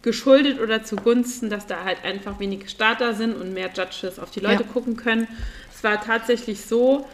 geschuldet 0.08 0.62
oder 0.62 0.84
zugunsten, 0.84 1.50
dass 1.50 1.68
da 1.68 1.84
halt 1.84 2.06
einfach 2.06 2.40
wenige 2.40 2.70
Starter 2.70 3.14
sind 3.14 3.36
und 3.36 3.54
mehr 3.54 3.70
Judges 3.76 4.20
auf 4.20 4.32
die 4.32 4.40
Leute 4.40 4.64
ja. 4.64 4.70
gucken 4.72 4.96
können. 4.96 5.28
Es 5.76 5.84
war 5.84 6.02
tatsächlich 6.02 6.62
so, 6.62 7.06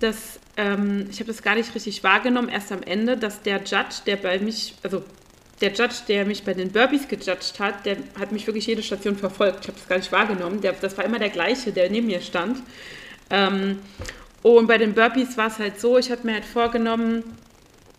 dass 0.00 0.40
ähm, 0.56 1.06
ich 1.08 1.20
habe 1.20 1.28
das 1.28 1.42
gar 1.42 1.54
nicht 1.54 1.72
richtig 1.72 2.02
wahrgenommen, 2.02 2.48
erst 2.48 2.72
am 2.72 2.82
Ende, 2.82 3.16
dass 3.16 3.42
der 3.42 3.58
Judge, 3.58 4.02
der 4.06 4.16
bei 4.16 4.40
mich, 4.40 4.74
also 4.82 5.04
der 5.60 5.72
Judge, 5.72 5.98
der 6.08 6.24
mich 6.24 6.42
bei 6.42 6.52
den 6.52 6.72
Burpees 6.72 7.06
gejudged 7.06 7.60
hat, 7.60 7.86
der 7.86 7.96
hat 8.18 8.32
mich 8.32 8.48
wirklich 8.48 8.66
jede 8.66 8.82
Station 8.82 9.16
verfolgt. 9.16 9.60
Ich 9.60 9.68
habe 9.68 9.78
das 9.78 9.88
gar 9.88 9.98
nicht 9.98 10.10
wahrgenommen. 10.10 10.60
Der, 10.60 10.72
das 10.72 10.98
war 10.98 11.04
immer 11.04 11.20
der 11.20 11.30
gleiche, 11.30 11.70
der 11.70 11.88
neben 11.90 12.08
mir 12.08 12.20
stand. 12.20 12.58
Ähm, 13.30 13.78
und 14.42 14.66
bei 14.66 14.78
den 14.78 14.94
Burpees 14.94 15.36
war 15.36 15.46
es 15.46 15.60
halt 15.60 15.80
so, 15.80 15.96
ich 15.96 16.10
habe 16.10 16.26
mir 16.26 16.34
halt 16.34 16.44
vorgenommen, 16.44 17.22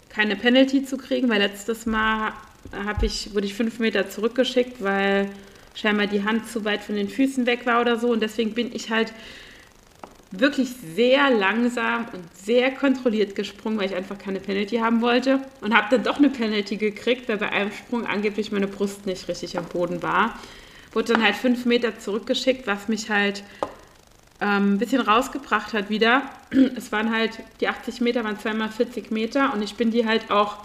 keine 0.10 0.36
Penalty 0.36 0.84
zu 0.84 0.98
kriegen, 0.98 1.30
weil 1.30 1.40
letztes 1.40 1.86
Mal 1.86 2.34
habe 2.72 3.06
ich, 3.06 3.34
wurde 3.34 3.46
ich 3.46 3.54
fünf 3.54 3.80
Meter 3.80 4.10
zurückgeschickt, 4.10 4.82
weil 4.84 5.30
scheinbar 5.76 6.08
die 6.08 6.24
Hand 6.24 6.48
zu 6.50 6.66
weit 6.66 6.84
von 6.84 6.96
den 6.96 7.10
Füßen 7.10 7.46
weg 7.46 7.66
war 7.66 7.82
oder 7.82 7.98
so. 7.98 8.12
Und 8.12 8.22
deswegen 8.22 8.54
bin 8.54 8.74
ich 8.74 8.90
halt 8.90 9.14
wirklich 10.32 10.70
sehr 10.96 11.30
langsam 11.30 12.08
und 12.12 12.24
sehr 12.36 12.72
kontrolliert 12.72 13.36
gesprungen, 13.36 13.78
weil 13.78 13.86
ich 13.86 13.96
einfach 13.96 14.18
keine 14.18 14.40
Penalty 14.40 14.78
haben 14.78 15.02
wollte. 15.02 15.40
Und 15.62 15.76
habe 15.76 15.88
dann 15.92 16.04
doch 16.04 16.18
eine 16.18 16.30
Penalty 16.30 16.78
gekriegt, 16.78 17.30
weil 17.30 17.38
bei 17.38 17.52
einem 17.52 17.72
Sprung 17.72 18.06
angeblich 18.06 18.52
meine 18.52 18.68
Brust 18.68 19.06
nicht 19.06 19.28
richtig 19.28 19.58
am 19.58 19.66
Boden 19.66 20.02
war. 20.02 20.40
Wurde 20.92 21.14
dann 21.14 21.24
halt 21.24 21.36
fünf 21.36 21.66
Meter 21.66 22.00
zurückgeschickt, 22.00 22.68
was 22.68 22.88
mich 22.88 23.10
halt 23.10 23.44
ähm, 24.42 24.74
ein 24.74 24.78
bisschen 24.78 25.02
rausgebracht 25.02 25.74
hat 25.74 25.90
wieder. 25.90 26.24
Es 26.76 26.92
waren 26.92 27.16
halt, 27.16 27.40
die 27.62 27.68
80 27.68 28.02
Meter 28.02 28.24
waren 28.24 28.40
zweimal 28.40 28.70
40 28.70 29.12
Meter 29.12 29.54
und 29.54 29.62
ich 29.62 29.76
bin 29.76 29.92
die 29.92 30.06
halt 30.06 30.32
auch 30.32 30.58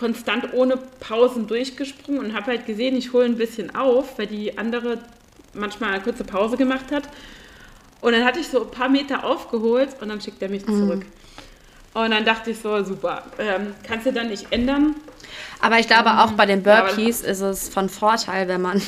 konstant 0.00 0.54
ohne 0.54 0.78
Pausen 0.78 1.46
durchgesprungen 1.46 2.24
und 2.24 2.34
habe 2.34 2.46
halt 2.46 2.64
gesehen, 2.64 2.96
ich 2.96 3.12
hole 3.12 3.26
ein 3.26 3.36
bisschen 3.36 3.74
auf, 3.76 4.18
weil 4.18 4.26
die 4.26 4.56
andere 4.56 4.98
manchmal 5.52 5.92
eine 5.92 6.02
kurze 6.02 6.24
Pause 6.24 6.56
gemacht 6.56 6.90
hat. 6.90 7.04
Und 8.00 8.12
dann 8.12 8.24
hatte 8.24 8.40
ich 8.40 8.48
so 8.48 8.62
ein 8.62 8.70
paar 8.70 8.88
Meter 8.88 9.24
aufgeholt 9.24 9.90
und 10.00 10.08
dann 10.08 10.22
schickt 10.22 10.40
er 10.40 10.48
mich 10.48 10.66
mhm. 10.66 10.86
zurück. 10.86 11.06
Und 11.92 12.12
dann 12.12 12.24
dachte 12.24 12.50
ich 12.50 12.58
so, 12.58 12.82
super, 12.82 13.24
ähm, 13.38 13.74
kannst 13.82 14.06
du 14.06 14.12
dann 14.12 14.28
nicht 14.28 14.50
ändern. 14.50 14.94
Aber 15.60 15.78
ich 15.78 15.86
glaube, 15.86 16.10
auch 16.20 16.32
bei 16.32 16.46
den 16.46 16.62
Burpees 16.62 17.20
ist 17.20 17.40
es 17.40 17.68
von 17.68 17.90
Vorteil, 17.90 18.48
wenn 18.48 18.62
man, 18.62 18.80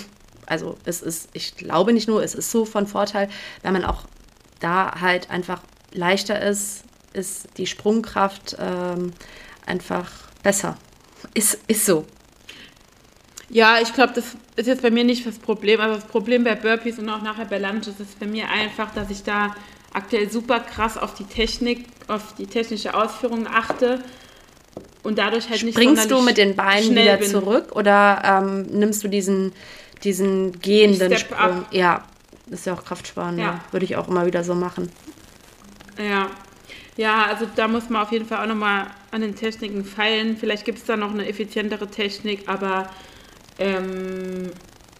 also 0.46 0.78
es 0.86 1.02
ist, 1.02 1.28
ich 1.34 1.56
glaube 1.56 1.92
nicht 1.92 2.08
nur, 2.08 2.22
es 2.22 2.34
ist 2.34 2.50
so 2.50 2.64
von 2.64 2.86
Vorteil, 2.86 3.28
wenn 3.60 3.74
man 3.74 3.84
auch 3.84 4.04
da 4.60 4.98
halt 4.98 5.30
einfach 5.30 5.60
leichter 5.92 6.40
ist, 6.40 6.84
ist 7.12 7.58
die 7.58 7.66
Sprungkraft 7.66 8.56
ähm, 8.58 9.12
einfach 9.66 10.10
besser. 10.42 10.78
Ist, 11.34 11.58
ist 11.66 11.86
so. 11.86 12.06
Ja, 13.48 13.78
ich 13.82 13.92
glaube, 13.92 14.14
das 14.14 14.24
ist 14.56 14.66
jetzt 14.66 14.82
bei 14.82 14.90
mir 14.90 15.04
nicht 15.04 15.26
das 15.26 15.38
Problem. 15.38 15.80
Also 15.80 15.96
das 15.96 16.06
Problem 16.06 16.42
bei 16.42 16.54
Burpees 16.54 16.98
und 16.98 17.08
auch 17.08 17.22
nachher 17.22 17.44
bei 17.44 17.58
Lunges 17.58 17.88
ist 17.88 18.18
bei 18.18 18.26
mir 18.26 18.48
einfach, 18.48 18.94
dass 18.94 19.10
ich 19.10 19.22
da 19.22 19.54
aktuell 19.92 20.30
super 20.30 20.60
krass 20.60 20.96
auf 20.96 21.14
die 21.14 21.24
Technik, 21.24 21.86
auf 22.08 22.34
die 22.34 22.46
technische 22.46 22.94
Ausführung 22.94 23.46
achte 23.46 24.02
und 25.02 25.18
dadurch 25.18 25.50
halt 25.50 25.62
nicht 25.64 25.74
Springst 25.74 26.10
du 26.10 26.22
mit 26.22 26.38
den 26.38 26.56
Beinen 26.56 26.92
wieder 26.92 27.18
bin. 27.18 27.28
zurück 27.28 27.72
oder 27.72 28.22
ähm, 28.24 28.62
nimmst 28.70 29.04
du 29.04 29.08
diesen, 29.08 29.52
diesen 30.02 30.58
gehenden 30.60 31.16
Sprung? 31.18 31.38
Up. 31.38 31.66
Ja, 31.72 32.04
ist 32.50 32.66
ja 32.66 32.72
auch 32.72 32.84
kraftsparend. 32.84 33.38
Ja. 33.38 33.60
Würde 33.70 33.84
ich 33.84 33.96
auch 33.96 34.08
immer 34.08 34.24
wieder 34.24 34.44
so 34.44 34.54
machen. 34.54 34.90
Ja, 35.98 36.30
ja, 36.96 37.26
also 37.26 37.46
da 37.54 37.68
muss 37.68 37.90
man 37.90 38.02
auf 38.02 38.12
jeden 38.12 38.26
Fall 38.26 38.42
auch 38.42 38.48
nochmal 38.48 38.86
an 39.12 39.20
den 39.20 39.36
Techniken 39.36 39.84
feilen. 39.84 40.36
Vielleicht 40.36 40.64
gibt 40.64 40.78
es 40.78 40.84
da 40.84 40.96
noch 40.96 41.12
eine 41.12 41.28
effizientere 41.28 41.86
Technik, 41.88 42.48
aber 42.48 42.90
ähm, 43.58 44.50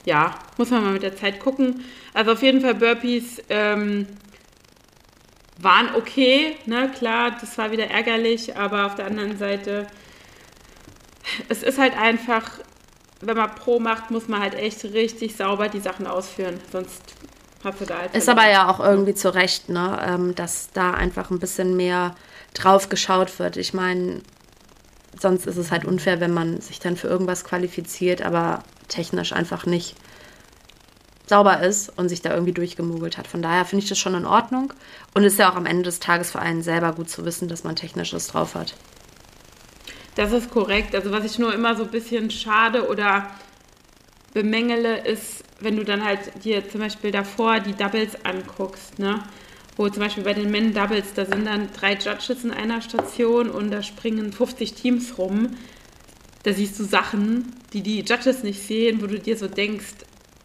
ja, 0.05 0.35
muss 0.57 0.71
man 0.71 0.85
mal 0.85 0.93
mit 0.93 1.03
der 1.03 1.17
Zeit 1.17 1.41
gucken. 1.41 1.85
Also 2.15 2.33
auf 2.33 2.43
jeden 2.43 2.61
Fall 2.61 2.75
Burpees 2.75 3.43
ähm, 3.49 4.07
waren 5.59 5.95
okay, 5.97 6.57
ne, 6.67 6.91
klar, 6.97 7.37
das 7.41 7.57
war 7.59 7.73
wieder 7.73 7.89
ärgerlich, 7.91 8.57
aber 8.57 8.87
auf 8.87 8.95
der 8.95 9.07
anderen 9.07 9.39
Seite, 9.39 9.87
es 11.49 11.63
ist 11.63 11.79
halt 11.79 11.97
einfach, 11.99 12.51
wenn 13.21 13.37
man 13.37 13.55
Pro 13.55 13.81
macht, 13.81 14.11
muss 14.11 14.29
man 14.29 14.41
halt 14.41 14.55
echt 14.55 14.85
richtig 14.85 15.37
sauber 15.37 15.69
die 15.69 15.81
Sachen 15.81 16.07
ausführen, 16.07 16.61
sonst 16.71 17.15
Halt 17.65 18.17
ist 18.17 18.29
aber 18.29 18.51
ja 18.51 18.69
auch 18.69 18.81
irgendwie 18.81 19.15
zu 19.15 19.33
Recht, 19.33 19.69
ne? 19.69 20.05
Ähm, 20.05 20.35
dass 20.35 20.71
da 20.73 20.95
einfach 20.95 21.31
ein 21.31 21.39
bisschen 21.39 21.77
mehr 21.77 22.17
drauf 22.55 22.89
geschaut 22.89 23.39
wird. 23.39 23.57
Ich 23.57 23.75
meine, 23.75 24.21
sonst 25.19 25.47
ist 25.47 25.57
es 25.57 25.71
halt 25.71 25.85
unfair, 25.85 26.21
wenn 26.21 26.33
man 26.33 26.61
sich 26.61 26.81
dann 26.81 26.97
für 26.97 27.09
irgendwas 27.09 27.45
qualifiziert, 27.45 28.23
aber 28.23 28.65
technisch 28.89 29.33
einfach 29.33 29.67
nicht 29.67 29.97
sauber 31.27 31.63
ist 31.63 31.97
und 31.97 32.09
sich 32.09 32.21
da 32.21 32.33
irgendwie 32.35 32.53
durchgemogelt 32.53 33.17
hat. 33.17 33.27
Von 33.27 33.43
daher 33.43 33.65
finde 33.65 33.85
ich 33.85 33.89
das 33.89 33.99
schon 33.99 34.15
in 34.15 34.27
Ordnung 34.27 34.73
und 35.15 35.25
ist 35.25 35.39
ja 35.39 35.51
auch 35.51 35.57
am 35.57 35.67
Ende 35.67 35.85
des 35.85 36.01
Tages 36.01 36.31
für 36.31 36.41
einen 36.41 36.63
selber 36.63 36.93
gut 36.93 37.09
zu 37.09 37.25
wissen, 37.25 37.49
dass 37.49 37.65
man 37.65 37.77
technisches 37.77 38.27
drauf 38.29 38.55
hat. 38.55 38.75
Das 40.15 40.33
ist 40.33 40.51
korrekt. 40.51 40.95
Also 40.95 41.11
was 41.11 41.25
ich 41.25 41.39
nur 41.39 41.55
immer 41.55 41.75
so 41.75 41.85
ein 41.85 41.91
bisschen 41.91 42.31
schade 42.31 42.89
oder 42.89 43.31
bemängele, 44.35 45.07
ist, 45.07 45.45
wenn 45.61 45.77
du 45.77 45.85
dann 45.85 46.05
halt 46.05 46.45
dir 46.45 46.69
zum 46.69 46.81
Beispiel 46.81 47.13
davor 47.13 47.61
die 47.61 47.75
Doubles 47.75 48.25
anguckst, 48.25 48.99
ne? 48.99 49.23
Wo 49.77 49.89
zum 49.89 50.03
Beispiel 50.03 50.25
bei 50.25 50.35
den 50.35 50.51
Men 50.51 50.75
Doubles, 50.75 51.15
da 51.15 51.25
sind 51.25 51.47
dann 51.47 51.69
drei 51.73 51.95
Judges 51.95 52.45
in 52.45 52.51
einer 52.51 52.83
Station 52.83 53.51
und 53.51 53.71
da 53.71 53.83
springen 53.83 54.33
50 54.33 54.75
Teams 54.75 55.19
rum. 55.19 55.57
Da 56.43 56.53
siehst 56.53 56.79
du 56.79 56.85
Sachen, 56.85 57.55
die 57.73 57.83
die 57.83 58.01
Judges 58.01 58.43
nicht 58.43 58.61
sehen, 58.61 59.01
wo 59.01 59.07
du 59.07 59.19
dir 59.19 59.37
so 59.37 59.47
denkst, 59.49 59.95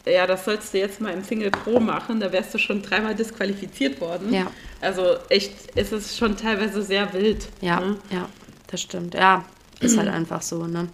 ja, 0.06 0.26
das 0.26 0.44
sollst 0.44 0.72
du 0.72 0.78
jetzt 0.78 1.00
mal 1.00 1.12
im 1.12 1.22
Single 1.22 1.50
Pro 1.50 1.80
machen, 1.80 2.20
da 2.20 2.32
wärst 2.32 2.54
du 2.54 2.58
schon 2.58 2.82
dreimal 2.82 3.14
disqualifiziert 3.14 4.00
worden. 4.00 4.32
Ja. 4.32 4.46
Also 4.80 5.16
echt, 5.28 5.72
ist 5.72 5.92
es 5.92 6.16
schon 6.16 6.36
teilweise 6.36 6.82
sehr 6.82 7.12
wild. 7.12 7.48
Ja, 7.60 7.80
ne? 7.80 7.98
ja, 8.10 8.28
das 8.68 8.80
stimmt. 8.80 9.14
Ja, 9.14 9.44
ist 9.80 9.98
halt 9.98 10.08
einfach 10.08 10.42
so, 10.42 10.66
ne? 10.66 10.88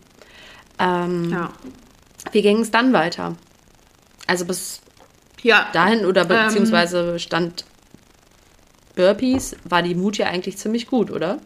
Ähm, 0.78 1.30
ja. 1.30 1.52
Wie 2.32 2.42
ging 2.42 2.60
es 2.60 2.70
dann 2.70 2.92
weiter? 2.92 3.36
Also 4.26 4.44
bis 4.46 4.80
ja, 5.42 5.68
dahin 5.72 6.06
oder 6.06 6.22
ähm, 6.22 6.28
beziehungsweise 6.28 7.12
ähm, 7.12 7.18
stand 7.18 7.64
Burpees, 8.96 9.56
war 9.64 9.82
die 9.82 9.94
Mut 9.94 10.16
ja 10.18 10.26
eigentlich 10.26 10.56
ziemlich 10.56 10.86
gut, 10.86 11.10
oder? 11.10 11.38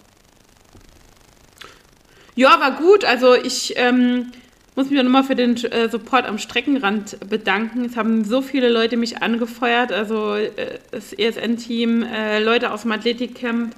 Ja, 2.34 2.60
war 2.60 2.72
gut. 2.76 3.04
Also 3.04 3.34
ich 3.34 3.74
ähm, 3.76 4.30
muss 4.76 4.90
mich 4.90 5.00
auch 5.00 5.04
nochmal 5.04 5.24
für 5.24 5.34
den 5.34 5.56
äh, 5.56 5.88
Support 5.88 6.24
am 6.26 6.38
Streckenrand 6.38 7.28
bedanken. 7.28 7.84
Es 7.84 7.96
haben 7.96 8.24
so 8.24 8.42
viele 8.42 8.68
Leute 8.68 8.96
mich 8.96 9.22
angefeuert, 9.22 9.90
also 9.90 10.36
äh, 10.36 10.50
das 10.92 11.12
ESN-Team, 11.12 12.04
äh, 12.04 12.38
Leute 12.38 12.70
aus 12.72 12.82
dem 12.82 12.92
Athletikcamp, 12.92 13.74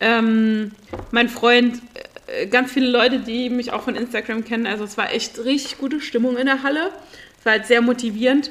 ähm, 0.00 0.70
mein 1.10 1.28
Freund, 1.28 1.82
äh, 2.26 2.46
ganz 2.46 2.72
viele 2.72 2.88
Leute, 2.88 3.18
die 3.18 3.50
mich 3.50 3.72
auch 3.72 3.82
von 3.82 3.96
Instagram 3.96 4.44
kennen. 4.44 4.66
Also 4.66 4.84
es 4.84 4.96
war 4.96 5.12
echt 5.12 5.44
richtig 5.44 5.76
gute 5.76 6.00
Stimmung 6.00 6.38
in 6.38 6.46
der 6.46 6.62
Halle. 6.62 6.90
Es 7.38 7.44
war 7.44 7.52
halt 7.52 7.66
sehr 7.66 7.82
motivierend. 7.82 8.50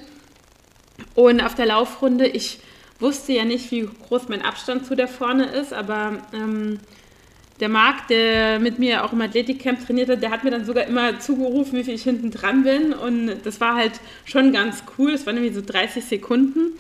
Und 1.16 1.42
auf 1.42 1.56
der 1.56 1.66
Laufrunde, 1.66 2.28
ich 2.28 2.60
wusste 3.00 3.34
ja 3.34 3.46
nicht, 3.46 3.72
wie 3.72 3.88
groß 4.08 4.30
mein 4.30 4.42
Abstand 4.42 4.86
zu 4.86 4.96
der 4.96 5.08
vorne 5.08 5.46
ist, 5.46 5.74
aber 5.74 6.18
ähm, 6.34 6.80
der 7.60 7.70
Marc, 7.70 8.08
der 8.08 8.60
mit 8.60 8.80
mir 8.80 9.04
auch 9.04 9.12
im 9.12 9.22
Athletikcamp 9.22 9.86
trainiert 9.86 10.10
hat, 10.10 10.22
der 10.22 10.32
hat 10.32 10.44
mir 10.44 10.52
dann 10.52 10.66
sogar 10.66 10.86
immer 10.86 11.20
zugerufen, 11.20 11.78
wie 11.78 11.84
viel 11.84 11.96
ich 11.96 12.04
hinten 12.04 12.32
dran 12.32 12.64
bin. 12.64 12.94
Und 12.94 13.32
das 13.44 13.60
war 13.60 13.76
halt 13.76 14.00
schon 14.24 14.54
ganz 14.54 14.84
cool. 14.98 15.12
Es 15.12 15.26
waren 15.26 15.36
irgendwie 15.36 15.54
so 15.54 15.62
30 15.66 16.06
Sekunden. 16.06 16.78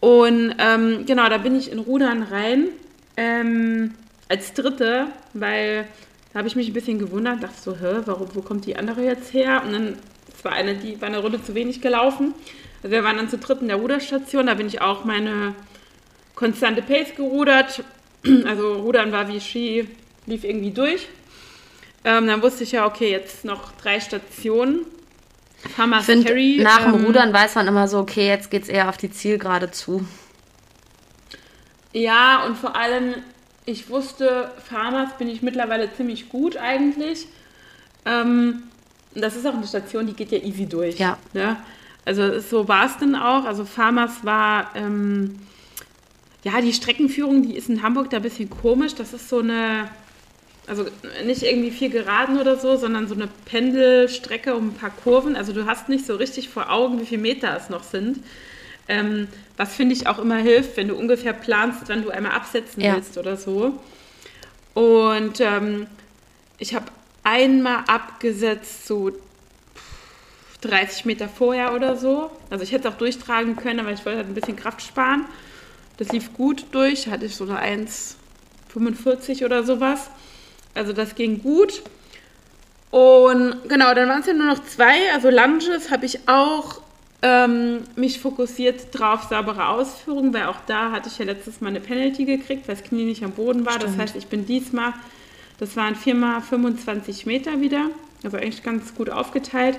Und 0.00 0.54
ähm, 0.58 1.04
genau, 1.06 1.28
da 1.28 1.38
bin 1.38 1.56
ich 1.56 1.72
in 1.72 1.80
Rudern 1.80 2.22
rein 2.22 2.68
ähm, 3.16 3.94
als 4.28 4.52
Dritte, 4.54 5.08
weil 5.34 5.86
da 6.32 6.38
habe 6.38 6.48
ich 6.48 6.54
mich 6.54 6.68
ein 6.68 6.74
bisschen 6.74 7.00
gewundert, 7.00 7.42
dachte 7.42 7.60
so, 7.60 7.72
hä, 7.72 8.02
warum, 8.04 8.28
wo 8.34 8.42
kommt 8.42 8.66
die 8.66 8.76
andere 8.76 9.02
jetzt 9.02 9.32
her? 9.32 9.62
Und 9.66 9.72
dann 9.72 9.96
war 10.44 10.52
eine, 10.52 10.74
die 10.74 11.00
war 11.00 11.08
eine 11.08 11.18
Runde 11.18 11.42
zu 11.42 11.54
wenig 11.56 11.80
gelaufen. 11.80 12.34
Also 12.82 12.94
wir 12.94 13.04
waren 13.04 13.16
dann 13.16 13.28
zu 13.28 13.38
dritt 13.38 13.60
in 13.60 13.68
der 13.68 13.76
Ruderstation, 13.76 14.46
da 14.46 14.54
bin 14.54 14.66
ich 14.66 14.80
auch 14.80 15.04
meine 15.04 15.54
konstante 16.34 16.82
Pace 16.82 17.14
gerudert. 17.16 17.84
Also 18.46 18.74
Rudern 18.74 19.12
war 19.12 19.28
wie 19.28 19.40
Ski, 19.40 19.88
lief 20.26 20.42
irgendwie 20.42 20.72
durch. 20.72 21.06
Ähm, 22.04 22.26
dann 22.26 22.42
wusste 22.42 22.64
ich 22.64 22.72
ja, 22.72 22.84
okay, 22.84 23.10
jetzt 23.10 23.44
noch 23.44 23.72
drei 23.80 24.00
Stationen. 24.00 24.86
Farmers 25.76 26.04
Find, 26.04 26.26
Carry. 26.26 26.58
Nach 26.60 26.82
dem 26.82 26.94
ähm, 26.94 27.04
Rudern 27.04 27.32
weiß 27.32 27.54
man 27.54 27.68
immer 27.68 27.86
so, 27.86 27.98
okay, 27.98 28.26
jetzt 28.26 28.50
geht 28.50 28.64
es 28.64 28.68
eher 28.68 28.88
auf 28.88 28.96
die 28.96 29.10
Zielgerade 29.10 29.70
zu. 29.70 30.06
Ja, 31.92 32.44
und 32.44 32.56
vor 32.56 32.76
allem, 32.76 33.14
ich 33.64 33.88
wusste, 33.88 34.50
Farmers 34.68 35.10
bin 35.18 35.28
ich 35.28 35.42
mittlerweile 35.42 35.92
ziemlich 35.94 36.28
gut 36.28 36.56
eigentlich. 36.56 37.26
Ähm, 38.04 38.64
das 39.14 39.36
ist 39.36 39.46
auch 39.46 39.54
eine 39.54 39.66
Station, 39.66 40.06
die 40.06 40.12
geht 40.12 40.32
ja 40.32 40.38
easy 40.38 40.66
durch. 40.66 40.98
Ja. 40.98 41.18
ja? 41.32 41.56
Also 42.08 42.40
so 42.40 42.68
war 42.68 42.86
es 42.86 42.96
dann 42.96 43.14
auch. 43.14 43.44
Also 43.44 43.66
Farmers 43.66 44.24
war, 44.24 44.70
ähm, 44.74 45.38
ja, 46.42 46.62
die 46.62 46.72
Streckenführung, 46.72 47.42
die 47.42 47.54
ist 47.54 47.68
in 47.68 47.82
Hamburg 47.82 48.08
da 48.08 48.16
ein 48.16 48.22
bisschen 48.22 48.48
komisch. 48.48 48.94
Das 48.94 49.12
ist 49.12 49.28
so 49.28 49.40
eine, 49.40 49.90
also 50.66 50.86
nicht 51.26 51.42
irgendwie 51.42 51.70
vier 51.70 51.90
Geraden 51.90 52.40
oder 52.40 52.56
so, 52.56 52.76
sondern 52.76 53.08
so 53.08 53.14
eine 53.14 53.28
Pendelstrecke 53.44 54.54
um 54.54 54.68
ein 54.68 54.72
paar 54.74 54.88
Kurven. 54.88 55.36
Also 55.36 55.52
du 55.52 55.66
hast 55.66 55.90
nicht 55.90 56.06
so 56.06 56.16
richtig 56.16 56.48
vor 56.48 56.70
Augen, 56.72 56.98
wie 56.98 57.04
viele 57.04 57.20
Meter 57.20 57.54
es 57.54 57.68
noch 57.68 57.82
sind. 57.82 58.20
Ähm, 58.88 59.28
was 59.58 59.74
finde 59.74 59.94
ich 59.94 60.06
auch 60.06 60.18
immer 60.18 60.38
hilft, 60.38 60.78
wenn 60.78 60.88
du 60.88 60.94
ungefähr 60.94 61.34
planst, 61.34 61.82
wann 61.88 62.04
du 62.04 62.08
einmal 62.08 62.32
absetzen 62.32 62.82
ja. 62.82 62.94
willst 62.94 63.18
oder 63.18 63.36
so. 63.36 63.78
Und 64.72 65.40
ähm, 65.40 65.86
ich 66.56 66.74
habe 66.74 66.86
einmal 67.22 67.84
abgesetzt, 67.86 68.86
so 68.86 69.12
30 70.62 71.04
Meter 71.04 71.28
vorher 71.28 71.74
oder 71.74 71.96
so. 71.96 72.30
Also 72.50 72.64
ich 72.64 72.72
hätte 72.72 72.88
es 72.88 72.94
auch 72.94 72.98
durchtragen 72.98 73.56
können, 73.56 73.80
aber 73.80 73.92
ich 73.92 74.04
wollte 74.04 74.18
halt 74.18 74.28
ein 74.28 74.34
bisschen 74.34 74.56
Kraft 74.56 74.82
sparen. 74.82 75.24
Das 75.96 76.10
lief 76.10 76.32
gut 76.34 76.66
durch, 76.72 77.08
hatte 77.08 77.26
ich 77.26 77.36
so 77.36 77.44
eine 77.44 77.60
1,45 77.60 79.44
oder 79.44 79.64
sowas. 79.64 80.10
Also 80.74 80.92
das 80.92 81.14
ging 81.14 81.42
gut. 81.42 81.82
Und 82.90 83.68
genau, 83.68 83.94
dann 83.94 84.08
waren 84.08 84.20
es 84.20 84.26
ja 84.26 84.34
nur 84.34 84.46
noch 84.46 84.64
zwei. 84.64 85.12
Also 85.12 85.30
Lunges 85.30 85.90
habe 85.90 86.06
ich 86.06 86.28
auch 86.28 86.80
ähm, 87.20 87.80
mich 87.96 88.20
fokussiert 88.20 88.86
drauf 88.92 89.24
saubere 89.24 89.68
Ausführung, 89.68 90.32
weil 90.32 90.44
auch 90.44 90.60
da 90.66 90.92
hatte 90.92 91.08
ich 91.08 91.18
ja 91.18 91.24
letztes 91.24 91.60
Mal 91.60 91.68
eine 91.68 91.80
Penalty 91.80 92.24
gekriegt, 92.24 92.68
weil 92.68 92.76
das 92.76 92.84
Knie 92.84 93.04
nicht 93.04 93.24
am 93.24 93.32
Boden 93.32 93.66
war. 93.66 93.74
Stimmt. 93.74 93.94
Das 93.94 93.98
heißt, 93.98 94.16
ich 94.16 94.28
bin 94.28 94.46
diesmal, 94.46 94.94
das 95.58 95.76
waren 95.76 95.96
viermal 95.96 96.40
25 96.40 97.26
Meter 97.26 97.60
wieder, 97.60 97.90
also 98.22 98.36
eigentlich 98.36 98.62
ganz 98.62 98.94
gut 98.94 99.10
aufgeteilt. 99.10 99.78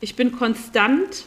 Ich 0.00 0.16
bin 0.16 0.32
konstant, 0.32 1.24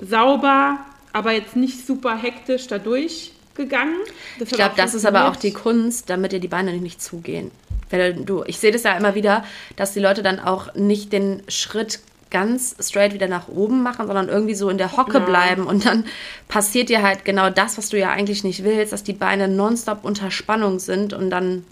sauber, 0.00 0.78
aber 1.12 1.32
jetzt 1.32 1.56
nicht 1.56 1.86
super 1.86 2.16
hektisch 2.16 2.66
dadurch 2.66 3.32
gegangen. 3.54 3.96
Das 4.38 4.50
ich 4.50 4.54
glaube, 4.54 4.74
das 4.76 4.94
ist 4.94 5.06
aber 5.06 5.28
auch 5.28 5.36
die 5.36 5.52
Kunst, 5.52 6.10
damit 6.10 6.32
dir 6.32 6.40
die 6.40 6.48
Beine 6.48 6.72
nicht 6.72 7.00
zugehen. 7.00 7.50
Wenn 7.90 8.24
du, 8.24 8.42
ich 8.44 8.58
sehe 8.58 8.72
das 8.72 8.82
ja 8.82 8.96
immer 8.96 9.14
wieder, 9.14 9.44
dass 9.76 9.92
die 9.92 10.00
Leute 10.00 10.22
dann 10.22 10.40
auch 10.40 10.74
nicht 10.74 11.12
den 11.12 11.42
Schritt 11.48 12.00
ganz 12.30 12.74
straight 12.80 13.14
wieder 13.14 13.28
nach 13.28 13.46
oben 13.46 13.82
machen, 13.82 14.06
sondern 14.06 14.28
irgendwie 14.28 14.56
so 14.56 14.68
in 14.68 14.78
der 14.78 14.96
Hocke 14.96 15.18
ja. 15.18 15.24
bleiben 15.24 15.66
und 15.68 15.86
dann 15.86 16.04
passiert 16.48 16.88
dir 16.88 17.02
halt 17.02 17.24
genau 17.24 17.48
das, 17.48 17.78
was 17.78 17.90
du 17.90 17.98
ja 17.98 18.10
eigentlich 18.10 18.42
nicht 18.42 18.64
willst, 18.64 18.92
dass 18.92 19.04
die 19.04 19.12
Beine 19.12 19.46
nonstop 19.46 20.04
unter 20.04 20.32
Spannung 20.32 20.80
sind 20.80 21.12
und 21.12 21.30
dann 21.30 21.64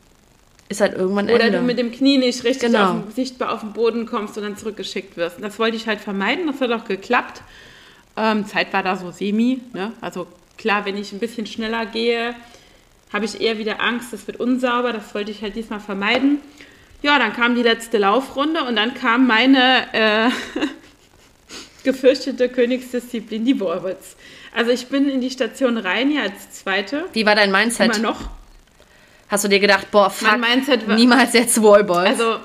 ist 0.73 0.81
halt 0.81 0.95
irgendwann 0.95 1.27
Oder 1.27 1.45
Ende. 1.45 1.59
du 1.59 1.65
mit 1.65 1.79
dem 1.79 1.93
Knie 1.93 2.19
nicht 2.19 2.45
richtig 2.45 2.73
genau. 2.73 2.93
auf, 2.93 3.15
sichtbar 3.15 3.53
auf 3.53 3.61
den 3.61 3.73
Boden 3.73 4.07
kommst 4.07 4.37
und 4.37 4.43
dann 4.43 4.57
zurückgeschickt 4.57 5.17
wirst. 5.17 5.37
Das 5.41 5.59
wollte 5.59 5.77
ich 5.77 5.87
halt 5.87 6.01
vermeiden, 6.01 6.47
das 6.47 6.61
hat 6.61 6.73
auch 6.73 6.85
geklappt. 6.85 7.43
Ähm, 8.17 8.47
Zeit 8.47 8.73
war 8.73 8.83
da 8.83 8.97
so 8.97 9.11
semi, 9.11 9.61
ne? 9.73 9.93
also 10.01 10.27
klar, 10.59 10.85
wenn 10.85 10.97
ich 10.97 11.13
ein 11.13 11.19
bisschen 11.19 11.47
schneller 11.47 11.87
gehe, 11.87 12.35
habe 13.13 13.25
ich 13.25 13.41
eher 13.41 13.59
wieder 13.59 13.81
Angst, 13.81 14.13
das 14.13 14.27
wird 14.27 14.41
unsauber, 14.41 14.93
das 14.93 15.15
wollte 15.15 15.31
ich 15.31 15.43
halt 15.43 15.55
diesmal 15.55 15.81
vermeiden. 15.81 16.41
Ja, 17.03 17.19
dann 17.19 17.33
kam 17.33 17.55
die 17.55 17.63
letzte 17.63 17.99
Laufrunde 17.99 18.65
und 18.65 18.77
dann 18.77 18.95
kam 18.95 19.27
meine 19.27 19.87
äh, 19.93 20.31
gefürchtete 21.85 22.49
Königsdisziplin, 22.49 23.45
die 23.45 23.59
Wallballs. 23.61 24.17
Also 24.55 24.71
ich 24.71 24.87
bin 24.87 25.09
in 25.09 25.21
die 25.21 25.31
Station 25.31 25.79
rein, 25.79 26.11
ja, 26.11 26.23
als 26.23 26.51
Zweite. 26.51 27.07
Wie 27.13 27.27
war 27.27 27.35
dein 27.35 27.51
Mindset? 27.51 27.97
Immer 27.97 28.11
noch. 28.11 28.31
Hast 29.33 29.45
du 29.45 29.49
dir 29.49 29.61
gedacht, 29.61 29.91
boah, 29.91 30.11
fuck, 30.11 30.39
niemals 30.89 31.33
jetzt 31.33 31.63
Wallballs? 31.63 32.21
Also, 32.21 32.37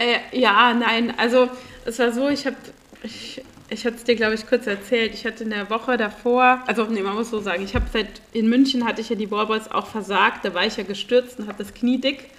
äh, 0.00 0.36
ja, 0.36 0.74
nein, 0.74 1.14
also 1.16 1.48
es 1.84 2.00
war 2.00 2.10
so, 2.10 2.28
ich 2.28 2.44
habe, 2.44 2.56
ich, 3.04 3.40
ich 3.70 3.86
hatte 3.86 3.94
es 3.94 4.02
dir, 4.02 4.16
glaube 4.16 4.34
ich, 4.34 4.48
kurz 4.48 4.66
erzählt, 4.66 5.14
ich 5.14 5.24
hatte 5.24 5.44
in 5.44 5.50
der 5.50 5.70
Woche 5.70 5.96
davor, 5.96 6.60
also 6.66 6.86
nee, 6.86 7.02
man 7.02 7.14
muss 7.14 7.30
so 7.30 7.38
sagen, 7.38 7.62
ich 7.62 7.76
habe 7.76 7.84
seit, 7.92 8.08
in 8.32 8.48
München 8.48 8.84
hatte 8.84 9.00
ich 9.00 9.10
ja 9.10 9.14
die 9.14 9.30
Wallballs 9.30 9.70
auch 9.70 9.86
versagt, 9.86 10.44
da 10.44 10.54
war 10.54 10.66
ich 10.66 10.76
ja 10.76 10.82
gestürzt 10.82 11.38
und 11.38 11.46
hatte 11.46 11.62
das 11.62 11.72
Knie 11.72 12.00
dick 12.00 12.30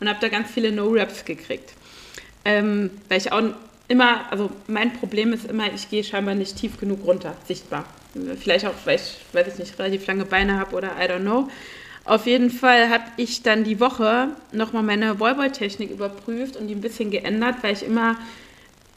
und 0.00 0.08
habe 0.08 0.18
da 0.20 0.26
ganz 0.26 0.50
viele 0.50 0.72
No-Raps 0.72 1.24
gekriegt. 1.24 1.74
Ähm, 2.44 2.90
weil 3.08 3.18
ich 3.18 3.30
auch 3.30 3.42
immer, 3.86 4.28
also 4.32 4.50
mein 4.66 4.92
Problem 4.92 5.32
ist 5.32 5.48
immer, 5.48 5.72
ich 5.72 5.88
gehe 5.88 6.02
scheinbar 6.02 6.34
nicht 6.34 6.56
tief 6.56 6.80
genug 6.80 7.06
runter, 7.06 7.36
sichtbar. 7.46 7.84
Vielleicht 8.40 8.66
auch, 8.66 8.74
weil 8.86 8.96
ich, 8.96 9.18
weiß 9.32 9.46
ich 9.52 9.58
nicht, 9.60 9.78
relativ 9.78 10.04
lange 10.08 10.24
Beine 10.24 10.58
habe 10.58 10.74
oder 10.74 10.96
I 11.00 11.04
don't 11.04 11.20
know. 11.20 11.48
Auf 12.08 12.24
jeden 12.24 12.50
Fall 12.50 12.88
habe 12.88 13.04
ich 13.18 13.42
dann 13.42 13.64
die 13.64 13.80
Woche 13.80 14.28
nochmal 14.50 14.82
meine 14.82 15.20
Wallball-Technik 15.20 15.90
überprüft 15.90 16.56
und 16.56 16.66
die 16.66 16.74
ein 16.74 16.80
bisschen 16.80 17.10
geändert, 17.10 17.56
weil 17.60 17.74
ich 17.74 17.82
immer 17.82 18.16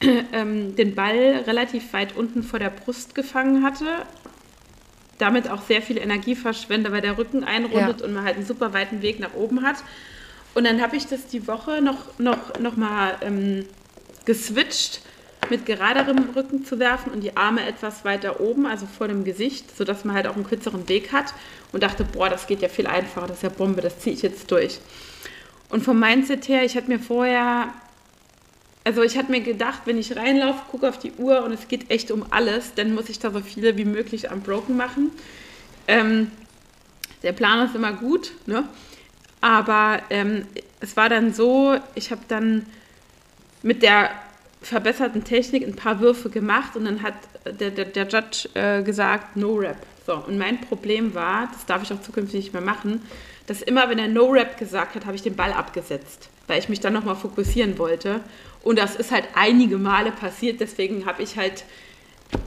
ähm, 0.32 0.74
den 0.76 0.94
Ball 0.94 1.44
relativ 1.46 1.92
weit 1.92 2.16
unten 2.16 2.42
vor 2.42 2.58
der 2.58 2.70
Brust 2.70 3.14
gefangen 3.14 3.62
hatte. 3.62 3.84
Damit 5.18 5.50
auch 5.50 5.60
sehr 5.60 5.82
viel 5.82 5.98
Energie 5.98 6.34
verschwende, 6.34 6.90
weil 6.90 7.02
der 7.02 7.18
Rücken 7.18 7.44
einrundet 7.44 8.00
ja. 8.00 8.06
und 8.06 8.14
man 8.14 8.24
halt 8.24 8.36
einen 8.36 8.46
super 8.46 8.72
weiten 8.72 9.02
Weg 9.02 9.20
nach 9.20 9.34
oben 9.34 9.60
hat. 9.60 9.76
Und 10.54 10.64
dann 10.64 10.80
habe 10.80 10.96
ich 10.96 11.06
das 11.06 11.26
die 11.26 11.46
Woche 11.46 11.82
noch, 11.82 12.18
noch, 12.18 12.58
noch 12.60 12.76
mal 12.76 13.16
ähm, 13.20 13.66
geswitcht, 14.24 15.02
mit 15.50 15.66
geraderem 15.66 16.30
Rücken 16.34 16.64
zu 16.64 16.78
werfen 16.78 17.12
und 17.12 17.20
die 17.20 17.36
Arme 17.36 17.66
etwas 17.66 18.04
weiter 18.04 18.40
oben, 18.40 18.66
also 18.66 18.86
vor 18.86 19.08
dem 19.08 19.24
Gesicht, 19.24 19.76
sodass 19.76 20.04
man 20.04 20.14
halt 20.14 20.26
auch 20.26 20.36
einen 20.36 20.46
kürzeren 20.46 20.88
Weg 20.88 21.12
hat. 21.12 21.34
Und 21.72 21.82
dachte, 21.82 22.04
boah, 22.04 22.28
das 22.28 22.46
geht 22.46 22.62
ja 22.62 22.68
viel 22.68 22.86
einfacher, 22.86 23.26
das 23.26 23.38
ist 23.38 23.42
ja 23.42 23.48
Bombe, 23.48 23.80
das 23.80 23.98
ziehe 23.98 24.14
ich 24.14 24.22
jetzt 24.22 24.50
durch. 24.50 24.78
Und 25.70 25.82
vom 25.82 25.98
Mindset 25.98 26.48
her, 26.48 26.64
ich 26.64 26.76
hatte 26.76 26.88
mir 26.88 26.98
vorher, 26.98 27.68
also 28.84 29.02
ich 29.02 29.16
hatte 29.16 29.30
mir 29.30 29.40
gedacht, 29.40 29.82
wenn 29.86 29.96
ich 29.96 30.16
reinlaufe, 30.16 30.60
gucke 30.70 30.88
auf 30.88 30.98
die 30.98 31.12
Uhr 31.12 31.42
und 31.44 31.52
es 31.52 31.68
geht 31.68 31.90
echt 31.90 32.10
um 32.10 32.26
alles, 32.30 32.74
dann 32.74 32.94
muss 32.94 33.08
ich 33.08 33.18
da 33.18 33.30
so 33.30 33.40
viele 33.40 33.76
wie 33.78 33.86
möglich 33.86 34.30
am 34.30 34.42
Broken 34.42 34.76
machen. 34.76 35.10
Ähm, 35.88 36.30
der 37.22 37.32
Plan 37.32 37.66
ist 37.66 37.74
immer 37.74 37.92
gut, 37.92 38.32
ne? 38.46 38.68
Aber 39.40 40.00
ähm, 40.10 40.46
es 40.80 40.96
war 40.96 41.08
dann 41.08 41.32
so, 41.32 41.76
ich 41.94 42.10
habe 42.10 42.22
dann 42.28 42.66
mit 43.62 43.82
der 43.82 44.10
verbesserten 44.62 45.24
Technik 45.24 45.66
ein 45.66 45.76
paar 45.76 46.00
Würfe 46.00 46.30
gemacht 46.30 46.76
und 46.76 46.84
dann 46.84 47.02
hat 47.02 47.14
der, 47.44 47.70
der, 47.70 47.86
der 47.86 48.06
Judge 48.06 48.48
äh, 48.54 48.82
gesagt, 48.82 49.36
no 49.36 49.54
rap. 49.56 49.76
So, 50.06 50.14
und 50.14 50.38
mein 50.38 50.60
Problem 50.60 51.14
war, 51.14 51.48
das 51.52 51.66
darf 51.66 51.82
ich 51.82 51.92
auch 51.92 52.00
zukünftig 52.00 52.44
nicht 52.44 52.52
mehr 52.52 52.62
machen, 52.62 53.02
dass 53.46 53.62
immer, 53.62 53.88
wenn 53.88 53.98
er 53.98 54.08
no 54.08 54.30
rap 54.30 54.58
gesagt 54.58 54.94
hat, 54.94 55.06
habe 55.06 55.16
ich 55.16 55.22
den 55.22 55.36
Ball 55.36 55.52
abgesetzt, 55.52 56.28
weil 56.46 56.58
ich 56.58 56.68
mich 56.68 56.80
dann 56.80 56.92
nochmal 56.92 57.16
fokussieren 57.16 57.78
wollte. 57.78 58.20
Und 58.62 58.78
das 58.78 58.94
ist 58.96 59.10
halt 59.10 59.24
einige 59.34 59.78
Male 59.78 60.12
passiert, 60.12 60.60
deswegen 60.60 61.06
habe 61.06 61.22
ich 61.22 61.36
halt, 61.36 61.64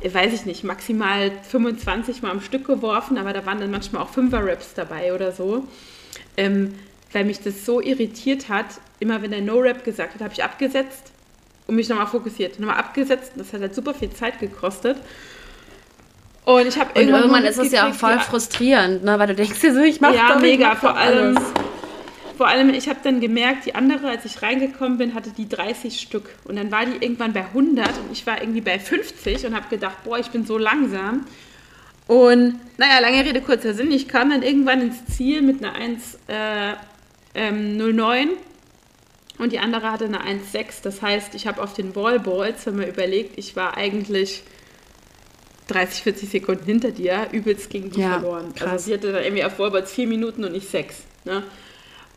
weiß 0.03 0.33
ich 0.33 0.45
nicht, 0.45 0.63
maximal 0.63 1.31
25 1.49 2.21
Mal 2.21 2.31
am 2.31 2.41
Stück 2.41 2.65
geworfen, 2.65 3.17
aber 3.17 3.33
da 3.33 3.45
waren 3.45 3.59
dann 3.59 3.71
manchmal 3.71 4.01
auch 4.01 4.09
Fünfer-Raps 4.09 4.73
dabei 4.73 5.13
oder 5.13 5.31
so. 5.31 5.65
Ähm, 6.37 6.75
weil 7.11 7.25
mich 7.25 7.39
das 7.39 7.65
so 7.65 7.81
irritiert 7.81 8.49
hat, 8.49 8.65
immer 8.99 9.21
wenn 9.21 9.31
er 9.31 9.41
No-Rap 9.41 9.85
gesagt 9.85 10.15
hat, 10.15 10.21
habe 10.21 10.33
ich 10.33 10.43
abgesetzt 10.43 11.13
und 11.67 11.75
mich 11.75 11.89
nochmal 11.89 12.07
fokussiert. 12.07 12.59
Nochmal 12.59 12.77
abgesetzt, 12.77 13.33
das 13.35 13.53
hat 13.53 13.61
halt 13.61 13.75
super 13.75 13.93
viel 13.93 14.11
Zeit 14.11 14.39
gekostet. 14.39 14.97
Und 16.45 16.67
ich 16.67 16.77
habe 16.77 16.91
irgendwann, 16.93 17.21
irgendwann 17.21 17.45
ist 17.45 17.57
es 17.57 17.71
ja 17.71 17.89
auch 17.89 17.93
voll 17.93 18.19
frustrierend, 18.19 19.03
ne? 19.03 19.17
weil 19.17 19.27
du 19.27 19.35
denkst 19.35 19.59
dir 19.61 19.73
so, 19.73 19.81
ich 19.81 19.99
mache 19.99 20.15
Ja, 20.15 20.37
mega, 20.39 20.75
vor 20.75 20.95
allem. 20.95 21.37
Alles. 21.37 21.49
Vor 22.37 22.47
allem, 22.47 22.69
ich 22.69 22.89
habe 22.89 22.99
dann 23.01 23.21
gemerkt, 23.21 23.65
die 23.65 23.75
andere, 23.75 24.09
als 24.09 24.25
ich 24.25 24.41
reingekommen 24.41 24.97
bin, 24.97 25.13
hatte 25.15 25.31
die 25.31 25.47
30 25.47 25.99
Stück. 25.99 26.29
Und 26.43 26.57
dann 26.57 26.69
war 26.69 26.85
die 26.85 27.03
irgendwann 27.03 27.33
bei 27.33 27.45
100 27.45 27.87
und 27.87 28.11
ich 28.11 28.27
war 28.27 28.41
irgendwie 28.41 28.61
bei 28.61 28.77
50 28.77 29.45
und 29.45 29.55
habe 29.55 29.67
gedacht, 29.69 30.03
boah, 30.03 30.19
ich 30.19 30.27
bin 30.27 30.45
so 30.45 30.57
langsam. 30.57 31.25
Und 32.07 32.59
naja, 32.77 32.99
lange 32.99 33.25
Rede, 33.25 33.41
kurzer 33.41 33.73
Sinn, 33.73 33.91
ich 33.91 34.07
kam 34.07 34.29
dann 34.29 34.43
irgendwann 34.43 34.81
ins 34.81 35.05
Ziel 35.05 35.41
mit 35.41 35.63
einer 35.63 35.75
1,09 35.75 36.27
äh, 36.27 36.73
ähm, 37.35 37.77
und 39.37 39.51
die 39.51 39.59
andere 39.59 39.91
hatte 39.91 40.05
eine 40.05 40.21
1,6. 40.21 40.81
Das 40.83 41.01
heißt, 41.01 41.35
ich 41.35 41.47
habe 41.47 41.61
auf 41.61 41.73
den 41.73 41.95
Wallballs, 41.95 42.65
wenn 42.65 42.77
man 42.77 42.87
überlegt, 42.87 43.37
ich 43.37 43.55
war 43.55 43.75
eigentlich 43.75 44.43
30, 45.67 46.03
40 46.03 46.29
Sekunden 46.29 46.65
hinter 46.65 46.91
dir, 46.91 47.27
übelst 47.31 47.69
gegen 47.69 47.91
die 47.91 48.01
ja, 48.01 48.19
verloren. 48.19 48.45
Also 48.45 48.55
krass. 48.55 48.71
Also 48.71 48.85
sie 48.85 48.93
hatte 48.93 49.11
dann 49.11 49.23
irgendwie 49.23 49.43
auf 49.43 49.59
Wallballs 49.59 49.91
4 49.91 50.07
Minuten 50.07 50.43
und 50.43 50.55
ich 50.55 50.69
6. 50.69 51.03
Ne? 51.25 51.43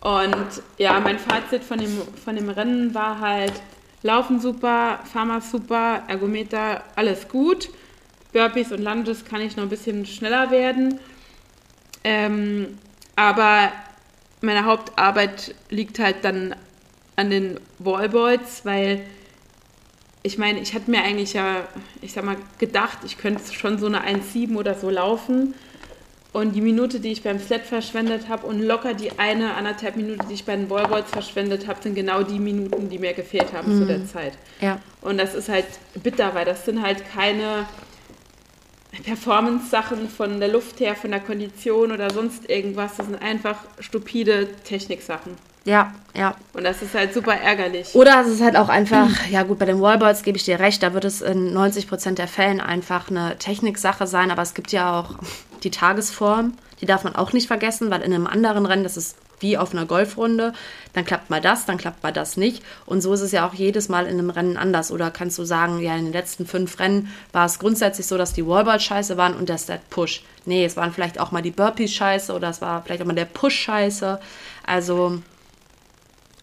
Und 0.01 0.63
ja, 0.77 1.01
mein 1.01 1.19
Fazit 1.19 1.65
von 1.65 1.79
dem, 1.79 1.91
von 2.25 2.37
dem 2.37 2.49
Rennen 2.51 2.95
war 2.95 3.21
halt, 3.21 3.55
Laufen 4.03 4.41
super, 4.41 5.01
Pharma 5.13 5.41
super, 5.41 6.05
Ergometer, 6.07 6.85
alles 6.95 7.29
gut. 7.29 7.69
Burpees 8.33 8.71
und 8.71 8.83
Lunges 8.83 9.25
kann 9.25 9.41
ich 9.41 9.57
noch 9.57 9.65
ein 9.65 9.71
bisschen 9.71 10.07
schneller 10.07 10.51
werden. 10.53 11.01
Ähm, 12.05 12.79
aber 13.17 13.73
meine 14.41 14.65
Hauptarbeit 14.65 15.55
liegt 15.69 15.99
halt 15.99 16.25
dann 16.25 16.55
an 17.19 17.31
den 17.31 17.59
Wallboards, 17.81 18.65
weil 18.65 19.01
ich 20.23 20.39
meine, 20.39 20.61
ich 20.61 20.73
hatte 20.73 20.89
mir 20.91 21.03
eigentlich 21.03 21.33
ja, 21.33 21.67
ich 22.01 22.13
sag 22.13 22.25
mal, 22.25 22.37
gedacht, 22.59 22.99
ich 23.05 23.19
könnte 23.19 23.43
schon 23.53 23.79
so 23.79 23.87
eine 23.87 24.07
1,7 24.07 24.57
oder 24.57 24.75
so 24.75 24.89
laufen. 24.89 25.55
Und 26.33 26.55
die 26.55 26.61
Minute, 26.61 27.01
die 27.01 27.11
ich 27.11 27.23
beim 27.23 27.41
Sled 27.41 27.63
verschwendet 27.63 28.29
habe 28.29 28.47
und 28.47 28.61
locker 28.61 28.95
die 28.95 29.19
eine, 29.19 29.55
anderthalb 29.55 29.97
Minute, 29.97 30.27
die 30.29 30.35
ich 30.35 30.45
bei 30.45 30.55
den 30.55 30.71
Wallboards 30.71 31.11
verschwendet 31.11 31.67
habe, 31.67 31.83
sind 31.83 31.95
genau 31.95 32.23
die 32.23 32.39
Minuten, 32.39 32.89
die 32.89 32.99
mir 32.99 33.15
gefehlt 33.15 33.53
haben 33.53 33.75
mhm. 33.75 33.81
zu 33.81 33.87
der 33.87 34.07
Zeit. 34.07 34.35
Ja. 34.61 34.81
Und 35.01 35.19
das 35.19 35.35
ist 35.35 35.49
halt 35.49 35.67
bitter, 36.01 36.35
weil 36.35 36.45
das 36.45 36.67
sind 36.67 36.83
halt 36.83 37.03
keine 37.11 37.67
Performance-Sachen 39.03 40.09
von 40.09 40.39
der 40.39 40.51
Luft 40.51 40.79
her, 40.79 40.95
von 40.95 41.11
der 41.11 41.21
Kondition 41.21 41.91
oder 41.91 42.11
sonst 42.11 42.49
irgendwas. 42.49 42.97
Das 42.97 43.07
sind 43.07 43.21
einfach 43.21 43.57
stupide 43.81 44.49
Techniksachen. 44.63 45.33
Ja, 45.69 45.93
ja. 46.15 46.35
Und 46.55 46.65
das 46.65 46.81
ist 46.81 46.95
halt 46.95 47.13
super 47.13 47.35
ärgerlich. 47.35 47.95
Oder 47.95 48.23
es 48.23 48.29
ist 48.29 48.43
halt 48.43 48.57
auch 48.57 48.71
einfach, 48.71 49.09
ja 49.31 49.43
gut, 49.43 49.59
bei 49.59 49.67
den 49.67 49.83
Wallboards 49.83 50.23
gebe 50.23 50.39
ich 50.39 50.45
dir 50.45 50.59
recht, 50.59 50.83
da 50.83 50.95
wird 50.95 51.05
es 51.05 51.21
in 51.21 51.53
90 51.53 51.89
Prozent 51.89 52.19
der 52.19 52.27
Fällen 52.27 52.63
einfach 52.63 53.11
eine 53.11 53.37
Techniksache 53.39 54.07
sein, 54.07 54.31
aber 54.31 54.41
es 54.41 54.55
gibt 54.55 54.73
ja 54.73 54.99
auch 54.99 55.17
die 55.63 55.71
Tagesform, 55.71 56.55
die 56.81 56.87
darf 56.87 57.05
man 57.05 57.15
auch 57.15 57.35
nicht 57.35 57.49
vergessen, 57.49 57.91
weil 57.91 58.01
in 58.01 58.15
einem 58.15 58.27
anderen 58.27 58.65
Rennen, 58.65 58.83
das 58.83 58.97
ist 58.97 59.17
wie 59.41 59.59
auf 59.59 59.73
einer 59.73 59.85
Golfrunde, 59.85 60.55
dann 60.95 61.05
klappt 61.05 61.29
mal 61.29 61.43
das, 61.43 61.67
dann 61.67 61.77
klappt 61.77 62.03
mal 62.03 62.13
das 62.13 62.39
nicht. 62.39 62.63
Und 62.87 63.03
so 63.03 63.13
ist 63.13 63.21
es 63.21 63.31
ja 63.31 63.47
auch 63.47 63.55
jedes 63.55 63.91
Mal 63.91 64.07
in 64.07 64.19
einem 64.19 64.31
Rennen 64.31 64.57
anders. 64.57 64.91
Oder 64.91 65.11
kannst 65.11 65.39
du 65.39 65.45
sagen, 65.45 65.81
ja, 65.81 65.95
in 65.95 66.07
den 66.07 66.13
letzten 66.13 66.47
fünf 66.47 66.81
Rennen 66.81 67.13
war 67.33 67.47
es 67.47 67.59
grundsätzlich 67.59 68.07
so, 68.07 68.19
dass 68.19 68.33
die 68.33 68.47
Wallballs 68.47 68.83
scheiße 68.83 69.17
waren 69.17 69.35
und 69.35 69.49
der 69.49 69.59
Stat 69.59 69.89
Push. 69.91 70.25
Nee, 70.45 70.65
es 70.65 70.77
waren 70.77 70.93
vielleicht 70.93 71.21
auch 71.21 71.31
mal 71.31 71.43
die 71.43 71.53
Burpees 71.53 71.93
scheiße 71.93 72.33
oder 72.33 72.49
es 72.49 72.61
war 72.61 72.83
vielleicht 72.83 73.03
auch 73.03 73.07
mal 73.07 73.13
der 73.13 73.27
Push 73.27 73.55
scheiße. 73.55 74.19
Also. 74.67 75.21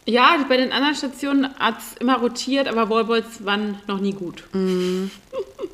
Ja, 0.05 0.45
bei 0.47 0.57
den 0.57 0.71
anderen 0.71 0.95
Stationen 0.95 1.49
hat 1.57 1.79
es 1.79 1.97
immer 1.99 2.17
rotiert, 2.17 2.67
aber 2.67 2.89
Wallballs 2.89 3.43
waren 3.43 3.79
noch 3.87 3.99
nie 3.99 4.13
gut. 4.13 4.43
Mm. 4.53 5.05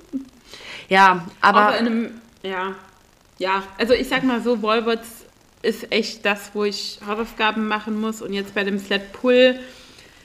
ja, 0.89 1.27
aber. 1.41 1.77
In 1.77 1.85
einem, 1.85 2.21
ja, 2.41 2.75
ja, 3.37 3.63
also 3.77 3.93
ich 3.93 4.07
sag 4.07 4.23
mal 4.23 4.41
so, 4.41 4.61
Wallballs 4.61 5.25
ist 5.63 5.91
echt 5.91 6.25
das, 6.25 6.51
wo 6.53 6.63
ich 6.63 6.99
Hausaufgaben 7.05 7.67
machen 7.67 7.99
muss. 7.99 8.21
Und 8.21 8.33
jetzt 8.33 8.55
bei 8.55 8.63
dem 8.63 8.79
Flat 8.79 9.11
Pull, 9.11 9.59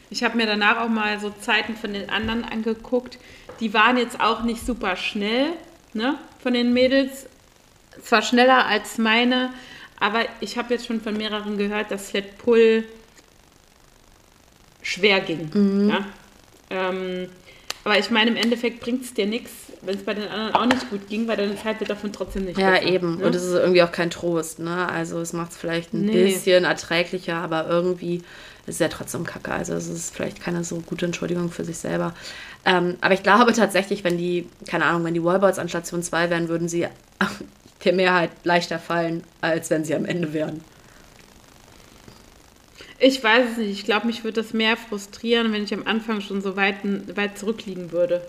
ich 0.09 0.23
habe 0.23 0.37
mir 0.37 0.47
danach 0.47 0.79
auch 0.79 0.89
mal 0.89 1.19
so 1.19 1.31
Zeiten 1.41 1.77
von 1.77 1.93
den 1.93 2.09
anderen 2.09 2.45
angeguckt. 2.45 3.19
Die 3.61 3.75
waren 3.75 3.97
jetzt 3.97 4.21
auch 4.21 4.43
nicht 4.43 4.65
super 4.65 4.97
schnell, 4.97 5.49
ne, 5.95 6.17
von 6.43 6.55
den 6.55 6.73
Mädels. 6.73 7.27
Zwar 8.03 8.23
schneller 8.23 8.67
als 8.67 8.99
meine, 8.99 9.53
aber 9.99 10.21
ich 10.41 10.59
habe 10.59 10.75
jetzt 10.75 10.87
schon 10.87 11.01
von 11.01 11.17
mehreren 11.17 11.59
gehört, 11.59 11.91
dass 11.91 12.11
Flat 12.11 12.39
Pull 12.39 12.85
schwer 14.87 15.21
ging. 15.21 15.51
Mhm. 15.53 15.89
Ja? 15.91 16.07
Ähm, 16.71 17.29
aber 17.85 17.99
ich 17.99 18.11
meine, 18.11 18.31
im 18.31 18.37
Endeffekt 18.37 18.81
bringt 18.81 19.05
es 19.05 19.15
dir 19.15 19.27
nichts, 19.27 19.51
wenn 19.83 19.97
es 19.97 20.05
bei 20.05 20.15
den 20.15 20.29
anderen 20.29 20.55
auch 20.55 20.67
nicht 20.67 20.91
gut 20.91 21.09
ging, 21.09 21.29
weil 21.29 21.37
deine 21.37 21.57
Zeit 21.57 21.81
wird 21.81 21.91
davon 21.91 22.13
trotzdem 22.13 22.45
nicht 22.45 22.59
Ja, 22.59 22.71
besser, 22.71 22.87
eben. 22.87 23.19
Ne? 23.19 23.27
Und 23.27 23.35
es 23.35 23.43
ist 23.43 23.55
irgendwie 23.55 23.83
auch 23.83 23.93
kein 23.93 24.11
Trost. 24.11 24.59
Ne? 24.59 24.89
Also 24.89 25.21
es 25.21 25.33
macht 25.33 25.53
es 25.53 25.57
vielleicht 25.57 25.93
ein 25.93 26.07
nee. 26.07 26.25
bisschen 26.25 26.65
erträglicher, 26.65 27.37
aber 27.37 27.69
irgendwie 27.69 28.19
ist 28.67 28.75
es 28.75 28.79
ja 28.79 28.89
trotzdem 28.89 29.25
kacke. 29.25 29.53
Also 29.53 29.75
es 29.75 29.89
ist 29.89 30.15
vielleicht 30.15 30.41
keine 30.41 30.65
so 30.65 30.81
gute 30.81 31.07
Entschuldigung 31.07 31.51
für 31.51 31.65
sich 31.65 31.79
selber. 31.79 32.15
Ähm, 32.65 32.97
aber 33.01 33.15
ich 33.15 33.23
glaube 33.23 33.53
tatsächlich, 33.53 34.03
wenn 34.05 34.19
die, 34.19 34.49
keine 34.69 34.85
Ahnung, 34.85 35.05
wenn 35.05 35.15
die 35.15 35.23
Wallboards 35.23 35.59
an 35.59 35.69
Station 35.69 36.03
2 36.03 36.31
wären, 36.31 36.49
würden 36.49 36.69
sie 36.69 36.87
der 37.85 37.93
Mehrheit 37.93 38.31
leichter 38.45 38.79
fallen, 38.79 39.23
als 39.41 39.71
wenn 39.71 39.85
sie 39.85 39.95
am 39.95 40.05
Ende 40.05 40.33
wären. 40.33 40.63
Ich 42.99 43.23
weiß 43.23 43.51
es 43.53 43.57
nicht. 43.59 43.71
Ich 43.71 43.85
glaube, 43.85 44.07
mich 44.07 44.25
würde 44.25 44.43
das 44.43 44.55
mehr 44.55 44.77
frustrieren, 44.77 45.53
wenn 45.53 45.65
ich 45.65 45.75
am 45.75 45.87
Anfang 45.87 46.21
schon 46.21 46.41
so 46.41 46.57
weit, 46.57 46.77
weit 47.15 47.39
zurückliegen 47.39 47.93
würde. 47.93 48.23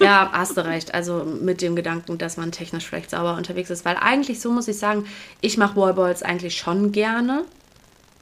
Ja, 0.00 0.30
hast 0.32 0.56
du 0.56 0.64
recht. 0.64 0.94
Also 0.94 1.24
mit 1.24 1.62
dem 1.62 1.76
Gedanken, 1.76 2.18
dass 2.18 2.36
man 2.36 2.52
technisch 2.52 2.86
vielleicht 2.86 3.10
sauber 3.10 3.36
unterwegs 3.36 3.70
ist. 3.70 3.84
Weil 3.84 3.96
eigentlich, 3.96 4.40
so 4.40 4.50
muss 4.50 4.68
ich 4.68 4.78
sagen, 4.78 5.06
ich 5.40 5.56
mache 5.56 5.76
Wallballs 5.76 6.22
eigentlich 6.22 6.56
schon 6.56 6.92
gerne. 6.92 7.44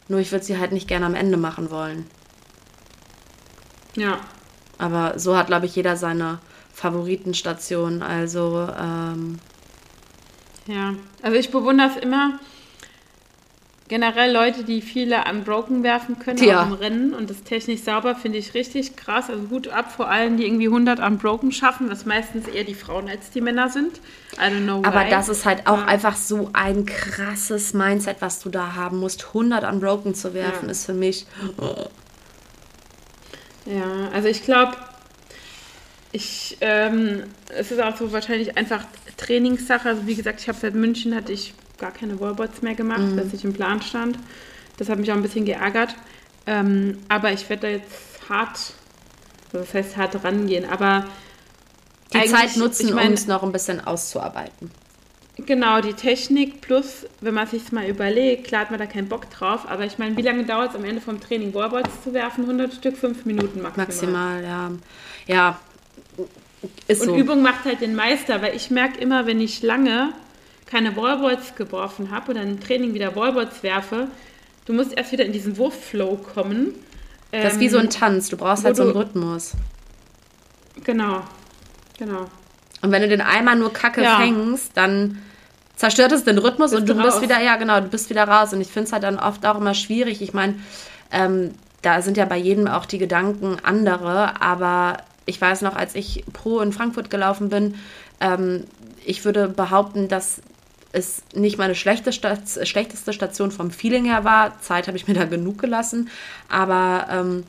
Nur 0.09 0.21
ich 0.21 0.31
würde 0.31 0.45
sie 0.45 0.59
halt 0.59 0.73
nicht 0.73 0.89
gerne 0.89 1.07
am 1.07 1.15
Ende 1.15 1.37
machen 1.37 1.71
wollen. 1.71 2.07
Ja. 3.97 4.21
Aber 4.79 5.19
so 5.19 5.37
hat, 5.37 5.49
glaube 5.49 5.67
ich, 5.67 5.75
jeder 5.75 5.97
seine 5.97 6.39
Favoritenstation. 6.73 8.03
Also, 8.03 8.69
ähm, 8.79 9.39
Ja, 10.67 10.95
also 11.23 11.37
ich 11.37 11.51
bewundere 11.51 11.89
es 11.89 11.97
immer 11.97 12.39
generell 13.91 14.33
Leute, 14.33 14.63
die 14.63 14.83
viele 14.83 15.25
Unbroken 15.29 15.83
werfen 15.83 16.21
können 16.21 16.39
ja. 16.45 16.63
auch 16.63 16.67
im 16.69 16.73
Rennen 16.75 17.13
und 17.13 17.29
das 17.29 17.43
technisch 17.43 17.81
sauber 17.81 18.15
finde 18.15 18.39
ich 18.39 18.55
richtig 18.55 18.95
krass. 18.95 19.29
Also 19.29 19.43
gut 19.43 19.67
ab 19.67 19.91
vor 19.91 20.09
allem, 20.09 20.37
die 20.37 20.47
irgendwie 20.47 20.69
100 20.69 21.01
Unbroken 21.01 21.51
schaffen, 21.51 21.91
was 21.91 22.07
meistens 22.07 22.47
eher 22.47 22.63
die 22.63 22.75
Frauen 22.75 23.09
als 23.09 23.31
die 23.31 23.41
Männer 23.41 23.69
sind. 23.69 24.01
I 24.37 24.43
don't 24.43 24.63
know 24.63 24.83
Aber 24.85 25.05
why. 25.07 25.11
das 25.11 25.29
ist 25.29 25.45
halt 25.45 25.67
auch 25.67 25.79
ja. 25.79 25.87
einfach 25.87 26.17
so 26.17 26.51
ein 26.53 26.87
krasses 26.87 27.75
Mindset, 27.75 28.19
was 28.21 28.39
du 28.39 28.49
da 28.49 28.77
haben 28.77 28.99
musst. 28.99 29.27
100 29.27 29.65
Unbroken 29.65 30.15
zu 30.15 30.35
werfen 30.35 30.67
ja. 30.67 30.71
ist 30.71 30.87
für 30.87 30.95
mich. 30.95 31.27
Ja, 33.67 34.09
also 34.15 34.29
ich 34.29 34.45
glaube, 34.45 34.77
ich, 36.13 36.59
ähm, 36.61 37.25
es 37.49 37.73
ist 37.73 37.83
auch 37.83 37.97
so 37.97 38.13
wahrscheinlich 38.13 38.57
einfach 38.57 38.85
Trainingssache. 39.17 39.89
Also 39.89 40.07
wie 40.07 40.15
gesagt, 40.15 40.41
ich 40.41 40.49
habe 40.49 40.59
seit 40.59 40.77
München 40.77 41.13
hatte 41.13 41.33
ich 41.33 41.55
gar 41.81 41.91
keine 41.91 42.21
Wallboards 42.21 42.63
mehr 42.63 42.75
gemacht, 42.75 43.01
mhm. 43.01 43.17
dass 43.17 43.33
ich 43.33 43.45
im 43.45 43.53
Plan 43.53 43.83
stand. 43.83 44.19
Das 44.77 44.89
hat 44.89 44.99
mich 44.99 45.11
auch 45.11 45.17
ein 45.17 45.23
bisschen 45.23 45.45
geärgert. 45.45 45.97
Ähm, 46.47 46.99
aber 47.09 47.33
ich 47.33 47.49
werde 47.49 47.63
da 47.63 47.69
jetzt 47.69 48.29
hart, 48.29 48.73
also 49.47 49.65
das 49.65 49.75
heißt 49.75 49.97
hart 49.97 50.25
rangehen, 50.25 50.65
aber 50.65 51.07
die 52.13 52.25
Zeit 52.27 52.57
nutzen, 52.57 52.89
ich 52.89 52.95
mein, 52.95 53.09
um 53.09 53.13
es 53.15 53.27
noch 53.27 53.43
ein 53.43 53.53
bisschen 53.53 53.81
auszuarbeiten. 53.81 54.71
Genau, 55.37 55.81
die 55.81 55.95
Technik 55.95 56.61
plus, 56.61 57.07
wenn 57.21 57.35
man 57.35 57.47
sich 57.47 57.73
mal 57.73 57.87
überlegt, 57.87 58.47
klar 58.47 58.63
hat 58.63 58.71
man 58.71 58.79
da 58.79 58.87
keinen 58.87 59.09
Bock 59.09 59.31
drauf, 59.31 59.69
aber 59.69 59.85
ich 59.85 59.99
meine, 59.99 60.17
wie 60.17 60.23
lange 60.23 60.45
dauert 60.45 60.71
es 60.71 60.77
am 60.77 60.85
Ende 60.85 61.01
vom 61.01 61.21
Training, 61.21 61.55
Wallboards 61.55 62.03
zu 62.05 62.13
werfen? 62.13 62.45
100 62.45 62.75
Stück, 62.75 62.97
5 62.97 63.25
Minuten 63.25 63.63
maximal. 63.63 63.87
Maximal, 63.87 64.43
ja. 64.43 64.71
Ja, 65.27 65.59
ist 66.89 67.03
Und 67.03 67.09
so. 67.09 67.17
Übung 67.17 67.43
macht 67.43 67.65
halt 67.65 67.81
den 67.81 67.95
Meister, 67.95 68.43
weil 68.43 68.55
ich 68.55 68.71
merke 68.71 68.99
immer, 68.99 69.27
wenn 69.27 69.41
ich 69.41 69.63
lange 69.63 70.13
keine 70.71 70.97
Wallballs 70.97 71.55
geworfen 71.57 72.11
habe 72.11 72.31
oder 72.31 72.43
im 72.43 72.61
Training 72.61 72.95
wieder 72.95 73.17
Wallballs 73.17 73.63
werfe, 73.63 74.09
du 74.67 74.73
musst 74.73 74.97
erst 74.97 75.13
wieder 75.13 75.25
in 75.25 75.33
diesen 75.33 75.57
Wurfflow 75.57 76.17
kommen. 76.17 76.75
Das 77.33 77.55
ist 77.55 77.61
wie 77.61 77.69
so 77.69 77.79
ein 77.79 77.85
ähm, 77.85 77.91
Tanz, 77.91 78.29
du 78.29 78.37
brauchst 78.37 78.65
halt 78.65 78.77
so 78.77 78.83
einen 78.83 78.93
Rhythmus. 78.93 79.53
Genau, 80.85 81.23
genau. 81.99 82.27
Und 82.83 82.93
wenn 82.93 83.03
du 83.03 83.09
den 83.09 83.21
einmal 83.21 83.57
nur 83.57 83.73
Kacke 83.73 84.03
ja. 84.03 84.19
fängst, 84.19 84.77
dann 84.77 85.19
zerstört 85.77 86.13
es 86.13 86.25
den 86.25 86.39
Rhythmus 86.39 86.71
bist 86.71 86.81
und 86.81 86.89
du, 86.89 86.95
du 86.95 87.03
bist 87.03 87.21
wieder, 87.21 87.41
ja 87.41 87.57
genau, 87.57 87.81
du 87.81 87.89
bist 87.89 88.11
wieder 88.11 88.25
raus. 88.25 88.53
Und 88.53 88.61
ich 88.61 88.69
finde 88.69 88.87
es 88.87 88.93
halt 88.93 89.03
dann 89.03 89.19
oft 89.19 89.45
auch 89.47 89.59
immer 89.59 89.75
schwierig. 89.75 90.23
Ich 90.23 90.33
meine, 90.33 90.55
ähm, 91.11 91.55
da 91.83 92.03
sind 92.03 92.17
ja 92.17 92.25
bei 92.25 92.37
jedem 92.37 92.67
auch 92.69 92.87
die 92.87 92.99
Gedanken 92.99 93.57
andere, 93.63 94.41
aber 94.41 94.99
ich 95.27 95.41
weiß 95.41 95.63
noch, 95.63 95.77
als 95.77 95.95
ich 95.95 96.25
pro 96.33 96.61
in 96.61 96.73
Frankfurt 96.73 97.11
gelaufen 97.11 97.49
bin, 97.49 97.77
ähm, 98.21 98.65
ich 99.05 99.25
würde 99.25 99.49
behaupten, 99.49 100.09
dass 100.09 100.43
es 100.93 101.23
nicht 101.35 101.59
meine 101.59 101.75
schlechte 101.75 102.13
Stat 102.13 102.41
schlechteste 102.65 103.13
Station 103.13 103.51
vom 103.51 103.71
Feeling 103.71 104.05
her 104.05 104.25
war. 104.25 104.61
Zeit 104.61 104.89
habe 104.89 104.97
ich 104.97 105.07
mir 105.07 105.15
da 105.15 105.25
genug 105.25 105.59
gelassen, 105.59 106.09
aber 106.49 107.07
ähm, 107.11 107.45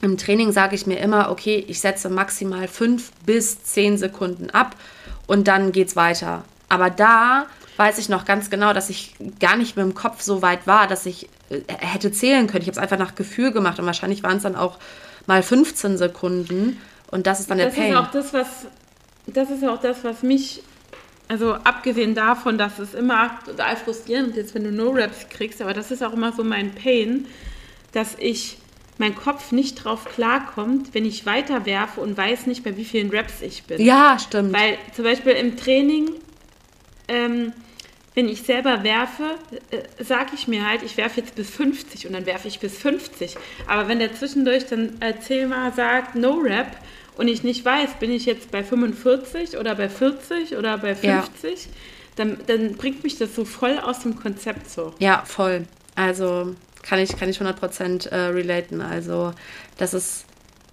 im 0.00 0.16
Training 0.16 0.52
sage 0.52 0.74
ich 0.74 0.86
mir 0.86 0.98
immer, 0.98 1.30
okay, 1.30 1.64
ich 1.66 1.80
setze 1.80 2.08
maximal 2.08 2.68
fünf 2.68 3.10
bis 3.26 3.62
zehn 3.62 3.98
Sekunden 3.98 4.50
ab 4.50 4.76
und 5.26 5.48
dann 5.48 5.72
geht's 5.72 5.96
weiter. 5.96 6.44
Aber 6.68 6.90
da 6.90 7.46
weiß 7.76 7.98
ich 7.98 8.08
noch 8.08 8.24
ganz 8.24 8.50
genau, 8.50 8.72
dass 8.72 8.90
ich 8.90 9.14
gar 9.40 9.56
nicht 9.56 9.76
mit 9.76 9.84
dem 9.84 9.94
Kopf 9.94 10.20
so 10.20 10.42
weit 10.42 10.66
war, 10.66 10.86
dass 10.86 11.06
ich 11.06 11.28
äh, 11.50 11.60
hätte 11.68 12.12
zählen 12.12 12.46
können. 12.46 12.62
Ich 12.62 12.68
habe 12.68 12.78
es 12.78 12.82
einfach 12.82 12.98
nach 12.98 13.14
Gefühl 13.14 13.52
gemacht 13.52 13.78
und 13.78 13.86
wahrscheinlich 13.86 14.22
waren 14.22 14.38
es 14.38 14.42
dann 14.42 14.56
auch 14.56 14.78
mal 15.26 15.42
15 15.42 15.96
Sekunden 15.96 16.80
und 17.10 17.26
das 17.26 17.40
ist 17.40 17.50
dann 17.50 17.58
das 17.58 17.74
der 17.74 17.82
Pain. 17.82 17.92
Ist 17.92 17.98
auch 17.98 18.10
das, 18.10 18.32
was, 18.32 18.46
das 19.26 19.50
ist 19.50 19.64
auch 19.64 19.80
das, 19.80 20.04
was 20.04 20.22
mich, 20.22 20.62
also 21.28 21.54
abgesehen 21.54 22.14
davon, 22.14 22.58
dass 22.58 22.78
es 22.78 22.94
immer 22.94 23.38
total 23.44 23.76
frustrierend 23.76 24.36
ist, 24.36 24.54
wenn 24.54 24.64
du 24.64 24.72
No-Raps 24.72 25.28
kriegst, 25.28 25.60
aber 25.62 25.74
das 25.74 25.90
ist 25.90 26.02
auch 26.02 26.12
immer 26.12 26.32
so 26.32 26.42
mein 26.42 26.74
Pain, 26.74 27.26
dass 27.92 28.16
ich 28.18 28.58
mein 28.98 29.14
Kopf 29.14 29.52
nicht 29.52 29.84
drauf 29.84 30.06
klarkommt, 30.06 30.94
wenn 30.94 31.04
ich 31.04 31.24
weiter 31.24 31.66
werfe 31.66 32.00
und 32.00 32.16
weiß 32.16 32.46
nicht, 32.46 32.64
bei 32.64 32.76
wie 32.76 32.84
vielen 32.84 33.10
Raps 33.10 33.42
ich 33.42 33.62
bin. 33.64 33.80
Ja, 33.80 34.18
stimmt. 34.18 34.52
Weil 34.52 34.76
zum 34.94 35.04
Beispiel 35.04 35.32
im 35.32 35.56
Training 35.56 36.10
ähm, 37.08 37.52
wenn 38.18 38.28
ich 38.28 38.42
selber 38.42 38.82
werfe, 38.82 39.36
äh, 39.70 40.02
sage 40.02 40.30
ich 40.34 40.48
mir 40.48 40.68
halt, 40.68 40.82
ich 40.82 40.96
werfe 40.96 41.20
jetzt 41.20 41.36
bis 41.36 41.50
50 41.50 42.08
und 42.08 42.14
dann 42.14 42.26
werfe 42.26 42.48
ich 42.48 42.58
bis 42.58 42.76
50. 42.78 43.36
Aber 43.68 43.86
wenn 43.86 44.00
der 44.00 44.12
zwischendurch 44.12 44.66
dann 44.66 44.96
erzähl 44.98 45.46
mal 45.46 45.72
sagt, 45.72 46.16
no 46.16 46.32
rap 46.32 46.76
und 47.18 47.28
ich 47.28 47.42
nicht 47.42 47.64
weiß, 47.64 47.90
bin 48.00 48.10
ich 48.10 48.24
jetzt 48.24 48.50
bei 48.50 48.64
45 48.64 49.58
oder 49.58 49.74
bei 49.74 49.88
40 49.88 50.56
oder 50.56 50.78
bei 50.78 50.94
50, 50.94 51.50
ja. 51.50 51.56
dann, 52.16 52.38
dann 52.46 52.74
bringt 52.74 53.04
mich 53.04 53.18
das 53.18 53.34
so 53.34 53.44
voll 53.44 53.78
aus 53.78 54.00
dem 54.00 54.16
Konzept 54.16 54.70
so. 54.70 54.94
Ja, 54.98 55.22
voll. 55.26 55.66
Also 55.94 56.54
kann 56.82 56.98
ich, 56.98 57.16
kann 57.16 57.28
ich 57.28 57.40
100% 57.40 58.08
äh, 58.08 58.16
relaten. 58.28 58.80
Also 58.80 59.34
das 59.76 59.92
ist 59.92 60.24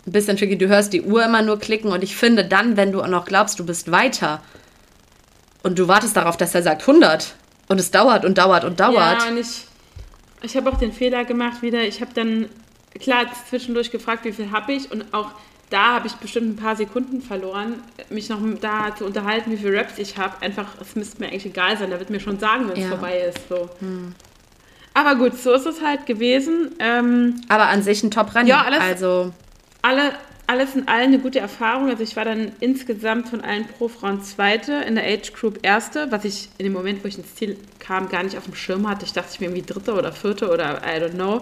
ein 0.08 0.14
bisschen 0.14 0.38
tricky. 0.38 0.58
Du 0.58 0.68
hörst 0.68 0.94
die 0.94 1.02
Uhr 1.02 1.26
immer 1.26 1.42
nur 1.42 1.60
klicken 1.60 1.92
und 1.92 2.04
ich 2.04 2.16
finde 2.16 2.46
dann, 2.46 2.78
wenn 2.78 2.94
du 2.94 3.02
auch 3.02 3.08
noch 3.08 3.26
glaubst, 3.26 3.60
du 3.60 3.66
bist 3.66 3.92
weiter, 3.92 4.42
und 5.66 5.80
du 5.80 5.88
wartest 5.88 6.16
darauf, 6.16 6.38
dass 6.38 6.54
er 6.54 6.62
sagt 6.62 6.82
100 6.82 7.34
und 7.70 7.80
es 7.80 7.90
dauert 7.90 8.24
und 8.24 8.38
dauert 8.38 8.64
und 8.66 8.80
dauert. 8.80 9.24
Ja, 9.24 9.30
und 9.30 9.40
ich, 9.40 9.66
ich 10.44 10.56
habe 10.56 10.70
auch 10.70 10.78
den 10.78 10.94
Fehler 10.94 11.26
gemacht 11.26 11.64
wieder. 11.64 11.82
Ich 11.82 12.02
habe 12.02 12.12
dann, 12.14 12.50
klar, 13.00 13.26
zwischendurch 13.50 13.90
gefragt, 13.90 14.26
wie 14.26 14.32
viel 14.32 14.52
habe 14.52 14.74
ich 14.74 14.92
und 14.92 15.12
auch 15.12 15.32
da 15.70 15.96
habe 15.96 16.08
ich 16.08 16.14
bestimmt 16.14 16.50
ein 16.50 16.56
paar 16.56 16.76
Sekunden 16.76 17.22
verloren, 17.22 17.76
mich 18.10 18.30
noch 18.30 18.40
da 18.62 18.96
zu 18.96 19.06
unterhalten, 19.06 19.52
wie 19.52 19.58
viele 19.58 19.78
Raps 19.80 19.98
ich 19.98 20.18
habe. 20.18 20.42
Einfach, 20.42 20.68
es 20.80 20.96
müsste 20.96 21.20
mir 21.20 21.28
eigentlich 21.28 21.46
egal 21.46 21.78
sein, 21.78 21.90
da 21.90 22.00
wird 22.00 22.10
mir 22.10 22.20
schon 22.20 22.40
sagen, 22.40 22.68
wenn 22.68 22.78
es 22.78 22.84
ja. 22.84 22.90
vorbei 22.90 23.20
ist. 23.20 23.50
So. 23.50 23.70
Hm. 23.80 24.14
Aber 24.94 25.16
gut, 25.16 25.38
so 25.38 25.54
ist 25.54 25.66
es 25.66 25.82
halt 25.82 26.06
gewesen. 26.06 26.72
Ähm, 26.80 27.42
Aber 27.50 27.68
an 27.68 27.82
sich 27.84 28.02
ein 28.04 28.12
Top-Rennen. 28.12 28.48
Ja, 28.48 28.62
alles, 28.62 28.80
also. 28.80 29.34
alle, 29.82 30.14
alles 30.48 30.76
in 30.76 30.88
allem 30.88 31.08
eine 31.08 31.20
gute 31.20 31.40
Erfahrung. 31.40 31.90
Also 31.90 32.04
ich 32.04 32.16
war 32.16 32.24
dann 32.24 32.54
insgesamt 32.60 33.28
von 33.28 33.42
allen 33.42 33.66
Pro-Frauen 33.68 34.24
Zweite, 34.24 34.72
in 34.72 34.96
der 34.96 35.04
Age 35.04 35.34
Group 35.34 35.60
Erste, 35.64 36.12
was 36.12 36.24
ich 36.24 36.50
in 36.60 36.66
dem 36.66 36.74
Moment, 36.74 37.04
wo 37.04 37.08
ich 37.08 37.18
ins 37.18 37.36
Ziel 37.36 37.58
kam, 37.80 38.08
gar 38.08 38.24
nicht 38.24 38.38
auf 38.38 38.46
dem 38.46 38.56
Schirm 38.56 38.88
hatte. 38.88 39.06
Ich 39.06 39.12
dachte, 39.12 39.30
ich 39.34 39.40
bin 39.40 39.50
irgendwie 39.50 39.74
Dritte 39.74 39.94
oder 39.94 40.14
Vierte 40.14 40.50
oder 40.50 40.82
I 40.86 41.02
don't 41.02 41.16
know. 41.16 41.42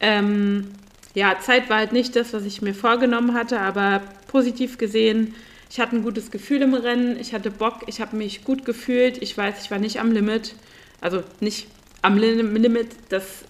Ähm, 0.00 0.72
ja, 1.14 1.38
Zeit 1.40 1.68
war 1.68 1.78
halt 1.78 1.92
nicht 1.92 2.16
das, 2.16 2.32
was 2.32 2.44
ich 2.44 2.62
mir 2.62 2.74
vorgenommen 2.74 3.34
hatte, 3.34 3.60
aber 3.60 4.02
positiv 4.28 4.78
gesehen, 4.78 5.34
ich 5.70 5.80
hatte 5.80 5.96
ein 5.96 6.02
gutes 6.02 6.30
Gefühl 6.30 6.62
im 6.62 6.74
Rennen, 6.74 7.18
ich 7.18 7.32
hatte 7.34 7.50
Bock, 7.50 7.80
ich 7.86 8.00
habe 8.00 8.16
mich 8.16 8.44
gut 8.44 8.64
gefühlt, 8.64 9.22
ich 9.22 9.36
weiß, 9.36 9.62
ich 9.62 9.70
war 9.70 9.78
nicht 9.78 10.00
am 10.00 10.12
Limit, 10.12 10.54
also 11.00 11.22
nicht 11.40 11.66
am 12.02 12.18
Limit, 12.18 12.88
dass 13.08 13.44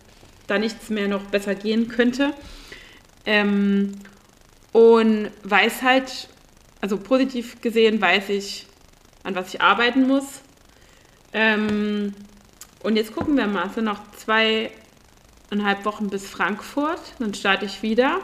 da 0.47 0.59
nichts 0.59 0.91
mehr 0.91 1.09
noch 1.09 1.23
besser 1.23 1.55
gehen 1.55 1.89
könnte. 1.89 2.33
Ähm, 3.25 3.95
und 4.73 5.31
weiß 5.45 5.83
halt, 5.83 6.29
also 6.81 6.97
positiv 6.97 7.61
gesehen 7.61 8.01
weiß 8.01 8.29
ich, 8.31 8.67
an 9.23 9.35
was 9.35 9.55
ich 9.55 9.61
arbeiten 9.61 10.07
muss. 10.07 10.43
Ähm, 11.33 12.15
und 12.83 12.97
jetzt 12.97 13.15
gucken 13.15 13.37
wir 13.37 13.47
mal, 13.47 13.67
es 13.69 13.75
sind 13.75 13.85
noch 13.85 14.01
zweieinhalb 15.53 15.85
Wochen 15.85 16.09
bis 16.09 16.27
Frankfurt, 16.27 17.01
dann 17.19 17.35
starte 17.35 17.67
ich 17.67 17.83
wieder. 17.83 18.21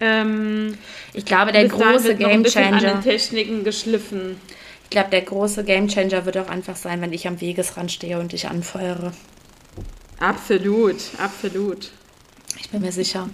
Ähm, 0.00 0.78
ich 1.12 1.26
glaube, 1.26 1.52
der 1.52 1.68
große 1.68 2.16
Gamechanger. 2.16 2.76
An 2.76 2.82
den 2.82 3.02
Techniken 3.02 3.64
geschliffen. 3.64 4.40
Ich 4.84 4.90
glaube, 4.90 5.10
der 5.10 5.20
große 5.20 5.64
Gamechanger 5.64 6.24
wird 6.24 6.38
auch 6.38 6.48
einfach 6.48 6.76
sein, 6.76 7.02
wenn 7.02 7.12
ich 7.12 7.28
am 7.28 7.40
Wegesrand 7.40 7.92
stehe 7.92 8.18
und 8.18 8.32
dich 8.32 8.48
anfeuere. 8.48 9.12
Absolut, 10.18 10.96
absolut. 11.18 11.90
Ich 12.58 12.70
bin 12.70 12.80
mir 12.80 12.92
sicher. 12.92 13.28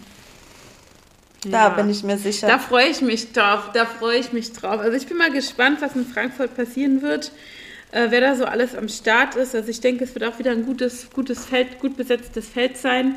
Da 1.45 1.51
ja. 1.51 1.69
bin 1.69 1.89
ich 1.89 2.03
mir 2.03 2.19
sicher. 2.19 2.49
Da 2.49 2.59
freue 2.59 2.89
ich 2.89 3.01
mich 3.03 3.33
drauf. 3.33 3.71
Da 3.73 3.87
freue 3.87 4.19
ich 4.19 4.33
mich 4.33 4.53
drauf. 4.53 4.81
Also 4.81 4.97
ich 4.97 5.07
bin 5.07 5.17
mal 5.17 5.31
gespannt, 5.31 5.81
was 5.81 5.95
in 5.95 6.05
Frankfurt 6.07 6.57
passieren 6.57 7.03
wird. 7.03 7.31
Äh, 7.93 8.07
wer 8.11 8.21
da 8.21 8.35
so 8.35 8.45
alles 8.45 8.75
am 8.75 8.89
Start 8.89 9.37
ist. 9.37 9.55
Also 9.55 9.69
ich 9.69 9.81
denke, 9.81 10.05
es 10.05 10.15
wird 10.15 10.25
auch 10.25 10.39
wieder 10.39 10.51
ein 10.51 10.67
gutes, 10.67 11.11
gutes 11.11 11.47
Feld, 11.47 11.81
gut 11.81 11.97
besetztes 11.97 12.49
Feld 12.49 12.77
sein. 12.77 13.17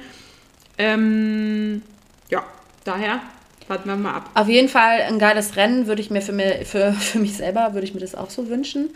Ähm, 0.77 1.81
ja, 2.29 2.43
daher 2.83 3.21
warten 3.67 3.89
wir 3.89 3.95
mal 3.95 4.15
ab. 4.15 4.29
Auf 4.33 4.47
jeden 4.47 4.69
Fall 4.69 5.01
ein 5.01 5.19
geiles 5.19 5.55
Rennen 5.55 5.87
würde 5.87 6.01
ich 6.01 6.09
mir 6.09 6.21
für, 6.21 6.31
mir, 6.31 6.65
für, 6.65 6.93
für 6.99 7.19
mich 7.19 7.37
selber, 7.37 7.73
würde 7.73 7.85
ich 7.85 7.93
mir 7.93 7.99
das 7.99 8.15
auch 8.15 8.29
so 8.29 8.49
wünschen. 8.49 8.91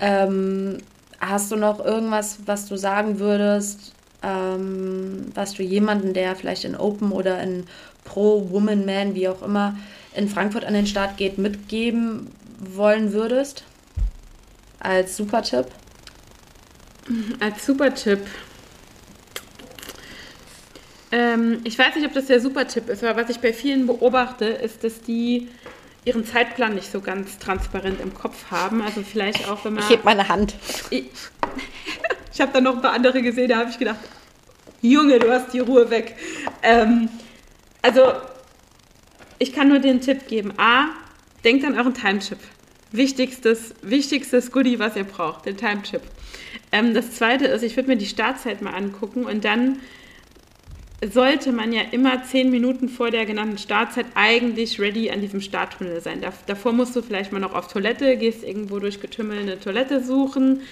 Ähm, 0.00 0.78
hast 1.20 1.50
du 1.50 1.56
noch 1.56 1.84
irgendwas, 1.84 2.38
was 2.46 2.66
du 2.66 2.76
sagen 2.76 3.18
würdest, 3.18 3.92
ähm, 4.22 5.26
was 5.34 5.54
du 5.54 5.62
jemanden, 5.62 6.12
der 6.12 6.36
vielleicht 6.36 6.64
in 6.64 6.76
Open 6.76 7.12
oder 7.12 7.42
in 7.42 7.64
Pro, 8.04 8.50
Woman, 8.50 8.86
Man, 8.86 9.14
wie 9.14 9.28
auch 9.28 9.42
immer, 9.42 9.76
in 10.14 10.28
Frankfurt 10.28 10.64
an 10.64 10.74
den 10.74 10.86
Start 10.86 11.16
geht, 11.16 11.38
mitgeben 11.38 12.30
wollen 12.58 13.12
würdest? 13.12 13.64
Als 14.86 15.16
Supertipp? 15.16 15.66
Als 17.40 17.66
Supertipp. 17.66 18.20
Ähm, 21.10 21.58
ich 21.64 21.76
weiß 21.76 21.96
nicht, 21.96 22.06
ob 22.06 22.12
das 22.12 22.26
der 22.26 22.40
Supertipp 22.40 22.88
ist, 22.88 23.02
aber 23.02 23.20
was 23.20 23.28
ich 23.28 23.40
bei 23.40 23.52
vielen 23.52 23.88
beobachte, 23.88 24.44
ist, 24.44 24.84
dass 24.84 25.00
die 25.00 25.48
ihren 26.04 26.24
Zeitplan 26.24 26.76
nicht 26.76 26.92
so 26.92 27.00
ganz 27.00 27.38
transparent 27.38 28.00
im 28.00 28.14
Kopf 28.14 28.52
haben. 28.52 28.80
Also 28.80 29.02
vielleicht 29.02 29.48
auch, 29.48 29.64
wenn 29.64 29.74
man... 29.74 29.82
Ich 29.82 29.90
heb 29.90 30.04
meine 30.04 30.28
Hand. 30.28 30.54
Ich, 30.90 31.06
ich 32.32 32.40
habe 32.40 32.52
da 32.52 32.60
noch 32.60 32.76
ein 32.76 32.82
paar 32.82 32.92
andere 32.92 33.22
gesehen, 33.22 33.48
da 33.48 33.56
habe 33.56 33.70
ich 33.70 33.80
gedacht, 33.80 33.98
Junge, 34.82 35.18
du 35.18 35.32
hast 35.32 35.52
die 35.52 35.58
Ruhe 35.58 35.90
weg. 35.90 36.14
Ähm, 36.62 37.08
also, 37.82 38.12
ich 39.40 39.52
kann 39.52 39.68
nur 39.68 39.80
den 39.80 40.00
Tipp 40.00 40.28
geben. 40.28 40.52
A, 40.58 40.90
denkt 41.42 41.64
an 41.64 41.76
euren 41.76 41.92
Time-Chip. 41.92 42.38
Wichtigstes, 42.96 43.74
wichtigstes 43.82 44.50
Goodie, 44.50 44.78
was 44.78 44.96
ihr 44.96 45.04
braucht, 45.04 45.46
den 45.46 45.56
Time-Chip. 45.56 46.02
Ähm, 46.72 46.94
das 46.94 47.12
zweite 47.12 47.46
ist, 47.46 47.62
ich 47.62 47.76
würde 47.76 47.88
mir 47.88 47.96
die 47.96 48.06
Startzeit 48.06 48.62
mal 48.62 48.74
angucken 48.74 49.24
und 49.24 49.44
dann 49.44 49.80
sollte 51.12 51.52
man 51.52 51.72
ja 51.72 51.82
immer 51.90 52.24
zehn 52.24 52.50
Minuten 52.50 52.88
vor 52.88 53.10
der 53.10 53.26
genannten 53.26 53.58
Startzeit 53.58 54.06
eigentlich 54.14 54.80
ready 54.80 55.10
an 55.10 55.20
diesem 55.20 55.42
Starttunnel 55.42 56.00
sein. 56.00 56.24
davor 56.46 56.72
musst 56.72 56.96
du 56.96 57.02
vielleicht 57.02 57.32
mal 57.32 57.38
noch 57.38 57.54
auf 57.54 57.68
Toilette, 57.68 58.16
gehst 58.16 58.42
irgendwo 58.42 58.78
durch 58.78 59.00
Getümmel 59.00 59.40
eine 59.40 59.60
Toilette 59.60 60.02
suchen, 60.02 60.62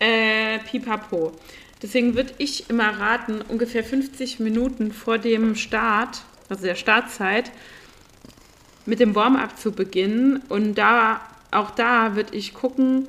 äh, 0.00 0.58
pipapo. 0.58 1.32
Deswegen 1.80 2.16
würde 2.16 2.32
ich 2.38 2.68
immer 2.68 2.88
raten, 2.88 3.40
ungefähr 3.48 3.84
50 3.84 4.40
Minuten 4.40 4.90
vor 4.90 5.18
dem 5.18 5.54
Start 5.54 6.22
also 6.48 6.64
der 6.64 6.74
Startzeit, 6.74 7.50
mit 8.86 9.00
dem 9.00 9.14
Warm-up 9.14 9.58
zu 9.58 9.72
beginnen. 9.72 10.42
Und 10.48 10.76
da, 10.76 11.20
auch 11.50 11.70
da 11.70 12.16
würde 12.16 12.36
ich 12.36 12.54
gucken, 12.54 13.08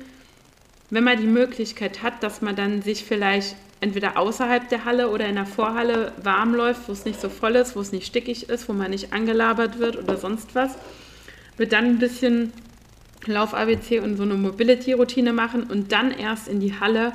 wenn 0.90 1.04
man 1.04 1.20
die 1.20 1.26
Möglichkeit 1.26 2.02
hat, 2.02 2.22
dass 2.22 2.42
man 2.42 2.56
dann 2.56 2.82
sich 2.82 3.04
vielleicht 3.04 3.56
entweder 3.80 4.18
außerhalb 4.18 4.68
der 4.68 4.84
Halle 4.84 5.10
oder 5.10 5.26
in 5.26 5.36
der 5.36 5.46
Vorhalle 5.46 6.12
warm 6.22 6.54
läuft, 6.54 6.88
wo 6.88 6.92
es 6.92 7.04
nicht 7.04 7.20
so 7.20 7.28
voll 7.28 7.56
ist, 7.56 7.76
wo 7.76 7.80
es 7.80 7.92
nicht 7.92 8.06
stickig 8.06 8.48
ist, 8.48 8.68
wo 8.68 8.72
man 8.72 8.90
nicht 8.90 9.12
angelabert 9.12 9.78
wird 9.78 9.96
oder 9.96 10.16
sonst 10.16 10.54
was, 10.54 10.76
wird 11.56 11.72
dann 11.72 11.86
ein 11.86 11.98
bisschen 11.98 12.52
Lauf-ABC 13.26 14.00
und 14.00 14.16
so 14.16 14.22
eine 14.22 14.34
Mobility-Routine 14.34 15.32
machen 15.32 15.64
und 15.64 15.92
dann 15.92 16.10
erst 16.10 16.48
in 16.48 16.60
die 16.60 16.78
Halle 16.78 17.12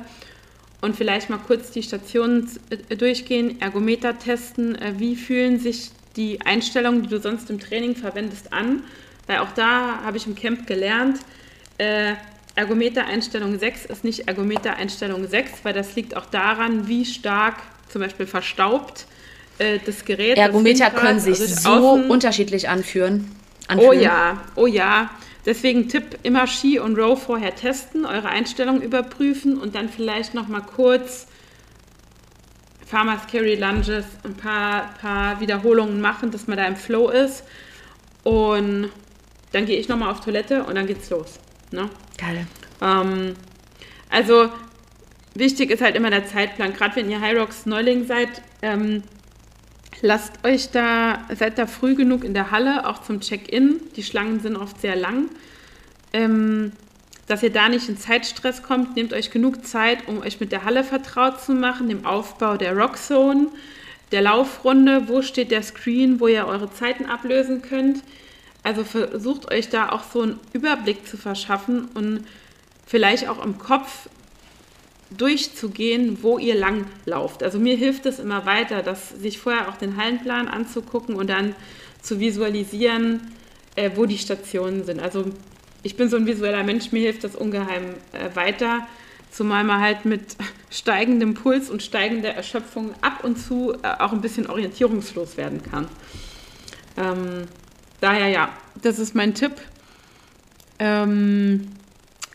und 0.80 0.96
vielleicht 0.96 1.30
mal 1.30 1.38
kurz 1.38 1.70
die 1.70 1.82
Stationen 1.82 2.48
äh, 2.70 2.96
durchgehen, 2.96 3.60
Ergometer 3.60 4.18
testen, 4.18 4.76
äh, 4.76 4.94
wie 4.98 5.16
fühlen 5.16 5.58
sich 5.58 5.90
die 6.16 6.40
Einstellungen, 6.42 7.02
die 7.02 7.08
du 7.08 7.20
sonst 7.20 7.50
im 7.50 7.58
Training 7.58 7.94
verwendest, 7.94 8.52
an. 8.52 8.82
Weil 9.26 9.38
auch 9.38 9.52
da 9.54 10.02
habe 10.04 10.16
ich 10.16 10.26
im 10.26 10.34
Camp 10.34 10.66
gelernt, 10.66 11.18
äh, 11.78 12.14
Ergometer-Einstellung 12.54 13.58
6 13.58 13.84
ist 13.86 14.02
nicht 14.02 14.28
Ergometer-Einstellung 14.28 15.28
6, 15.28 15.64
weil 15.64 15.74
das 15.74 15.94
liegt 15.94 16.16
auch 16.16 16.26
daran, 16.26 16.88
wie 16.88 17.04
stark 17.04 17.56
zum 17.88 18.00
Beispiel 18.00 18.26
verstaubt 18.26 19.06
äh, 19.58 19.78
das 19.84 20.04
Gerät. 20.04 20.38
Ergometer 20.38 20.90
das 20.90 21.00
können 21.00 21.20
sich 21.20 21.40
also 21.40 21.70
so 21.70 22.12
unterschiedlich 22.12 22.68
anführen. 22.68 23.30
Anfühlen. 23.68 23.90
Oh 23.90 23.92
ja, 23.92 24.40
oh 24.54 24.66
ja. 24.66 25.10
Deswegen 25.44 25.88
Tipp, 25.88 26.18
immer 26.22 26.46
Ski 26.46 26.78
und 26.78 26.98
Row 26.98 27.22
vorher 27.22 27.54
testen, 27.54 28.04
eure 28.04 28.28
Einstellung 28.28 28.80
überprüfen 28.80 29.58
und 29.58 29.74
dann 29.74 29.88
vielleicht 29.88 30.34
nochmal 30.34 30.62
kurz 30.62 31.28
Farmers 32.86 33.22
Carry 33.30 33.56
Lunges, 33.56 34.04
ein 34.24 34.34
paar, 34.34 34.94
paar 35.00 35.40
Wiederholungen 35.40 36.00
machen, 36.00 36.30
dass 36.30 36.46
man 36.46 36.56
da 36.56 36.66
im 36.66 36.76
Flow 36.76 37.10
ist. 37.10 37.44
Und 38.22 38.90
dann 39.56 39.66
gehe 39.66 39.78
ich 39.78 39.88
nochmal 39.88 40.10
auf 40.10 40.20
Toilette 40.20 40.64
und 40.64 40.74
dann 40.74 40.86
geht's 40.86 41.10
los. 41.10 41.38
Ne? 41.72 41.90
Geil. 42.18 42.46
Ähm, 42.80 43.34
also 44.10 44.50
wichtig 45.34 45.70
ist 45.70 45.82
halt 45.82 45.96
immer 45.96 46.10
der 46.10 46.26
Zeitplan. 46.26 46.72
Gerade 46.72 46.96
wenn 46.96 47.10
ihr 47.10 47.20
High 47.20 47.38
Rocks 47.38 47.66
Neuling 47.66 48.06
seid, 48.06 48.42
ähm, 48.62 49.02
Lasst 50.02 50.44
euch 50.44 50.70
da, 50.70 51.24
seid 51.34 51.58
da 51.58 51.66
früh 51.66 51.94
genug 51.94 52.22
in 52.22 52.34
der 52.34 52.50
Halle, 52.50 52.86
auch 52.86 53.02
zum 53.02 53.20
Check-in. 53.20 53.80
Die 53.96 54.02
Schlangen 54.02 54.40
sind 54.40 54.56
oft 54.56 54.80
sehr 54.80 54.94
lang. 54.94 55.30
Ähm, 56.12 56.72
dass 57.26 57.42
ihr 57.42 57.50
da 57.50 57.68
nicht 57.68 57.88
in 57.88 57.96
Zeitstress 57.96 58.62
kommt, 58.62 58.94
nehmt 58.94 59.12
euch 59.12 59.30
genug 59.30 59.66
Zeit, 59.66 60.06
um 60.06 60.20
euch 60.20 60.38
mit 60.38 60.52
der 60.52 60.64
Halle 60.64 60.84
vertraut 60.84 61.40
zu 61.40 61.52
machen, 61.54 61.88
dem 61.88 62.04
Aufbau 62.04 62.56
der 62.56 62.76
Rockzone, 62.76 63.48
der 64.12 64.22
Laufrunde, 64.22 65.08
wo 65.08 65.22
steht 65.22 65.50
der 65.50 65.62
Screen, 65.62 66.20
wo 66.20 66.28
ihr 66.28 66.46
eure 66.46 66.70
Zeiten 66.70 67.06
ablösen 67.06 67.62
könnt. 67.62 68.02
Also 68.66 68.82
versucht 68.82 69.52
euch 69.52 69.68
da 69.68 69.90
auch 69.90 70.02
so 70.02 70.22
einen 70.22 70.40
Überblick 70.52 71.06
zu 71.06 71.16
verschaffen 71.16 71.84
und 71.94 72.24
vielleicht 72.84 73.28
auch 73.28 73.44
im 73.44 73.58
Kopf 73.58 74.08
durchzugehen, 75.16 76.18
wo 76.22 76.36
ihr 76.36 76.56
lang 76.56 76.84
lauft. 77.04 77.44
Also 77.44 77.60
mir 77.60 77.76
hilft 77.76 78.06
es 78.06 78.18
immer 78.18 78.44
weiter, 78.44 78.82
dass 78.82 79.10
sich 79.10 79.38
vorher 79.38 79.68
auch 79.68 79.76
den 79.76 79.96
Hallenplan 79.96 80.48
anzugucken 80.48 81.14
und 81.14 81.30
dann 81.30 81.54
zu 82.02 82.18
visualisieren, 82.18 83.32
äh, 83.76 83.92
wo 83.94 84.04
die 84.04 84.18
Stationen 84.18 84.82
sind. 84.82 84.98
Also 84.98 85.26
ich 85.84 85.96
bin 85.96 86.08
so 86.08 86.16
ein 86.16 86.26
visueller 86.26 86.64
Mensch, 86.64 86.90
mir 86.90 87.02
hilft 87.02 87.22
das 87.22 87.36
ungeheim 87.36 87.94
äh, 88.10 88.34
weiter, 88.34 88.84
zumal 89.30 89.62
man 89.62 89.80
halt 89.80 90.06
mit 90.06 90.22
steigendem 90.70 91.34
Puls 91.34 91.70
und 91.70 91.84
steigender 91.84 92.30
Erschöpfung 92.30 92.94
ab 93.00 93.22
und 93.22 93.36
zu 93.36 93.74
äh, 93.74 94.00
auch 94.00 94.12
ein 94.12 94.22
bisschen 94.22 94.50
orientierungslos 94.50 95.36
werden 95.36 95.62
kann. 95.62 95.86
Ähm, 96.96 97.46
daher 98.00 98.28
ja, 98.28 98.48
das 98.82 98.98
ist 98.98 99.14
mein 99.14 99.34
Tipp. 99.34 99.52
Ähm, 100.78 101.68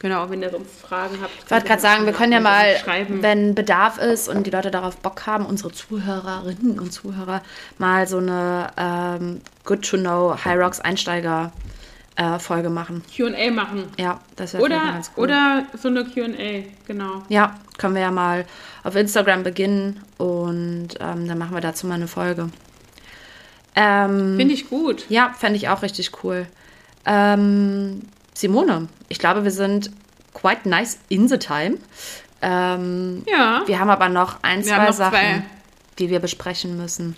Genau, 0.01 0.31
wenn 0.31 0.41
ihr 0.41 0.49
sonst 0.49 0.81
Fragen 0.81 1.19
habt. 1.21 1.31
Ich 1.45 1.51
wollte 1.51 1.67
gerade 1.67 1.81
sagen, 1.81 2.07
wir 2.07 2.13
können 2.13 2.33
ja 2.33 2.39
mal, 2.39 2.75
schreiben. 2.77 3.21
wenn 3.21 3.53
Bedarf 3.53 3.99
ist 3.99 4.29
und 4.29 4.47
die 4.47 4.49
Leute 4.49 4.71
darauf 4.71 4.97
Bock 4.97 5.27
haben, 5.27 5.45
unsere 5.45 5.71
Zuhörerinnen 5.71 6.79
und 6.79 6.91
Zuhörer 6.91 7.43
mal 7.77 8.07
so 8.07 8.17
eine 8.17 8.71
ähm, 8.77 9.41
Good 9.63 9.87
to 9.87 9.97
Know 9.97 10.35
High 10.43 10.57
Rocks 10.57 10.79
Einsteiger 10.79 11.51
äh, 12.15 12.39
Folge 12.39 12.71
machen. 12.71 13.03
QA 13.15 13.51
machen. 13.51 13.89
Ja, 13.99 14.19
das 14.37 14.55
wäre 14.55 14.67
ganz 14.67 15.11
cool. 15.15 15.25
Oder 15.25 15.67
so 15.79 15.89
eine 15.89 16.03
QA, 16.03 16.63
genau. 16.87 17.21
Ja, 17.29 17.53
können 17.77 17.93
wir 17.93 18.01
ja 18.01 18.11
mal 18.11 18.45
auf 18.83 18.95
Instagram 18.95 19.43
beginnen 19.43 20.01
und 20.17 20.89
ähm, 20.99 21.27
dann 21.27 21.37
machen 21.37 21.53
wir 21.53 21.61
dazu 21.61 21.85
mal 21.85 21.93
eine 21.93 22.07
Folge. 22.07 22.49
Ähm, 23.75 24.35
Finde 24.37 24.53
ich 24.53 24.69
gut. 24.69 25.05
Ja, 25.09 25.33
fände 25.37 25.57
ich 25.57 25.69
auch 25.69 25.81
richtig 25.81 26.23
cool. 26.23 26.47
Ähm, 27.05 28.01
Simone, 28.33 28.87
ich 29.09 29.19
glaube, 29.19 29.43
wir 29.43 29.51
sind 29.51 29.91
quite 30.33 30.67
nice 30.67 30.99
in 31.09 31.27
the 31.27 31.37
time. 31.37 31.77
Ähm, 32.41 33.23
ja. 33.27 33.63
Wir 33.65 33.79
haben 33.79 33.89
aber 33.89 34.09
noch 34.09 34.41
ein, 34.41 34.65
wir 34.65 34.75
zwei 34.75 34.91
Sachen, 34.91 35.11
zwei. 35.11 35.43
die 35.99 36.09
wir 36.09 36.19
besprechen 36.19 36.77
müssen. 36.77 37.15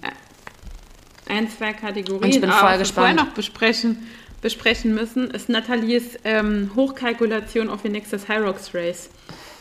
Ein, 1.30 1.50
zwei 1.50 1.74
Kategorien. 1.74 2.24
Und 2.24 2.30
ich 2.30 2.42
bin 2.42 2.52
voll 2.52 2.68
aber 2.68 2.78
gespannt. 2.78 3.18
Was 3.18 3.24
wir 3.24 3.26
noch 3.26 3.34
besprechen, 3.34 4.08
besprechen 4.42 4.94
müssen, 4.94 5.32
ist 5.32 5.50
Nathalies 5.50 6.20
ähm, 6.26 6.72
Hochkalkulation 6.76 7.70
auf 7.70 7.86
ihr 7.86 7.92
nächstes 7.92 8.28
Hyrox 8.28 8.74
Race. 8.74 9.10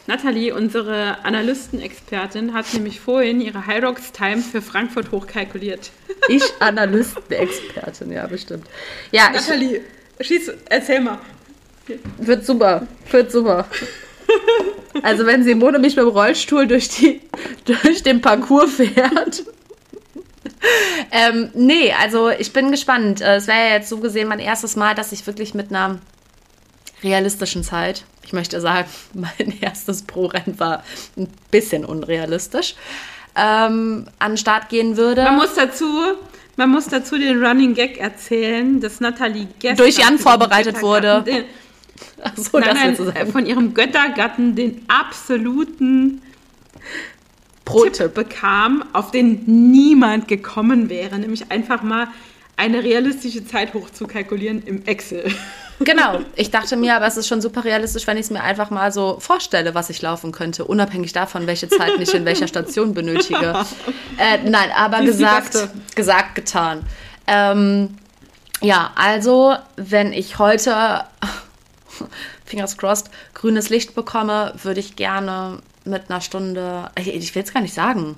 Nathalie, 0.07 0.53
unsere 0.53 1.25
Analystenexpertin, 1.25 2.53
hat 2.55 2.73
nämlich 2.75 3.01
vorhin 3.01 3.41
ihre 3.41 3.67
Hyrox 3.67 4.13
Time 4.13 4.39
für 4.39 4.63
Frankfurt 4.63 5.13
hochkalkuliert. 5.13 5.91
Ich 6.29 6.45
Analystenexpertin, 6.61 8.13
ja, 8.13 8.29
bestimmt. 8.29 8.65
Ja, 9.11 9.31
Nathalie, 9.31 9.81
ich, 10.21 10.27
schieß, 10.29 10.53
erzähl 10.69 11.01
mal. 11.01 11.19
Wird 12.19 12.47
super. 12.47 12.87
Wird 13.11 13.33
super. 13.33 13.67
Also 15.03 15.27
wenn 15.27 15.43
Simone 15.43 15.79
mich 15.79 15.97
mit 15.97 16.05
dem 16.05 16.11
Rollstuhl 16.11 16.67
durch, 16.67 16.89
die, 16.89 17.21
durch 17.65 18.03
den 18.03 18.21
Parcours 18.21 18.75
fährt. 18.75 19.45
ähm, 21.11 21.51
nee, 21.55 21.93
also 21.93 22.31
ich 22.31 22.53
bin 22.53 22.71
gespannt. 22.71 23.21
Äh, 23.21 23.37
es 23.37 23.47
wäre 23.47 23.59
ja 23.59 23.75
jetzt 23.75 23.89
so 23.89 23.99
gesehen 23.99 24.29
mein 24.29 24.39
erstes 24.39 24.77
Mal, 24.77 24.95
dass 24.95 25.13
ich 25.13 25.27
wirklich 25.27 25.55
mit 25.55 25.71
einer 25.71 25.99
realistischen 27.03 27.65
Zeit, 27.65 28.05
ich 28.25 28.33
möchte 28.33 28.61
sagen, 28.61 28.89
mein 29.15 29.59
erstes 29.61 30.03
Pro-Rennen 30.03 30.59
war 30.59 30.83
ein 31.17 31.29
bisschen 31.51 31.85
unrealistisch, 31.85 32.75
ähm, 33.37 34.07
an 34.19 34.33
den 34.33 34.37
Start 34.39 34.69
gehen 34.69 34.97
würde. 34.97 35.23
Man 35.23 35.37
muss 35.37 35.55
dazu, 35.55 35.87
man 36.57 36.71
muss 36.71 36.87
dazu 36.87 37.19
den 37.19 37.43
Running 37.45 37.75
Gag 37.75 37.99
erzählen, 37.99 38.81
dass 38.81 39.01
Nathalie 39.01 39.49
gestern 39.59 39.77
durch 39.79 39.99
Jan 39.99 40.19
vorbereitet 40.19 40.83
wurde. 40.83 41.23
Den, 41.23 41.45
so, 42.37 42.59
nein, 42.59 42.97
nein, 42.99 43.33
von 43.33 43.47
ihrem 43.47 43.75
Göttergatten 43.75 44.55
den 44.55 44.85
absoluten 44.89 46.21
Pro-Tipp. 47.65 48.15
Bekam, 48.15 48.85
auf 48.93 49.11
den 49.11 49.45
niemand 49.47 50.29
gekommen 50.29 50.89
wäre, 50.89 51.19
nämlich 51.19 51.51
einfach 51.51 51.83
mal 51.83 52.09
eine 52.57 52.83
realistische 52.83 53.45
Zeit 53.47 53.75
hochzukalkulieren 53.75 54.63
im 54.65 54.85
Excel. 54.87 55.33
Genau, 55.81 56.21
ich 56.37 56.51
dachte 56.51 56.77
mir, 56.77 56.97
aber 56.97 57.07
es 57.07 57.17
ist 57.17 57.29
schon 57.29 57.41
super 57.41 57.65
realistisch, 57.65 58.07
wenn 58.07 58.17
ich 58.17 58.25
es 58.25 58.31
mir 58.31 58.43
einfach 58.43 58.71
mal 58.71 58.93
so 58.93 59.19
vorstelle, 59.21 59.75
was 59.75 59.91
ich 59.91 60.03
laufen 60.03 60.33
könnte, 60.33 60.65
unabhängig 60.65 61.13
davon, 61.13 61.47
welche 61.47 61.69
Zeit 61.69 61.93
ich 61.99 62.15
in 62.15 62.25
welcher 62.25 62.49
Station 62.49 62.95
benötige. 62.95 63.65
Äh, 64.19 64.39
nein, 64.49 64.71
aber 64.77 65.01
gesagt, 65.01 65.57
gesagt, 65.95 66.35
getan. 66.35 66.85
Ähm, 67.27 67.97
ja, 68.61 68.93
also, 68.95 69.57
wenn 69.77 70.13
ich 70.13 70.39
heute 70.39 71.05
fingers 72.45 72.77
crossed, 72.77 73.11
grünes 73.33 73.71
Licht 73.71 73.95
bekomme, 73.95 74.53
würde 74.63 74.81
ich 74.81 74.97
gerne 74.97 75.61
mit 75.85 76.11
einer 76.11 76.21
Stunde, 76.21 76.91
ich 76.97 77.35
will 77.35 77.43
es 77.43 77.53
gar 77.53 77.63
nicht 77.63 77.75
sagen, 77.75 78.17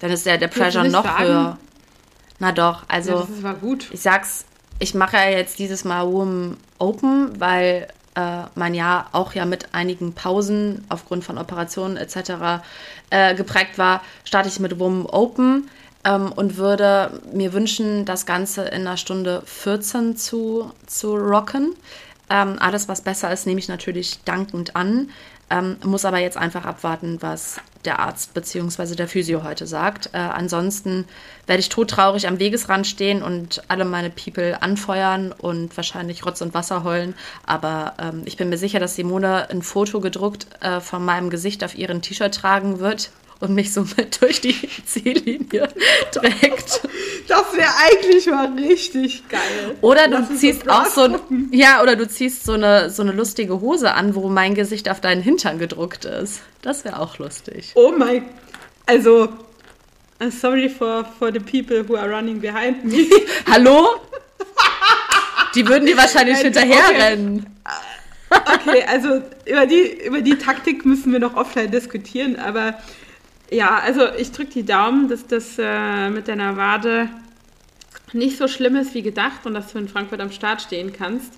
dann 0.00 0.10
ist 0.10 0.26
der, 0.26 0.36
der 0.36 0.48
Pressure 0.48 0.84
noch 0.84 1.04
sagen? 1.04 1.24
höher. 1.24 1.58
Na 2.38 2.52
doch, 2.52 2.84
also 2.88 3.12
ja, 3.12 3.26
das 3.28 3.42
war 3.42 3.54
gut. 3.54 3.88
ich 3.92 4.00
sag's, 4.00 4.44
ich 4.78 4.94
mache 4.94 5.16
ja 5.16 5.30
jetzt 5.30 5.58
dieses 5.58 5.84
Mal 5.84 6.02
Room 6.02 6.56
Open, 6.78 7.40
weil 7.40 7.88
äh, 8.14 8.42
mein 8.54 8.74
Jahr 8.74 9.08
auch 9.12 9.34
ja 9.34 9.44
mit 9.44 9.74
einigen 9.74 10.14
Pausen 10.14 10.84
aufgrund 10.88 11.24
von 11.24 11.38
Operationen 11.38 11.96
etc. 11.96 12.62
Äh, 13.10 13.34
geprägt 13.34 13.78
war, 13.78 14.02
starte 14.24 14.48
ich 14.48 14.60
mit 14.60 14.78
Room 14.78 15.06
Open 15.06 15.68
ähm, 16.04 16.32
und 16.32 16.56
würde 16.56 17.20
mir 17.32 17.52
wünschen, 17.52 18.04
das 18.04 18.26
Ganze 18.26 18.62
in 18.62 18.82
einer 18.86 18.96
Stunde 18.96 19.42
14 19.46 20.16
zu, 20.16 20.70
zu 20.86 21.14
rocken. 21.14 21.74
Ähm, 22.30 22.56
alles, 22.58 22.88
was 22.88 23.02
besser 23.02 23.32
ist, 23.32 23.46
nehme 23.46 23.60
ich 23.60 23.68
natürlich 23.68 24.22
dankend 24.24 24.76
an. 24.76 25.10
Ähm, 25.50 25.76
muss 25.84 26.06
aber 26.06 26.18
jetzt 26.18 26.38
einfach 26.38 26.64
abwarten, 26.64 27.18
was 27.20 27.58
der 27.84 27.98
Arzt 27.98 28.32
bzw. 28.32 28.94
der 28.94 29.08
Physio 29.08 29.42
heute 29.42 29.66
sagt. 29.66 30.10
Äh, 30.14 30.18
ansonsten 30.18 31.04
werde 31.46 31.60
ich 31.60 31.68
todtraurig 31.68 32.26
am 32.26 32.38
Wegesrand 32.38 32.86
stehen 32.86 33.22
und 33.22 33.62
alle 33.68 33.84
meine 33.84 34.08
People 34.08 34.62
anfeuern 34.62 35.32
und 35.32 35.76
wahrscheinlich 35.76 36.24
Rotz 36.24 36.40
und 36.40 36.54
Wasser 36.54 36.82
heulen. 36.82 37.14
Aber 37.46 37.92
ähm, 38.00 38.22
ich 38.24 38.38
bin 38.38 38.48
mir 38.48 38.56
sicher, 38.56 38.80
dass 38.80 38.94
Simone 38.94 39.50
ein 39.50 39.60
Foto 39.60 40.00
gedruckt 40.00 40.46
äh, 40.60 40.80
von 40.80 41.04
meinem 41.04 41.28
Gesicht 41.28 41.62
auf 41.62 41.76
ihren 41.76 42.00
T-Shirt 42.00 42.34
tragen 42.34 42.80
wird 42.80 43.10
und 43.44 43.54
mich 43.54 43.72
so 43.72 43.86
mit 43.96 44.20
durch 44.20 44.40
die 44.40 44.56
Ziellinie 44.84 45.68
trägt. 46.10 46.80
Das 47.28 47.54
wäre 47.54 47.70
eigentlich 47.86 48.26
mal 48.26 48.52
richtig 48.54 49.28
geil. 49.28 49.76
Oder 49.80 50.08
du 50.08 50.18
Lass 50.18 50.36
ziehst 50.36 50.68
auch 50.68 50.86
so 50.86 51.02
ein, 51.02 51.48
ja, 51.52 51.82
oder 51.82 51.96
du 51.96 52.08
ziehst 52.08 52.44
so 52.44 52.52
eine, 52.52 52.90
so 52.90 53.02
eine 53.02 53.12
lustige 53.12 53.60
Hose 53.60 53.94
an, 53.94 54.14
wo 54.14 54.28
mein 54.28 54.54
Gesicht 54.54 54.90
auf 54.90 55.00
deinen 55.00 55.22
Hintern 55.22 55.58
gedruckt 55.58 56.04
ist. 56.04 56.40
Das 56.62 56.84
wäre 56.84 56.98
auch 57.00 57.18
lustig. 57.18 57.72
Oh 57.74 57.92
mein, 57.96 58.24
also, 58.86 59.28
I'm 60.20 60.30
sorry 60.30 60.68
for, 60.68 61.04
for 61.18 61.32
the 61.32 61.40
people 61.40 61.86
who 61.86 61.96
are 61.96 62.10
running 62.10 62.40
behind 62.40 62.84
me. 62.84 63.06
Hallo? 63.50 64.00
Die 65.54 65.66
würden 65.66 65.86
dir 65.86 65.96
wahrscheinlich 65.96 66.38
hinterherrennen. 66.38 67.46
Okay. 68.30 68.40
okay, 68.54 68.84
also 68.88 69.22
über 69.46 69.66
die, 69.66 70.04
über 70.04 70.20
die 70.20 70.36
Taktik 70.36 70.84
müssen 70.84 71.12
wir 71.12 71.20
noch 71.20 71.36
offline 71.36 71.70
diskutieren, 71.70 72.36
aber 72.36 72.74
ja, 73.50 73.78
also 73.78 74.12
ich 74.16 74.32
drücke 74.32 74.52
die 74.52 74.64
Daumen, 74.64 75.08
dass 75.08 75.26
das 75.26 75.56
äh, 75.58 76.10
mit 76.10 76.28
deiner 76.28 76.56
Wade 76.56 77.08
nicht 78.12 78.38
so 78.38 78.48
schlimm 78.48 78.76
ist 78.76 78.94
wie 78.94 79.02
gedacht 79.02 79.44
und 79.44 79.54
dass 79.54 79.72
du 79.72 79.78
in 79.78 79.88
Frankfurt 79.88 80.20
am 80.20 80.30
Start 80.30 80.62
stehen 80.62 80.92
kannst. 80.92 81.32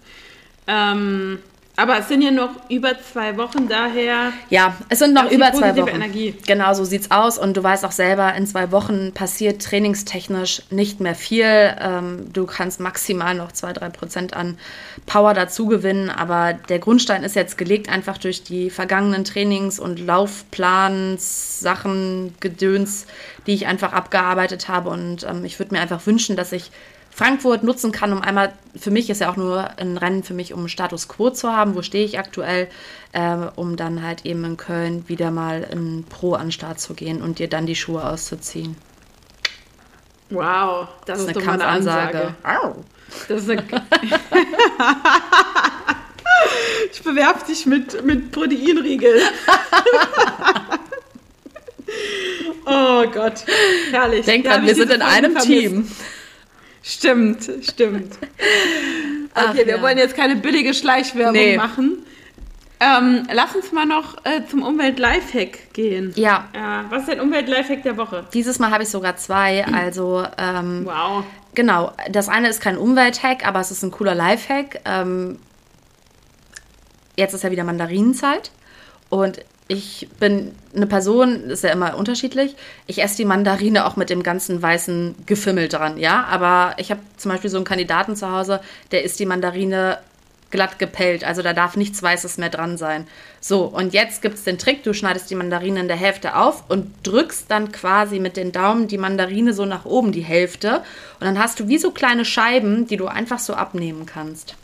Ähm, 0.66 1.38
aber 1.76 1.98
es 1.98 2.08
sind 2.08 2.22
ja 2.22 2.30
noch 2.30 2.50
über 2.70 2.92
zwei 3.00 3.36
Wochen 3.36 3.68
daher. 3.68 4.32
Ja, 4.48 4.76
es 4.88 5.00
sind 5.00 5.12
noch 5.12 5.30
über 5.30 5.52
zwei 5.52 5.76
Wochen. 5.76 5.88
Energie. 5.88 6.34
Genau, 6.46 6.72
so 6.72 6.84
sieht's 6.84 7.10
aus. 7.10 7.38
Und 7.38 7.54
du 7.56 7.62
weißt 7.62 7.84
auch 7.84 7.92
selber, 7.92 8.34
in 8.34 8.46
zwei 8.46 8.72
Wochen 8.72 9.12
passiert 9.12 9.62
trainingstechnisch 9.62 10.62
nicht 10.70 11.00
mehr 11.00 11.14
viel. 11.14 11.44
Ähm, 11.44 12.32
du 12.32 12.46
kannst 12.46 12.80
maximal 12.80 13.34
noch 13.34 13.52
zwei, 13.52 13.74
drei 13.74 13.90
Prozent 13.90 14.34
an 14.34 14.58
Power 15.04 15.34
dazu 15.34 15.66
gewinnen. 15.66 16.08
Aber 16.08 16.54
der 16.54 16.78
Grundstein 16.78 17.22
ist 17.24 17.36
jetzt 17.36 17.58
gelegt, 17.58 17.90
einfach 17.90 18.16
durch 18.16 18.42
die 18.42 18.70
vergangenen 18.70 19.24
Trainings- 19.24 19.78
und 19.78 19.98
Laufplans, 19.98 21.60
Sachen, 21.60 22.34
Gedöns, 22.40 23.06
die 23.46 23.52
ich 23.52 23.66
einfach 23.66 23.92
abgearbeitet 23.92 24.68
habe. 24.68 24.88
Und 24.88 25.24
ähm, 25.24 25.44
ich 25.44 25.58
würde 25.58 25.74
mir 25.74 25.82
einfach 25.82 26.06
wünschen, 26.06 26.36
dass 26.36 26.52
ich 26.52 26.70
Frankfurt 27.16 27.62
nutzen 27.62 27.92
kann, 27.92 28.12
um 28.12 28.20
einmal, 28.20 28.52
für 28.78 28.90
mich 28.90 29.08
ist 29.08 29.22
ja 29.22 29.30
auch 29.30 29.36
nur 29.36 29.78
ein 29.78 29.96
Rennen 29.96 30.22
für 30.22 30.34
mich, 30.34 30.52
um 30.52 30.68
Status 30.68 31.08
Quo 31.08 31.30
zu 31.30 31.50
haben, 31.50 31.74
wo 31.74 31.80
stehe 31.80 32.04
ich 32.04 32.18
aktuell, 32.18 32.68
äh, 33.12 33.36
um 33.56 33.76
dann 33.76 34.02
halt 34.02 34.26
eben 34.26 34.44
in 34.44 34.58
Köln 34.58 35.08
wieder 35.08 35.30
mal 35.30 35.62
in 35.62 36.04
Pro 36.04 36.34
an 36.34 36.48
den 36.48 36.52
Start 36.52 36.78
zu 36.78 36.92
gehen 36.92 37.22
und 37.22 37.38
dir 37.38 37.48
dann 37.48 37.64
die 37.64 37.74
Schuhe 37.74 38.04
auszuziehen. 38.04 38.76
Wow, 40.28 40.88
das, 41.06 41.20
das 41.24 41.28
ist, 41.28 41.36
eine 41.38 41.46
Kampfansage. 41.46 42.34
Das 43.28 43.44
ist 43.44 43.48
eine 43.48 43.62
ich 46.92 47.02
bewerfe 47.02 47.46
dich 47.46 47.64
mit, 47.64 48.04
mit 48.04 48.30
Proteinriegel. 48.30 49.22
oh 52.66 53.04
Gott, 53.10 53.44
herrlich. 53.90 54.26
Denk 54.26 54.44
dran, 54.44 54.66
wir 54.66 54.74
sind 54.74 54.92
in 54.92 55.00
einem 55.00 55.32
vermisst. 55.32 55.46
Team. 55.46 55.90
Stimmt, 56.86 57.50
stimmt. 57.62 58.18
Okay, 59.38 59.48
Ach, 59.50 59.54
wir 59.54 59.66
ja. 59.66 59.82
wollen 59.82 59.98
jetzt 59.98 60.16
keine 60.16 60.34
billige 60.36 60.72
Schleichwerbung 60.72 61.34
nee. 61.34 61.58
machen. 61.58 61.98
Ähm, 62.80 63.28
lass 63.30 63.54
uns 63.54 63.70
mal 63.70 63.84
noch 63.84 64.16
äh, 64.24 64.46
zum 64.48 64.62
Umwelt-Lifehack 64.62 65.74
gehen. 65.74 66.14
Ja. 66.16 66.48
Äh, 66.54 66.90
was 66.90 67.02
ist 67.02 67.10
dein 67.10 67.20
Umwelt-Lifehack 67.20 67.82
der 67.82 67.98
Woche? 67.98 68.24
Dieses 68.32 68.58
Mal 68.58 68.70
habe 68.70 68.84
ich 68.84 68.88
sogar 68.88 69.18
zwei. 69.18 69.66
Also, 69.74 70.24
ähm, 70.38 70.86
wow. 70.86 71.22
Genau. 71.54 71.92
Das 72.10 72.30
eine 72.30 72.48
ist 72.48 72.62
kein 72.62 72.78
Umwelt-Hack, 72.78 73.46
aber 73.46 73.60
es 73.60 73.70
ist 73.70 73.82
ein 73.82 73.90
cooler 73.90 74.14
Lifehack. 74.14 74.80
Ähm, 74.86 75.38
jetzt 77.18 77.34
ist 77.34 77.44
ja 77.44 77.50
wieder 77.50 77.64
Mandarinenzeit. 77.64 78.52
Und 79.10 79.44
ich 79.68 80.08
bin 80.20 80.54
eine 80.74 80.86
Person, 80.86 81.50
ist 81.50 81.64
ja 81.64 81.70
immer 81.70 81.96
unterschiedlich. 81.96 82.54
Ich 82.86 83.02
esse 83.02 83.16
die 83.16 83.24
Mandarine 83.24 83.86
auch 83.86 83.96
mit 83.96 84.10
dem 84.10 84.22
ganzen 84.22 84.62
weißen 84.62 85.16
Gefimmel 85.26 85.68
dran, 85.68 85.98
ja. 85.98 86.24
Aber 86.24 86.74
ich 86.78 86.90
habe 86.90 87.00
zum 87.16 87.32
Beispiel 87.32 87.50
so 87.50 87.56
einen 87.56 87.64
Kandidaten 87.64 88.14
zu 88.14 88.30
Hause, 88.30 88.60
der 88.92 89.02
isst 89.02 89.18
die 89.18 89.26
Mandarine 89.26 89.98
glatt 90.50 90.78
gepellt. 90.78 91.24
Also 91.24 91.42
da 91.42 91.52
darf 91.52 91.76
nichts 91.76 92.00
Weißes 92.00 92.38
mehr 92.38 92.48
dran 92.48 92.78
sein. 92.78 93.08
So, 93.40 93.64
und 93.64 93.92
jetzt 93.92 94.22
gibt 94.22 94.36
es 94.36 94.44
den 94.44 94.58
Trick, 94.58 94.84
du 94.84 94.94
schneidest 94.94 95.28
die 95.30 95.34
Mandarine 95.34 95.80
in 95.80 95.88
der 95.88 95.96
Hälfte 95.96 96.36
auf 96.36 96.70
und 96.70 96.92
drückst 97.02 97.50
dann 97.50 97.72
quasi 97.72 98.20
mit 98.20 98.36
den 98.36 98.52
Daumen 98.52 98.86
die 98.86 98.98
Mandarine 98.98 99.52
so 99.52 99.64
nach 99.64 99.84
oben, 99.84 100.12
die 100.12 100.22
Hälfte. 100.22 100.82
Und 101.18 101.26
dann 101.26 101.40
hast 101.40 101.58
du 101.58 101.66
wie 101.66 101.78
so 101.78 101.90
kleine 101.90 102.24
Scheiben, 102.24 102.86
die 102.86 102.96
du 102.96 103.06
einfach 103.06 103.40
so 103.40 103.54
abnehmen 103.54 104.06
kannst. 104.06 104.54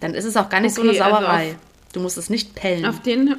Dann 0.00 0.14
ist 0.14 0.24
es 0.24 0.36
auch 0.36 0.48
gar 0.48 0.58
nicht 0.58 0.76
okay, 0.76 0.88
so 0.88 1.02
eine 1.04 1.04
also 1.04 1.16
Sauerei. 1.24 1.42
Also 1.46 1.71
Du 1.92 2.00
musst 2.00 2.16
es 2.16 2.30
nicht 2.30 2.54
pellen. 2.54 2.86
Auf 2.86 3.00
den. 3.00 3.36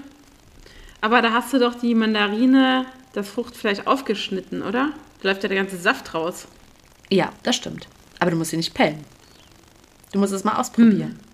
Aber 1.02 1.22
da 1.22 1.32
hast 1.32 1.52
du 1.54 1.60
doch 1.60 1.76
die 1.76 1.96
Mandarine, 1.96 2.86
das 3.14 3.28
Fruchtfleisch 3.28 3.80
aufgeschnitten, 3.86 4.62
oder? 4.62 4.92
Da 5.22 5.30
läuft 5.30 5.44
ja 5.44 5.50
der 5.50 5.58
ganze 5.58 5.78
Saft 5.78 6.14
raus. 6.14 6.48
Ja, 7.10 7.32
das 7.44 7.56
stimmt. 7.56 7.88
Aber 8.20 8.32
du 8.32 8.38
musst 8.38 8.52
sie 8.52 8.58
nicht 8.58 8.74
pellen. 8.74 9.04
Du 10.12 10.20
musst 10.20 10.32
es 10.32 10.44
mal 10.44 10.58
ausprobieren. 10.58 11.20
Hm. 11.20 11.34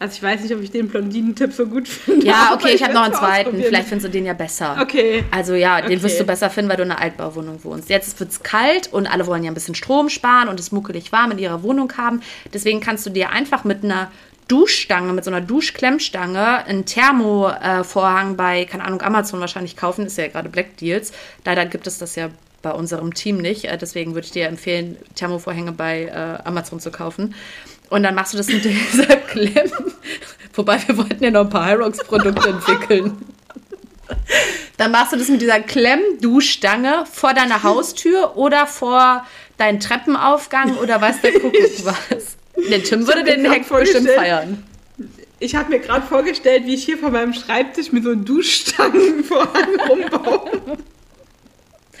Also 0.00 0.14
ich 0.14 0.22
weiß 0.22 0.40
nicht, 0.40 0.54
ob 0.54 0.62
ich 0.62 0.70
den 0.70 0.88
Blondinen-Tipp 0.88 1.52
so 1.52 1.66
gut 1.66 1.86
finde. 1.86 2.24
Ja, 2.24 2.52
okay, 2.54 2.72
ich, 2.74 2.82
habe 2.82 2.94
noch 2.94 3.02
einen 3.02 3.12
zweiten. 3.12 3.62
Vielleicht 3.62 3.88
findest 3.88 4.06
du 4.06 4.10
den 4.10 4.24
ja 4.24 4.32
besser. 4.32 4.78
Okay. 4.80 5.24
Also 5.30 5.52
ja, 5.52 5.82
den 5.82 5.90
okay. 5.92 6.02
wirst 6.02 6.18
du 6.18 6.24
besser 6.24 6.48
finden, 6.48 6.70
weil 6.70 6.78
du 6.78 6.84
in 6.84 6.90
einer 6.90 7.02
Altbauwohnung 7.02 7.62
wohnst. 7.64 7.90
Jetzt 7.90 8.18
wird 8.18 8.30
es 8.30 8.42
kalt 8.42 8.90
und 8.90 9.06
alle 9.06 9.26
wollen 9.26 9.44
ja 9.44 9.50
ein 9.50 9.54
bisschen 9.54 9.74
Strom 9.74 10.08
sparen 10.08 10.48
und 10.48 10.58
es 10.58 10.72
muckelig 10.72 11.12
warm 11.12 11.32
in 11.32 11.38
ihrer 11.38 11.62
Wohnung 11.62 11.92
haben. 11.98 12.22
Deswegen 12.54 12.80
kannst 12.80 13.04
du 13.04 13.10
dir 13.10 13.28
einfach 13.28 13.64
mit 13.64 13.84
einer 13.84 14.10
Duschstange, 14.50 15.12
mit 15.12 15.24
so 15.24 15.30
einer 15.30 15.40
Duschklemmstange, 15.40 16.64
einen 16.64 16.84
Thermovorhang 16.84 18.36
bei, 18.36 18.64
keine 18.64 18.84
Ahnung, 18.84 19.00
Amazon 19.00 19.38
wahrscheinlich 19.38 19.76
kaufen, 19.76 20.06
ist 20.06 20.18
ja 20.18 20.26
gerade 20.26 20.48
Black 20.48 20.76
Deals. 20.78 21.12
Leider 21.44 21.66
gibt 21.66 21.86
es 21.86 21.98
das 21.98 22.16
ja 22.16 22.30
bei 22.62 22.72
unserem 22.72 23.14
Team 23.14 23.38
nicht. 23.38 23.66
Äh, 23.66 23.78
deswegen 23.78 24.14
würde 24.14 24.26
ich 24.26 24.32
dir 24.32 24.48
empfehlen, 24.48 24.96
Thermovorhänge 25.14 25.72
bei 25.72 26.04
äh, 26.04 26.46
Amazon 26.46 26.80
zu 26.80 26.90
kaufen. 26.90 27.34
Und 27.90 28.02
dann 28.02 28.14
machst 28.14 28.32
du 28.32 28.38
das 28.38 28.48
mit 28.48 28.64
dieser 28.92 29.16
Klemm. 29.16 29.70
Wobei 30.54 30.80
wir 30.86 30.96
wollten 30.96 31.22
ja 31.22 31.30
noch 31.30 31.42
ein 31.42 31.50
paar 31.50 31.68
Hyrox-Produkte 31.68 32.48
entwickeln. 32.50 33.24
Dann 34.78 34.90
machst 34.90 35.12
du 35.12 35.16
das 35.16 35.28
mit 35.28 35.40
dieser 35.40 35.60
Klemm-Duschstange 35.60 37.04
vor 37.10 37.34
deiner 37.34 37.62
Haustür 37.62 38.36
oder 38.36 38.66
vor 38.66 39.24
deinen 39.58 39.78
Treppenaufgang 39.78 40.76
oder 40.78 41.00
was 41.00 41.20
der 41.20 41.32
Kuckuck 41.32 41.84
was. 41.84 42.39
Der 42.68 42.82
Tim 42.82 43.06
würde 43.06 43.24
den 43.24 43.48
Hack 43.48 43.68
bestimmt 43.68 44.08
feiern. 44.10 44.64
Ich 45.38 45.54
habe 45.54 45.70
mir 45.70 45.78
gerade 45.78 46.06
vorgestellt, 46.06 46.66
wie 46.66 46.74
ich 46.74 46.84
hier 46.84 46.98
vor 46.98 47.10
meinem 47.10 47.32
Schreibtisch 47.32 47.92
mit 47.92 48.04
so 48.04 48.10
einem 48.10 48.24
Duschstangen 48.24 49.24
voran 49.24 49.68
rumbaue. 49.88 50.78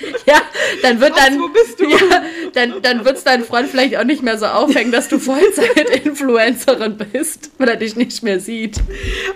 Ja, 0.26 0.42
dann 0.82 1.00
wird 1.00 1.16
dann. 1.16 1.40
Wo 1.40 1.48
bist 1.48 1.80
du? 1.80 1.90
Ja, 2.00 2.22
dann, 2.54 2.82
dann 2.82 3.04
wird 3.04 3.16
es 3.16 3.24
dein 3.24 3.44
Freund 3.44 3.68
vielleicht 3.68 3.96
auch 3.96 4.04
nicht 4.04 4.22
mehr 4.22 4.38
so 4.38 4.46
aufhängen, 4.46 4.92
dass 4.92 5.08
du 5.08 5.18
Vollzeit-Influencerin 5.18 6.96
bist, 6.96 7.50
weil 7.58 7.68
er 7.68 7.76
dich 7.76 7.96
nicht 7.96 8.22
mehr 8.22 8.40
sieht. 8.40 8.78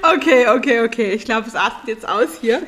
Okay, 0.03 0.47
okay, 0.49 0.81
okay. 0.81 1.12
Ich 1.12 1.25
glaube, 1.25 1.49
es 1.49 1.55
artet 1.55 1.89
jetzt 1.89 2.09
aus 2.09 2.29
hier. 2.41 2.62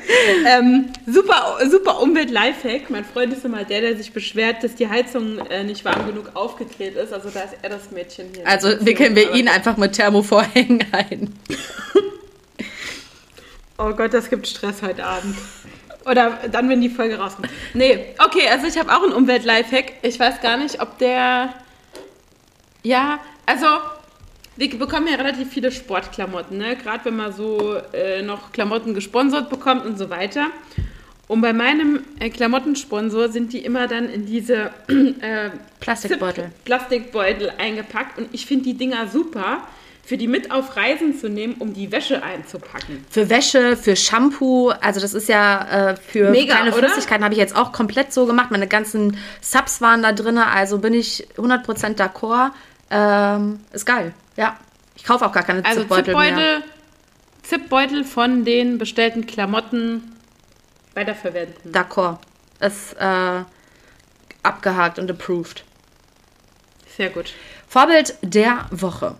Ähm, 0.45 0.87
super, 1.05 1.57
super 1.69 2.01
Umwelt-Lifehack. 2.01 2.89
Mein 2.89 3.05
Freund 3.05 3.33
ist 3.33 3.45
immer 3.45 3.63
der, 3.63 3.81
der 3.81 3.97
sich 3.97 4.11
beschwert, 4.11 4.63
dass 4.63 4.75
die 4.75 4.89
Heizung 4.89 5.39
äh, 5.49 5.63
nicht 5.63 5.85
warm 5.85 6.05
genug 6.05 6.35
aufgedreht 6.35 6.95
ist. 6.95 7.13
Also 7.13 7.29
da 7.29 7.41
ist 7.41 7.55
er 7.61 7.69
das 7.69 7.91
Mädchen 7.91 8.27
hier. 8.35 8.47
Also 8.47 8.69
wickeln 8.81 9.15
wir 9.15 9.33
ihn 9.33 9.47
einfach 9.47 9.77
mit 9.77 9.93
Thermovorhängen 9.93 10.85
ein. 10.91 11.33
oh 13.77 13.93
Gott, 13.93 14.13
das 14.13 14.29
gibt 14.29 14.47
Stress 14.47 14.81
heute 14.81 15.05
Abend. 15.05 15.35
Oder 16.09 16.39
dann, 16.51 16.69
wenn 16.69 16.81
die 16.81 16.89
Folge 16.89 17.17
rauskommt. 17.17 17.49
Nee, 17.73 18.15
okay, 18.19 18.47
also 18.49 18.65
ich 18.67 18.77
habe 18.77 18.91
auch 18.91 19.03
einen 19.03 19.13
Umwelt-Lifehack. 19.13 19.93
Ich 20.01 20.19
weiß 20.19 20.41
gar 20.41 20.57
nicht, 20.57 20.81
ob 20.81 20.97
der. 20.97 21.53
Ja, 22.83 23.19
also 23.45 23.65
wir 24.55 24.79
bekommen 24.79 25.07
ja 25.07 25.15
relativ 25.15 25.49
viele 25.49 25.71
Sportklamotten, 25.71 26.57
ne? 26.57 26.75
Gerade 26.77 27.05
wenn 27.05 27.17
man 27.17 27.33
so 27.33 27.75
äh, 27.93 28.21
noch 28.21 28.51
Klamotten 28.51 28.93
gesponsert 28.93 29.49
bekommt 29.49 29.85
und 29.85 29.97
so 29.97 30.09
weiter. 30.09 30.47
Und 31.27 31.41
bei 31.41 31.51
meinem 31.51 32.05
äh, 32.19 32.29
Klamottensponsor 32.29 33.29
sind 33.29 33.51
die 33.51 33.65
immer 33.65 33.87
dann 33.87 34.09
in 34.09 34.25
diese 34.25 34.71
äh, 34.87 35.49
Plastikbeutel. 35.81 36.51
Plastikbeutel 36.63 37.51
eingepackt 37.57 38.17
und 38.17 38.29
ich 38.31 38.45
finde 38.45 38.63
die 38.63 38.75
Dinger 38.75 39.07
super 39.07 39.67
für 40.07 40.15
die 40.15 40.29
mit 40.29 40.51
auf 40.51 40.77
Reisen 40.77 41.19
zu 41.19 41.27
nehmen, 41.27 41.55
um 41.59 41.73
die 41.73 41.91
Wäsche 41.91 42.23
einzupacken. 42.23 43.05
Für 43.09 43.29
Wäsche, 43.29 43.75
für 43.75 43.97
Shampoo, 43.97 44.69
also 44.69 45.01
das 45.01 45.13
ist 45.13 45.27
ja 45.27 45.89
äh, 45.89 45.95
für 45.97 46.31
Mega, 46.31 46.55
kleine 46.55 46.71
Flüssigkeiten 46.71 47.25
habe 47.25 47.33
ich 47.33 47.39
jetzt 47.41 47.53
auch 47.53 47.73
komplett 47.73 48.13
so 48.13 48.25
gemacht. 48.25 48.49
Meine 48.49 48.67
ganzen 48.67 49.17
Subs 49.41 49.81
waren 49.81 50.03
da 50.03 50.13
drin, 50.13 50.37
also 50.37 50.77
bin 50.77 50.93
ich 50.93 51.27
100% 51.35 51.97
d'accord. 51.97 52.51
Ähm, 52.89 53.59
ist 53.73 53.85
geil, 53.85 54.13
ja. 54.37 54.55
Ich 54.95 55.03
kaufe 55.03 55.25
auch 55.25 55.33
gar 55.33 55.43
keine 55.43 55.65
also 55.65 55.81
Zipbeutel, 55.81 56.05
Zipbeutel 56.05 56.35
mehr. 56.35 56.61
Zipbeutel 57.43 58.03
von 58.05 58.45
den 58.45 58.77
bestellten 58.77 59.25
Klamotten 59.25 60.15
weiterverwenden. 60.93 61.73
D'accord. 61.73 62.19
Ist 62.61 62.93
äh, 62.93 63.43
abgehakt 64.41 64.99
und 64.99 65.11
approved. 65.11 65.65
Sehr 66.95 67.09
gut. 67.09 67.33
Vorbild 67.67 68.15
der 68.21 68.67
Woche. 68.71 69.15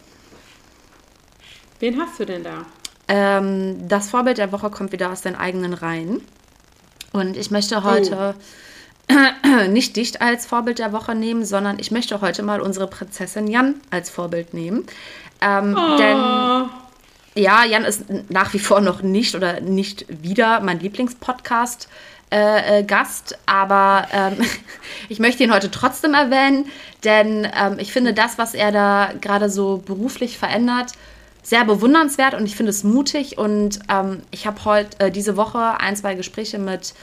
Wen 1.80 2.00
hast 2.02 2.20
du 2.20 2.26
denn 2.26 2.44
da? 2.44 2.66
Ähm, 3.08 3.88
das 3.88 4.10
Vorbild 4.10 4.38
der 4.38 4.52
Woche 4.52 4.70
kommt 4.70 4.92
wieder 4.92 5.12
aus 5.12 5.22
den 5.22 5.36
eigenen 5.36 5.74
Reihen. 5.74 6.22
Und 7.14 7.38
ich 7.38 7.52
möchte 7.52 7.84
heute 7.84 8.36
oh. 9.10 9.68
nicht 9.70 9.96
dich 9.96 10.22
als 10.22 10.46
Vorbild 10.46 10.80
der 10.80 10.92
Woche 10.92 11.16
nehmen, 11.16 11.46
sondern 11.46 11.80
ich 11.80 11.92
möchte 11.92 12.20
heute 12.22 12.44
mal 12.44 12.62
unsere 12.62 12.88
Prinzessin 12.88 13.48
Jan 13.48 13.76
als 13.92 14.10
Vorbild 14.10 14.54
nehmen. 14.54 14.86
Ähm, 15.42 15.78
oh. 15.78 15.98
Denn 15.98 16.18
ja, 17.42 17.64
Jan 17.64 17.86
ist 17.86 18.06
nach 18.30 18.54
wie 18.54 18.60
vor 18.60 18.82
noch 18.82 19.04
nicht 19.04 19.36
oder 19.36 19.62
nicht 19.62 20.06
wieder 20.10 20.60
mein 20.60 20.80
Lieblingspodcast. 20.80 21.88
Äh, 22.30 22.80
äh, 22.80 22.84
Gast, 22.84 23.38
aber 23.46 24.06
ähm, 24.12 24.34
ich 25.10 25.20
möchte 25.20 25.46
ihn 25.46 25.54
heute 25.54 25.72
trotzdem 25.72 26.14
erwähnen, 26.14 26.66
denn 27.06 27.48
ähm, 27.58 27.80
ich 27.80 27.94
finde 27.94 28.14
das, 28.14 28.38
was 28.38 28.54
er 28.54 28.74
da 28.74 29.12
gerade 29.22 29.50
so 29.50 29.78
beruflich 29.78 30.38
verändert, 30.38 30.92
sehr 31.48 31.64
bewundernswert 31.64 32.34
und 32.34 32.46
ich 32.46 32.58
finde 32.58 32.72
es 32.72 32.84
mutig. 32.84 33.38
Und 33.38 33.80
ähm, 33.88 34.22
ich 34.32 34.46
habe 34.46 34.66
heute 34.66 35.00
äh, 35.00 35.12
diese 35.12 35.38
Woche 35.38 35.80
ein, 35.80 35.96
zwei 35.96 36.14
Gespräche 36.14 36.60
mit 36.60 36.94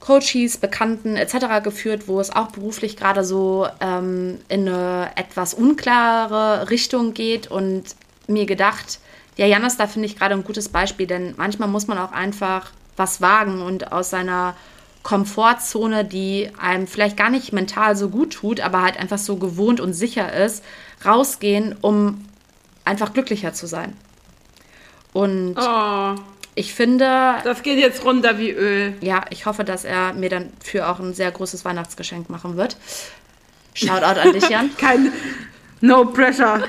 Coaches, 0.00 0.58
Bekannten 0.58 1.16
etc. 1.16 1.62
geführt, 1.64 2.08
wo 2.08 2.20
es 2.20 2.30
auch 2.30 2.48
beruflich 2.48 2.98
gerade 2.98 3.24
so 3.24 3.66
ähm, 3.80 4.38
in 4.50 4.68
eine 4.68 5.12
etwas 5.16 5.54
unklare 5.54 6.68
Richtung 6.68 7.14
geht 7.14 7.50
und 7.50 7.84
mir 8.26 8.44
gedacht, 8.44 9.00
ja, 9.38 9.46
Janis, 9.46 9.78
da 9.78 9.86
finde 9.86 10.08
ich 10.08 10.18
gerade 10.18 10.34
ein 10.34 10.44
gutes 10.44 10.68
Beispiel, 10.68 11.06
denn 11.06 11.32
manchmal 11.38 11.70
muss 11.70 11.86
man 11.86 11.96
auch 11.96 12.12
einfach 12.12 12.70
was 12.98 13.22
wagen 13.22 13.62
und 13.62 13.92
aus 13.92 14.10
seiner 14.10 14.56
Komfortzone, 15.02 16.04
die 16.04 16.50
einem 16.60 16.86
vielleicht 16.86 17.16
gar 17.16 17.30
nicht 17.30 17.54
mental 17.54 17.96
so 17.96 18.10
gut 18.10 18.34
tut, 18.34 18.60
aber 18.60 18.82
halt 18.82 18.98
einfach 18.98 19.16
so 19.16 19.36
gewohnt 19.36 19.80
und 19.80 19.94
sicher 19.94 20.34
ist, 20.34 20.62
rausgehen, 21.02 21.74
um 21.80 22.27
einfach 22.88 23.12
glücklicher 23.12 23.52
zu 23.52 23.66
sein. 23.66 23.96
Und 25.12 25.56
oh, 25.56 26.14
ich 26.54 26.74
finde. 26.74 27.36
Das 27.44 27.62
geht 27.62 27.78
jetzt 27.78 28.04
runter 28.04 28.38
wie 28.38 28.50
Öl. 28.50 28.94
Ja, 29.00 29.24
ich 29.30 29.46
hoffe, 29.46 29.64
dass 29.64 29.84
er 29.84 30.12
mir 30.14 30.28
dann 30.28 30.52
für 30.62 30.88
auch 30.88 30.98
ein 30.98 31.14
sehr 31.14 31.30
großes 31.30 31.64
Weihnachtsgeschenk 31.64 32.30
machen 32.30 32.56
wird. 32.56 32.76
Shoutout 33.74 34.20
an 34.20 34.32
dich, 34.32 34.48
Jan. 34.48 34.76
Kein. 34.78 35.12
No 35.80 36.06
pressure. 36.06 36.62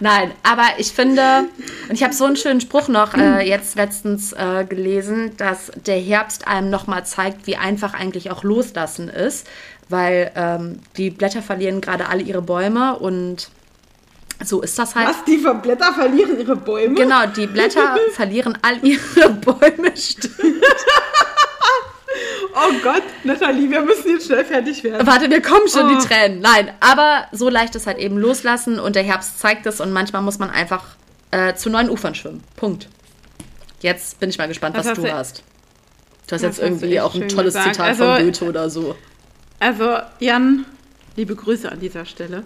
Nein, 0.00 0.32
aber 0.42 0.64
ich 0.78 0.88
finde, 0.88 1.48
und 1.88 1.94
ich 1.94 2.02
habe 2.02 2.12
so 2.12 2.24
einen 2.24 2.36
schönen 2.36 2.60
Spruch 2.60 2.88
noch 2.88 3.14
äh, 3.14 3.48
jetzt 3.48 3.76
letztens 3.76 4.32
äh, 4.32 4.64
gelesen, 4.68 5.36
dass 5.36 5.70
der 5.86 5.98
Herbst 5.98 6.46
einem 6.46 6.70
nochmal 6.70 7.06
zeigt, 7.06 7.46
wie 7.46 7.56
einfach 7.56 7.94
eigentlich 7.94 8.30
auch 8.30 8.42
loslassen 8.42 9.08
ist, 9.08 9.46
weil 9.88 10.32
ähm, 10.34 10.80
die 10.96 11.10
Blätter 11.10 11.42
verlieren 11.42 11.80
gerade 11.80 12.08
alle 12.08 12.22
ihre 12.22 12.42
Bäume 12.42 12.98
und 12.98 13.50
so 14.44 14.62
ist 14.62 14.78
das 14.78 14.94
halt. 14.94 15.08
Was? 15.08 15.24
Die 15.24 15.36
Blätter 15.36 15.92
verlieren 15.92 16.38
ihre 16.38 16.56
Bäume? 16.56 16.94
Genau, 16.94 17.26
die 17.26 17.46
Blätter 17.46 17.96
verlieren 18.12 18.56
all 18.62 18.78
ihre 18.84 19.30
Bäume. 19.30 19.92
Oh 22.52 22.72
Gott, 22.82 23.02
Nathalie, 23.24 23.70
wir 23.70 23.80
müssen 23.82 24.10
jetzt 24.10 24.26
schnell 24.26 24.44
fertig 24.44 24.82
werden. 24.82 25.06
Warte, 25.06 25.28
mir 25.28 25.40
kommen 25.40 25.68
schon 25.68 25.86
oh. 25.86 25.98
die 25.98 26.06
Tränen. 26.06 26.40
Nein, 26.40 26.72
aber 26.80 27.26
so 27.32 27.48
leicht 27.48 27.74
ist 27.76 27.86
halt 27.86 27.98
eben 27.98 28.18
loslassen 28.18 28.80
und 28.80 28.96
der 28.96 29.02
Herbst 29.02 29.38
zeigt 29.38 29.66
es 29.66 29.80
und 29.80 29.92
manchmal 29.92 30.22
muss 30.22 30.38
man 30.38 30.50
einfach 30.50 30.84
äh, 31.30 31.54
zu 31.54 31.70
neuen 31.70 31.88
Ufern 31.88 32.14
schwimmen. 32.14 32.42
Punkt. 32.56 32.88
Jetzt 33.80 34.20
bin 34.20 34.30
ich 34.30 34.38
mal 34.38 34.48
gespannt, 34.48 34.76
was, 34.76 34.86
was 34.86 34.98
du 34.98 35.12
hast. 35.12 35.42
Du 36.26 36.34
hast 36.34 36.42
jetzt 36.42 36.58
irgendwie 36.58 37.00
auch 37.00 37.14
ein 37.14 37.28
tolles 37.28 37.54
gesagt. 37.54 37.74
Zitat 37.74 37.86
also, 37.88 38.04
von 38.04 38.24
Goethe 38.24 38.44
oder 38.44 38.70
so. 38.70 38.96
Also, 39.58 39.98
Jan, 40.18 40.66
liebe 41.16 41.34
Grüße 41.34 41.70
an 41.70 41.80
dieser 41.80 42.04
Stelle. 42.04 42.44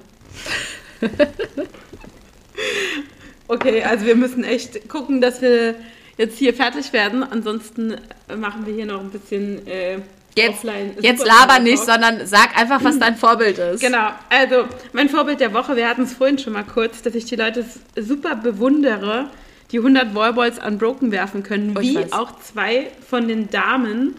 okay, 3.49 3.83
also 3.83 4.07
wir 4.07 4.17
müssen 4.17 4.45
echt 4.45 4.89
gucken, 4.89 5.21
dass 5.21 5.43
wir 5.43 5.75
jetzt 6.17 6.39
hier 6.39 6.55
fertig 6.55 6.93
werden. 6.93 7.23
Ansonsten 7.23 7.97
machen 8.37 8.67
wir 8.67 8.75
hier 8.75 8.87
noch 8.87 9.01
ein 9.01 9.11
bisschen 9.11 9.67
äh, 9.67 9.99
jetzt, 10.37 10.65
offline. 10.65 10.93
Jetzt 11.01 11.27
laber 11.27 11.59
nicht, 11.59 11.85
sondern 11.85 12.27
sag 12.27 12.57
einfach, 12.59 12.83
was 12.83 12.99
dein 12.99 13.17
Vorbild 13.17 13.59
ist. 13.59 13.81
Genau, 13.81 14.11
also 14.31 14.67
mein 14.93 15.09
Vorbild 15.09 15.41
der 15.41 15.53
Woche, 15.53 15.77
wir 15.77 15.89
hatten 15.89 16.03
es 16.03 16.15
vorhin 16.15 16.39
schon 16.39 16.53
mal 16.53 16.65
kurz, 16.65 17.03
dass 17.03 17.15
ich 17.15 17.25
die 17.25 17.37
Leute 17.37 17.65
super 17.97 18.37
bewundere, 18.37 19.31
die 19.73 19.79
100 19.79 20.15
Wallballs 20.15 20.65
unbroken 20.65 21.11
werfen 21.11 21.43
können, 21.43 21.75
oh, 21.77 21.81
wie 21.81 21.99
auch 22.13 22.39
zwei 22.41 22.91
von 23.09 23.29
den 23.29 23.51
Damen, 23.51 24.17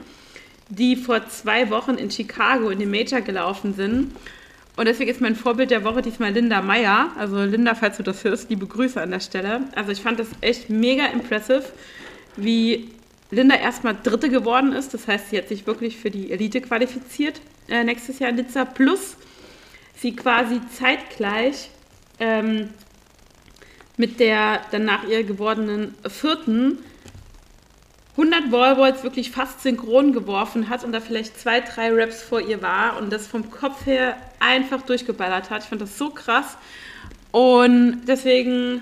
die 0.70 0.96
vor 0.96 1.28
zwei 1.30 1.70
Wochen 1.70 1.96
in 1.96 2.12
Chicago 2.12 2.70
in 2.70 2.80
den 2.80 2.90
Major 2.90 3.22
gelaufen 3.22 3.74
sind 3.76 4.12
und 4.78 4.86
deswegen 4.86 5.10
ist 5.10 5.22
mein 5.22 5.36
Vorbild 5.36 5.72
der 5.72 5.84
Woche 5.86 6.02
diesmal 6.02 6.32
Linda 6.32 6.62
Meyer. 6.62 7.12
Also 7.18 7.44
Linda, 7.44 7.76
falls 7.76 7.98
du 7.98 8.04
das 8.04 8.24
hörst, 8.24 8.50
liebe 8.50 8.68
Grüße 8.68 9.02
an 9.02 9.12
der 9.12 9.22
Stelle. 9.22 9.62
Also 9.76 9.92
ich 9.92 10.02
fand 10.02 10.20
das 10.20 10.28
echt 10.42 10.70
mega 10.70 11.06
impressive, 11.08 11.64
wie 12.36 12.90
Linda 13.32 13.56
erstmal 13.56 13.96
Dritte 14.02 14.30
geworden 14.30 14.74
ist. 14.74 14.94
Das 14.94 15.08
heißt, 15.08 15.30
sie 15.30 15.38
hat 15.38 15.48
sich 15.48 15.66
wirklich 15.66 15.98
für 15.98 16.12
die 16.12 16.32
Elite 16.32 16.60
qualifiziert 16.60 17.40
äh, 17.70 17.84
nächstes 17.86 18.20
Jahr 18.20 18.32
in 18.32 18.36
Nizza. 18.36 18.66
Plus 18.66 19.16
sie 19.96 20.14
quasi 20.14 20.60
zeitgleich 20.78 21.70
ähm, 22.20 22.70
mit 23.96 24.20
der 24.20 24.60
dann 24.72 24.84
nach 24.84 25.08
ihr 25.08 25.24
gewordenen 25.24 25.96
Vierten 26.06 26.80
100 28.18 28.52
Wallballs 28.52 29.04
wirklich 29.04 29.32
fast 29.32 29.62
synchron 29.62 30.14
geworfen 30.14 30.70
hat 30.70 30.84
und 30.84 30.94
da 30.94 31.02
vielleicht 31.02 31.38
zwei, 31.38 31.60
drei 31.60 31.94
Raps 31.94 32.24
vor 32.24 32.40
ihr 32.40 32.62
war 32.62 32.98
und 32.98 33.12
das 33.12 33.28
vom 33.28 33.52
Kopf 33.52 33.86
her 33.86 34.16
einfach 34.46 34.82
durchgeballert 34.82 35.50
hat. 35.50 35.64
Ich 35.64 35.70
fand 35.70 35.82
das 35.82 35.98
so 35.98 36.10
krass. 36.10 36.58
Und 37.32 38.06
deswegen, 38.08 38.82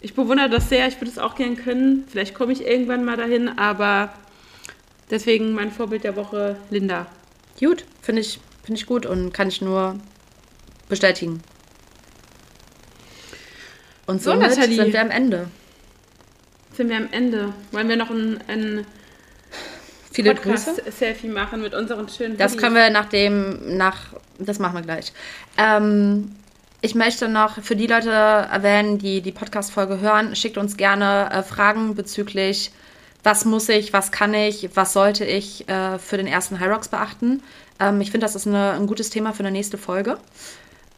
ich 0.00 0.14
bewundere 0.14 0.48
das 0.48 0.68
sehr. 0.68 0.88
Ich 0.88 1.00
würde 1.00 1.10
es 1.10 1.18
auch 1.18 1.34
gern 1.34 1.56
können. 1.56 2.04
Vielleicht 2.08 2.34
komme 2.34 2.52
ich 2.52 2.66
irgendwann 2.66 3.04
mal 3.04 3.16
dahin, 3.16 3.48
aber 3.58 4.12
deswegen 5.10 5.52
mein 5.52 5.70
Vorbild 5.70 6.04
der 6.04 6.16
Woche, 6.16 6.56
Linda. 6.70 7.06
Gut, 7.58 7.84
finde 8.00 8.22
ich, 8.22 8.40
find 8.62 8.78
ich 8.78 8.86
gut 8.86 9.06
und 9.06 9.32
kann 9.32 9.48
ich 9.48 9.60
nur 9.60 9.98
bestätigen. 10.88 11.42
Und 14.06 14.22
so, 14.22 14.30
somit 14.30 14.52
sind 14.52 14.92
wir 14.92 15.00
am 15.00 15.10
Ende 15.10 15.48
sind 16.78 16.88
wir 16.88 16.96
am 16.96 17.08
Ende. 17.10 17.52
Wollen 17.72 17.88
wir 17.88 17.96
noch 17.96 18.08
ein, 18.08 18.38
ein 18.48 18.86
Viele 20.22 20.34
Grüße. 20.34 20.82
Selfie 20.90 21.28
machen 21.28 21.62
mit 21.62 21.74
unseren 21.74 22.08
schönen 22.08 22.36
Das 22.36 22.52
Hoodies. 22.52 22.62
können 22.62 22.74
wir 22.74 22.90
nach 22.90 23.06
dem, 23.06 23.76
nach, 23.76 23.96
das 24.38 24.58
machen 24.58 24.74
wir 24.74 24.82
gleich. 24.82 25.12
Ähm, 25.56 26.32
ich 26.80 26.96
möchte 26.96 27.28
noch 27.28 27.62
für 27.62 27.76
die 27.76 27.86
Leute 27.86 28.10
erwähnen, 28.10 28.98
die 28.98 29.20
die 29.20 29.30
Podcast-Folge 29.30 30.00
hören, 30.00 30.34
schickt 30.34 30.58
uns 30.58 30.76
gerne 30.76 31.30
äh, 31.32 31.42
Fragen 31.42 31.94
bezüglich, 31.94 32.72
was 33.22 33.44
muss 33.44 33.68
ich, 33.68 33.92
was 33.92 34.10
kann 34.10 34.34
ich, 34.34 34.70
was 34.74 34.92
sollte 34.92 35.24
ich 35.24 35.68
äh, 35.68 35.98
für 35.98 36.16
den 36.16 36.26
ersten 36.26 36.58
High 36.58 36.68
Rocks 36.70 36.88
beachten. 36.88 37.42
Ähm, 37.78 38.00
ich 38.00 38.10
finde, 38.10 38.24
das 38.24 38.34
ist 38.34 38.46
eine, 38.46 38.72
ein 38.72 38.86
gutes 38.86 39.10
Thema 39.10 39.32
für 39.32 39.40
eine 39.40 39.52
nächste 39.52 39.78
Folge. 39.78 40.18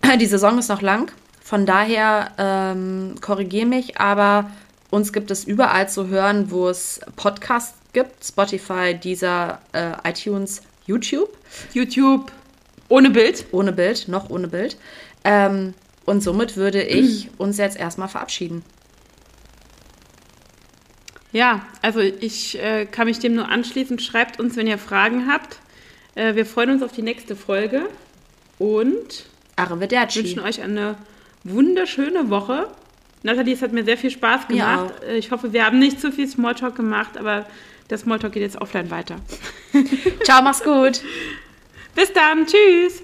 Die 0.19 0.27
Saison 0.27 0.59
ist 0.59 0.69
noch 0.69 0.81
lang, 0.81 1.13
von 1.43 1.67
daher 1.67 2.31
ähm, 2.39 3.17
korrigiere 3.21 3.67
mich, 3.67 3.99
aber 3.99 4.51
uns 4.91 5.13
gibt 5.13 5.31
es 5.31 5.45
überall 5.45 5.89
zu 5.89 6.09
hören, 6.09 6.51
wo 6.51 6.69
es 6.69 7.01
Podcasts 7.17 7.75
gibt. 7.93 8.25
Spotify, 8.25 8.95
dieser 8.95 9.61
äh, 9.73 9.93
iTunes, 10.09 10.63
YouTube. 10.87 11.37
YouTube 11.73 12.33
ohne 12.89 13.11
Bild. 13.11 13.47
Ohne 13.53 13.73
Bild, 13.73 14.09
noch 14.09 14.31
ohne 14.31 14.49
Bild. 14.49 14.77
Ähm, 15.25 15.75
und 16.05 16.23
somit 16.23 16.57
würde 16.57 16.83
ich 16.83 17.31
uns 17.39 17.59
jetzt 17.59 17.79
erstmal 17.79 18.09
verabschieden. 18.09 18.65
Ja, 21.33 21.65
also 21.81 22.01
ich 22.01 22.61
äh, 22.61 22.87
kann 22.87 23.07
mich 23.07 23.21
dem 23.21 23.35
nur 23.35 23.49
anschließen. 23.49 24.01
Schreibt 24.01 24.41
uns, 24.41 24.57
wenn 24.57 24.67
ihr 24.67 24.79
Fragen 24.79 25.31
habt. 25.31 25.59
Äh, 26.17 26.35
wir 26.35 26.45
freuen 26.45 26.71
uns 26.71 26.83
auf 26.83 26.91
die 26.91 27.03
nächste 27.03 27.37
Folge 27.37 27.89
und 28.59 29.27
wünschen 29.57 30.41
euch 30.41 30.61
eine 30.63 30.97
wunderschöne 31.45 32.31
Woche. 32.31 32.69
Nathalie, 33.23 33.55
es 33.55 33.63
hat 33.63 33.73
mir 33.73 33.85
sehr 33.85 33.99
viel 33.99 34.11
Spaß 34.11 34.49
gemacht. 34.49 34.95
Ja. 35.03 35.13
Ich 35.13 35.31
hoffe, 35.31 35.53
wir 35.53 35.65
haben 35.65 35.79
nicht 35.79 36.01
zu 36.01 36.11
viel 36.11 36.27
Smalltalk 36.27 36.77
gemacht, 36.77 37.19
aber 37.19 37.47
der 37.91 37.99
Smalltalk 37.99 38.33
geht 38.33 38.43
jetzt 38.43 38.61
offline 38.61 38.91
weiter. 38.91 39.17
Ciao, 40.25 40.43
mach's 40.43 40.63
gut. 40.63 41.03
Bis 41.95 42.13
dann. 42.13 42.47
Tschüss. 42.47 43.03